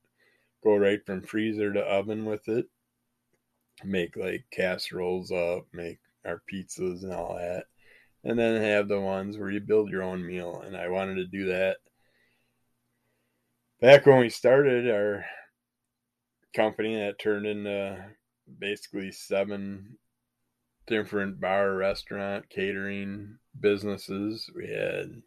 go 0.64 0.76
right 0.76 1.04
from 1.04 1.22
freezer 1.22 1.72
to 1.72 1.80
oven 1.80 2.24
with 2.24 2.48
it, 2.48 2.66
make 3.84 4.16
like 4.16 4.44
casseroles 4.52 5.30
up, 5.32 5.66
make 5.72 5.98
our 6.24 6.42
pizzas 6.52 7.02
and 7.02 7.12
all 7.12 7.36
that. 7.36 7.64
And 8.22 8.38
then 8.38 8.60
have 8.60 8.88
the 8.88 9.00
ones 9.00 9.38
where 9.38 9.50
you 9.50 9.60
build 9.60 9.90
your 9.90 10.02
own 10.02 10.26
meal. 10.26 10.62
And 10.64 10.76
I 10.76 10.88
wanted 10.88 11.14
to 11.16 11.26
do 11.26 11.46
that 11.46 11.78
back 13.80 14.06
when 14.06 14.18
we 14.18 14.28
started 14.28 14.90
our 14.90 15.24
company, 16.54 16.96
that 16.96 17.18
turned 17.18 17.46
into 17.46 18.04
basically 18.58 19.12
seven 19.12 19.96
different 20.86 21.40
bar, 21.40 21.74
restaurant, 21.74 22.48
catering 22.50 23.38
businesses. 23.58 24.50
We 24.54 24.68
had 24.68 25.22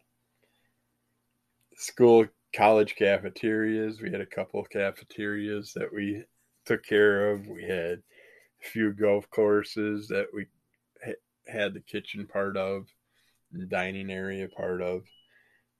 school, 1.75 2.27
college 2.55 2.95
cafeterias. 2.95 4.01
We 4.01 4.11
had 4.11 4.21
a 4.21 4.25
couple 4.25 4.59
of 4.59 4.69
cafeterias 4.69 5.73
that 5.75 5.91
we 5.93 6.23
took 6.65 6.83
care 6.83 7.31
of. 7.31 7.47
We 7.47 7.63
had 7.63 8.03
few 8.63 8.93
golf 8.93 9.29
courses 9.29 10.07
that 10.07 10.27
we 10.33 10.45
had 11.47 11.73
the 11.73 11.81
kitchen 11.81 12.27
part 12.27 12.57
of, 12.57 12.87
dining 13.69 14.11
area 14.11 14.47
part 14.47 14.81
of. 14.81 15.03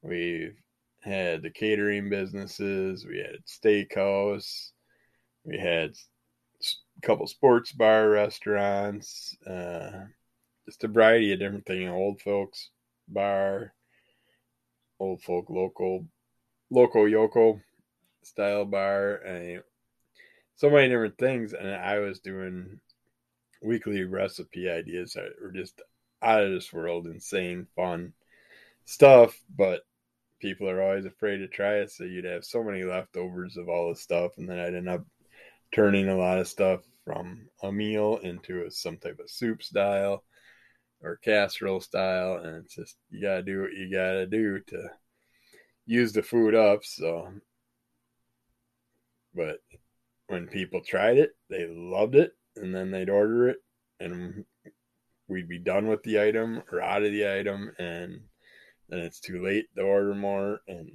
We've 0.02 0.58
had 1.02 1.42
the 1.42 1.50
catering 1.50 2.10
businesses. 2.10 3.06
We 3.06 3.18
had 3.20 3.46
steakhouse. 3.46 4.72
We 5.46 5.58
had 5.58 5.94
a 6.62 7.02
couple 7.02 7.28
sports 7.28 7.72
bar 7.72 8.10
restaurants. 8.10 9.36
Uh, 9.46 10.06
just 10.66 10.84
a 10.84 10.88
variety 10.88 11.34
of 11.34 11.40
different 11.40 11.66
things. 11.66 11.90
Old 11.90 12.22
folks 12.22 12.70
bar, 13.08 13.74
old 15.00 15.22
folk 15.24 15.50
local, 15.50 16.06
local 16.70 17.04
yoko 17.04 17.62
style 18.24 18.66
bar, 18.66 19.16
and 19.16 19.62
so 20.56 20.70
many 20.70 20.90
different 20.90 21.18
things. 21.18 21.54
And 21.54 21.70
I 21.70 22.00
was 22.00 22.20
doing 22.20 22.80
weekly 23.62 24.04
recipe 24.04 24.70
ideas 24.70 25.14
that 25.14 25.34
were 25.42 25.52
just 25.52 25.82
out 26.22 26.44
of 26.44 26.52
this 26.52 26.72
world, 26.72 27.08
insane, 27.08 27.68
fun 27.76 28.14
stuff. 28.86 29.40
But 29.56 29.82
people 30.44 30.70
are 30.70 30.82
always 30.82 31.06
afraid 31.06 31.38
to 31.38 31.48
try 31.48 31.76
it, 31.76 31.90
so 31.90 32.04
you'd 32.04 32.26
have 32.26 32.44
so 32.44 32.62
many 32.62 32.84
leftovers 32.84 33.56
of 33.56 33.70
all 33.70 33.88
this 33.90 34.02
stuff, 34.02 34.34
and 34.38 34.48
then 34.50 34.60
I'd 34.60 34.76
end 34.76 34.90
up 34.90 35.06
turning 35.72 36.10
a 36.10 36.18
lot 36.18 36.38
of 36.38 36.50
stuff 36.50 36.82
from 37.06 37.48
a 37.64 37.72
meal 37.72 38.20
into 38.24 38.66
a, 38.66 38.70
some 38.72 38.98
type 38.98 39.20
of 39.20 39.30
soup 39.30 39.64
style 39.64 40.24
or 41.02 41.16
casserole 41.24 41.80
style, 41.80 42.36
and 42.44 42.58
it's 42.58 42.76
just 42.76 42.98
you 43.10 43.22
gotta 43.22 43.42
do 43.42 43.62
what 43.62 43.72
you 43.72 43.90
gotta 43.90 44.28
do 44.28 44.60
to 44.68 44.90
use 45.86 46.12
the 46.12 46.22
food 46.22 46.56
up. 46.56 46.84
So, 46.84 47.32
but 49.34 49.62
when 50.28 50.48
people 50.48 50.82
tried 50.82 51.18
it, 51.18 51.32
they 51.50 51.68
loved 51.68 52.16
it, 52.16 52.32
and 52.56 52.74
then 52.74 52.92
they'd 52.92 53.10
order 53.10 53.50
it, 53.50 53.58
and 54.00 54.46
we'd 55.28 55.50
be 55.50 55.60
done 55.60 55.88
with 55.88 56.04
the 56.04 56.22
item 56.22 56.64
or 56.72 56.82
out 56.82 57.04
of 57.04 57.12
the 57.12 57.28
item, 57.28 57.72
and 57.78 58.22
then 58.90 59.00
it's 59.00 59.20
too 59.20 59.44
late 59.44 59.66
to 59.76 59.82
order 59.82 60.14
more, 60.14 60.62
and 60.68 60.92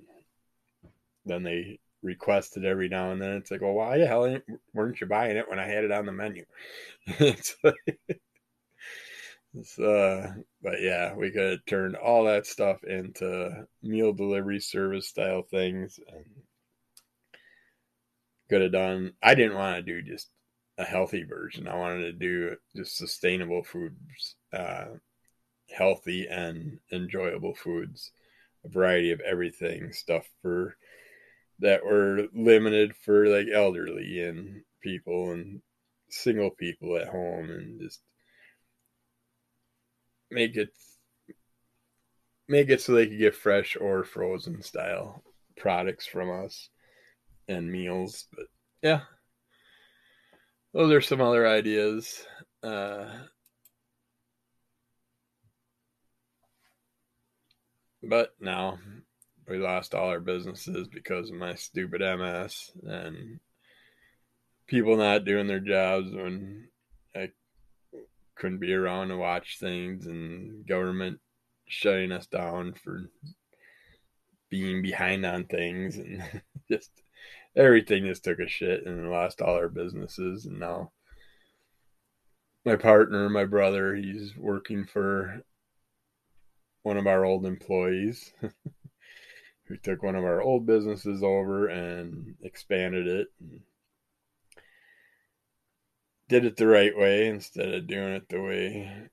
then 1.25 1.43
they 1.43 1.79
request 2.03 2.57
it 2.57 2.65
every 2.65 2.89
now 2.89 3.13
and 3.13 3.21
then. 3.21 3.33
It's 3.33 3.51
like, 3.51 3.61
well, 3.61 3.75
why 3.75 3.99
the 3.99 4.07
hell 4.07 4.39
weren't 4.75 5.01
you 5.01 5.07
buying 5.07 5.37
it 5.37 5.49
when 5.49 5.59
I 5.59 5.67
had 5.67 5.85
it 5.85 5.93
on 5.93 6.07
the 6.07 6.13
menu? 6.13 6.45
it's 7.07 7.57
like, 7.63 7.99
uh, 9.83 10.27
but 10.63 10.81
yeah, 10.81 11.15
we 11.15 11.31
could 11.31 11.61
turned 11.67 11.97
all 11.97 12.25
that 12.25 12.47
stuff 12.47 12.83
into 12.85 13.67
meal 13.83 14.13
delivery 14.13 14.61
service 14.61 15.09
style 15.09 15.43
things 15.43 15.99
and 16.09 16.25
could 18.49 18.63
have 18.63 18.73
done. 18.73 19.13
I 19.23 19.35
didn't 19.35 19.57
want 19.57 19.77
to 19.77 19.83
do 19.83 20.03
just 20.03 20.29
a 20.79 20.85
healthy 20.85 21.25
version. 21.25 21.69
I 21.69 21.77
wanted 21.77 22.03
to 22.03 22.13
do 22.13 22.57
just 22.77 22.97
sustainable 22.97 23.63
foods, 23.63 24.37
uh, 24.53 24.87
healthy 25.77 26.27
and 26.27 26.79
enjoyable 26.93 27.55
foods, 27.55 28.13
a 28.65 28.69
variety 28.69 29.11
of 29.11 29.21
everything, 29.21 29.93
stuff 29.93 30.29
for 30.43 30.77
that 31.61 31.85
were 31.85 32.29
limited 32.33 32.95
for 32.97 33.27
like 33.27 33.49
elderly 33.53 34.23
and 34.23 34.63
people 34.81 35.33
and 35.33 35.61
single 36.09 36.51
people 36.51 36.97
at 36.97 37.09
home 37.09 37.51
and 37.51 37.81
just 37.81 38.01
make 40.31 40.57
it 40.57 40.71
make 42.49 42.69
it 42.69 42.81
so 42.81 42.93
they 42.93 43.07
could 43.07 43.19
get 43.19 43.35
fresh 43.35 43.77
or 43.79 44.05
frozen 44.05 44.63
style 44.63 45.23
products 45.57 46.07
from 46.07 46.31
us 46.31 46.71
and 47.49 47.71
meals 47.71 48.27
but 48.35 48.47
yeah. 48.83 49.01
Those 50.75 50.93
are 50.93 51.01
some 51.01 51.21
other 51.21 51.49
ideas. 51.49 52.23
Uh, 52.63 53.07
but 58.03 58.35
now 58.41 58.79
we 59.49 59.59
lost 59.59 59.95
all 59.95 60.09
our 60.09 60.21
businesses 60.21 60.89
because 60.89 61.31
of 61.31 61.37
my 61.37 61.55
stupid 61.55 62.01
ms 62.01 62.71
and 62.85 63.41
people 64.67 64.97
not 64.97 65.25
doing 65.25 65.47
their 65.47 65.61
jobs 65.61 66.11
when 66.13 66.69
i 67.17 67.29
couldn't 68.37 68.61
be 68.61 68.73
around 68.73 69.09
to 69.09 69.17
watch 69.17 69.59
things 69.59 70.07
and 70.07 70.67
government 70.67 71.19
shutting 71.67 72.13
us 72.13 72.27
down 72.27 72.75
for 72.85 73.11
being 74.51 74.83
behind 74.83 75.25
on 75.25 75.45
things 75.45 75.97
and 75.97 76.23
just 76.71 76.91
everything 77.59 78.07
just 78.07 78.25
took 78.25 78.39
a 78.39 78.49
shit 78.49 78.87
and 78.87 79.11
lost 79.11 79.43
all 79.43 79.55
our 79.55 79.69
businesses 79.69 80.47
and 80.47 80.59
now 80.59 80.91
my 82.65 82.77
partner 82.77 83.29
my 83.29 83.45
brother 83.45 83.95
he's 83.95 84.37
working 84.37 84.87
for 84.87 85.43
one 86.83 86.97
of 86.97 87.07
our 87.07 87.25
old 87.25 87.45
employees 87.45 88.33
who 89.69 89.77
took 89.77 90.03
one 90.03 90.17
of 90.17 90.25
our 90.25 90.41
old 90.41 90.65
businesses 90.65 91.23
over 91.23 91.69
and 91.69 92.35
expanded 92.43 93.07
it 93.07 93.29
and 93.41 93.61
did 96.29 96.45
it 96.45 96.57
the 96.57 96.67
right 96.67 96.97
way 96.97 97.27
instead 97.27 97.75
of 97.75 97.87
doing 97.87 98.15
it 98.15 98.29
the 98.29 98.41
way. 98.41 99.09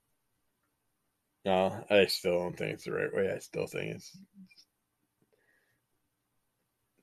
No, 1.46 1.86
I 1.90 2.06
still 2.08 2.40
don't 2.40 2.58
think 2.58 2.74
it's 2.74 2.86
the 2.86 2.92
right 2.92 3.14
way. 3.14 3.32
I 3.34 3.40
still 3.40 3.68
think 3.68 3.96
it's 3.96 4.18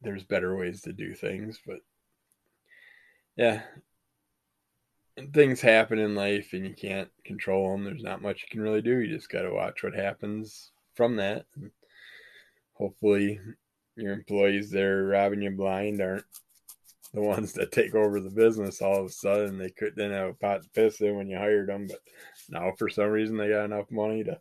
there's 0.03 0.25
better 0.25 0.57
ways 0.57 0.83
to 0.83 0.93
do 0.93 1.15
things, 1.15 1.61
but 1.67 1.79
yeah, 3.37 3.63
things 5.33 5.61
happen 5.61 5.99
in 5.99 6.15
life 6.15 6.53
and 6.53 6.67
you 6.67 6.75
can't 6.75 7.09
control 7.25 7.73
them. 7.73 7.85
There's 7.85 8.03
not 8.03 8.23
much 8.23 8.43
you 8.43 8.49
can 8.51 8.61
really 8.61 8.83
do. 8.83 8.99
You 8.99 9.15
just 9.15 9.31
got 9.31 9.43
to 9.43 9.53
watch 9.53 9.83
what 9.83 9.95
happens 9.95 10.73
from 10.95 11.17
that. 11.17 11.47
And 11.57 11.71
hopefully, 12.75 13.41
your 13.97 14.13
employees 14.13 14.71
there 14.71 15.05
robbing 15.05 15.43
you 15.43 15.51
blind 15.51 16.01
aren't 16.01 16.25
the 17.13 17.21
ones 17.21 17.53
that 17.53 17.73
take 17.73 17.95
over 17.95 18.21
the 18.21 18.31
business 18.31 18.81
all 18.81 19.01
of 19.01 19.07
a 19.07 19.11
sudden 19.11 19.59
they 19.59 19.69
could 19.69 19.95
then 19.97 20.11
have 20.11 20.31
a 20.31 20.35
pot 20.35 20.63
to 20.63 20.69
piss 20.71 21.01
in 21.01 21.15
when 21.15 21.29
you 21.29 21.37
hired 21.37 21.69
them 21.69 21.87
but 21.87 21.99
now 22.49 22.73
for 22.79 22.89
some 22.89 23.09
reason 23.09 23.37
they 23.37 23.51
got 23.51 23.67
enough 23.67 23.91
money 23.91 24.25
to 24.25 24.41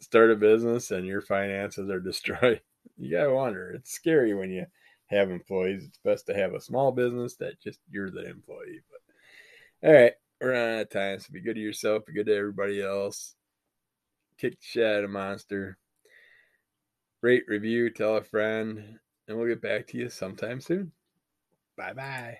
start 0.00 0.32
a 0.32 0.36
business 0.36 0.90
and 0.90 1.06
your 1.06 1.20
finances 1.20 1.88
are 1.88 2.00
destroyed 2.00 2.60
you 2.98 3.10
gotta 3.10 3.32
wonder 3.32 3.70
it's 3.70 3.92
scary 3.92 4.34
when 4.34 4.50
you 4.50 4.64
have 5.06 5.30
employees 5.30 5.84
it's 5.84 5.98
best 5.98 6.26
to 6.26 6.34
have 6.34 6.54
a 6.54 6.60
small 6.60 6.92
business 6.92 7.36
that 7.36 7.60
just 7.60 7.80
you're 7.90 8.10
the 8.10 8.28
employee 8.28 8.80
but 8.90 9.88
all 9.88 9.94
right 9.94 10.12
we're 10.40 10.54
out 10.54 10.82
of 10.82 10.90
time 10.90 11.18
so 11.18 11.32
be 11.32 11.40
good 11.40 11.54
to 11.54 11.60
yourself 11.60 12.04
be 12.06 12.12
good 12.12 12.26
to 12.26 12.36
everybody 12.36 12.82
else. 12.82 13.34
Kick 14.38 14.52
the 14.52 14.66
shit 14.66 14.84
out 14.84 15.04
of 15.04 15.10
monster. 15.10 15.78
Rate 17.22 17.44
review 17.48 17.90
tell 17.90 18.16
a 18.16 18.22
friend 18.22 18.98
and 19.26 19.38
we'll 19.38 19.48
get 19.48 19.62
back 19.62 19.86
to 19.88 19.98
you 19.98 20.08
sometime 20.08 20.60
soon. 20.60 20.92
Bye 21.76 21.94
bye. 21.94 22.38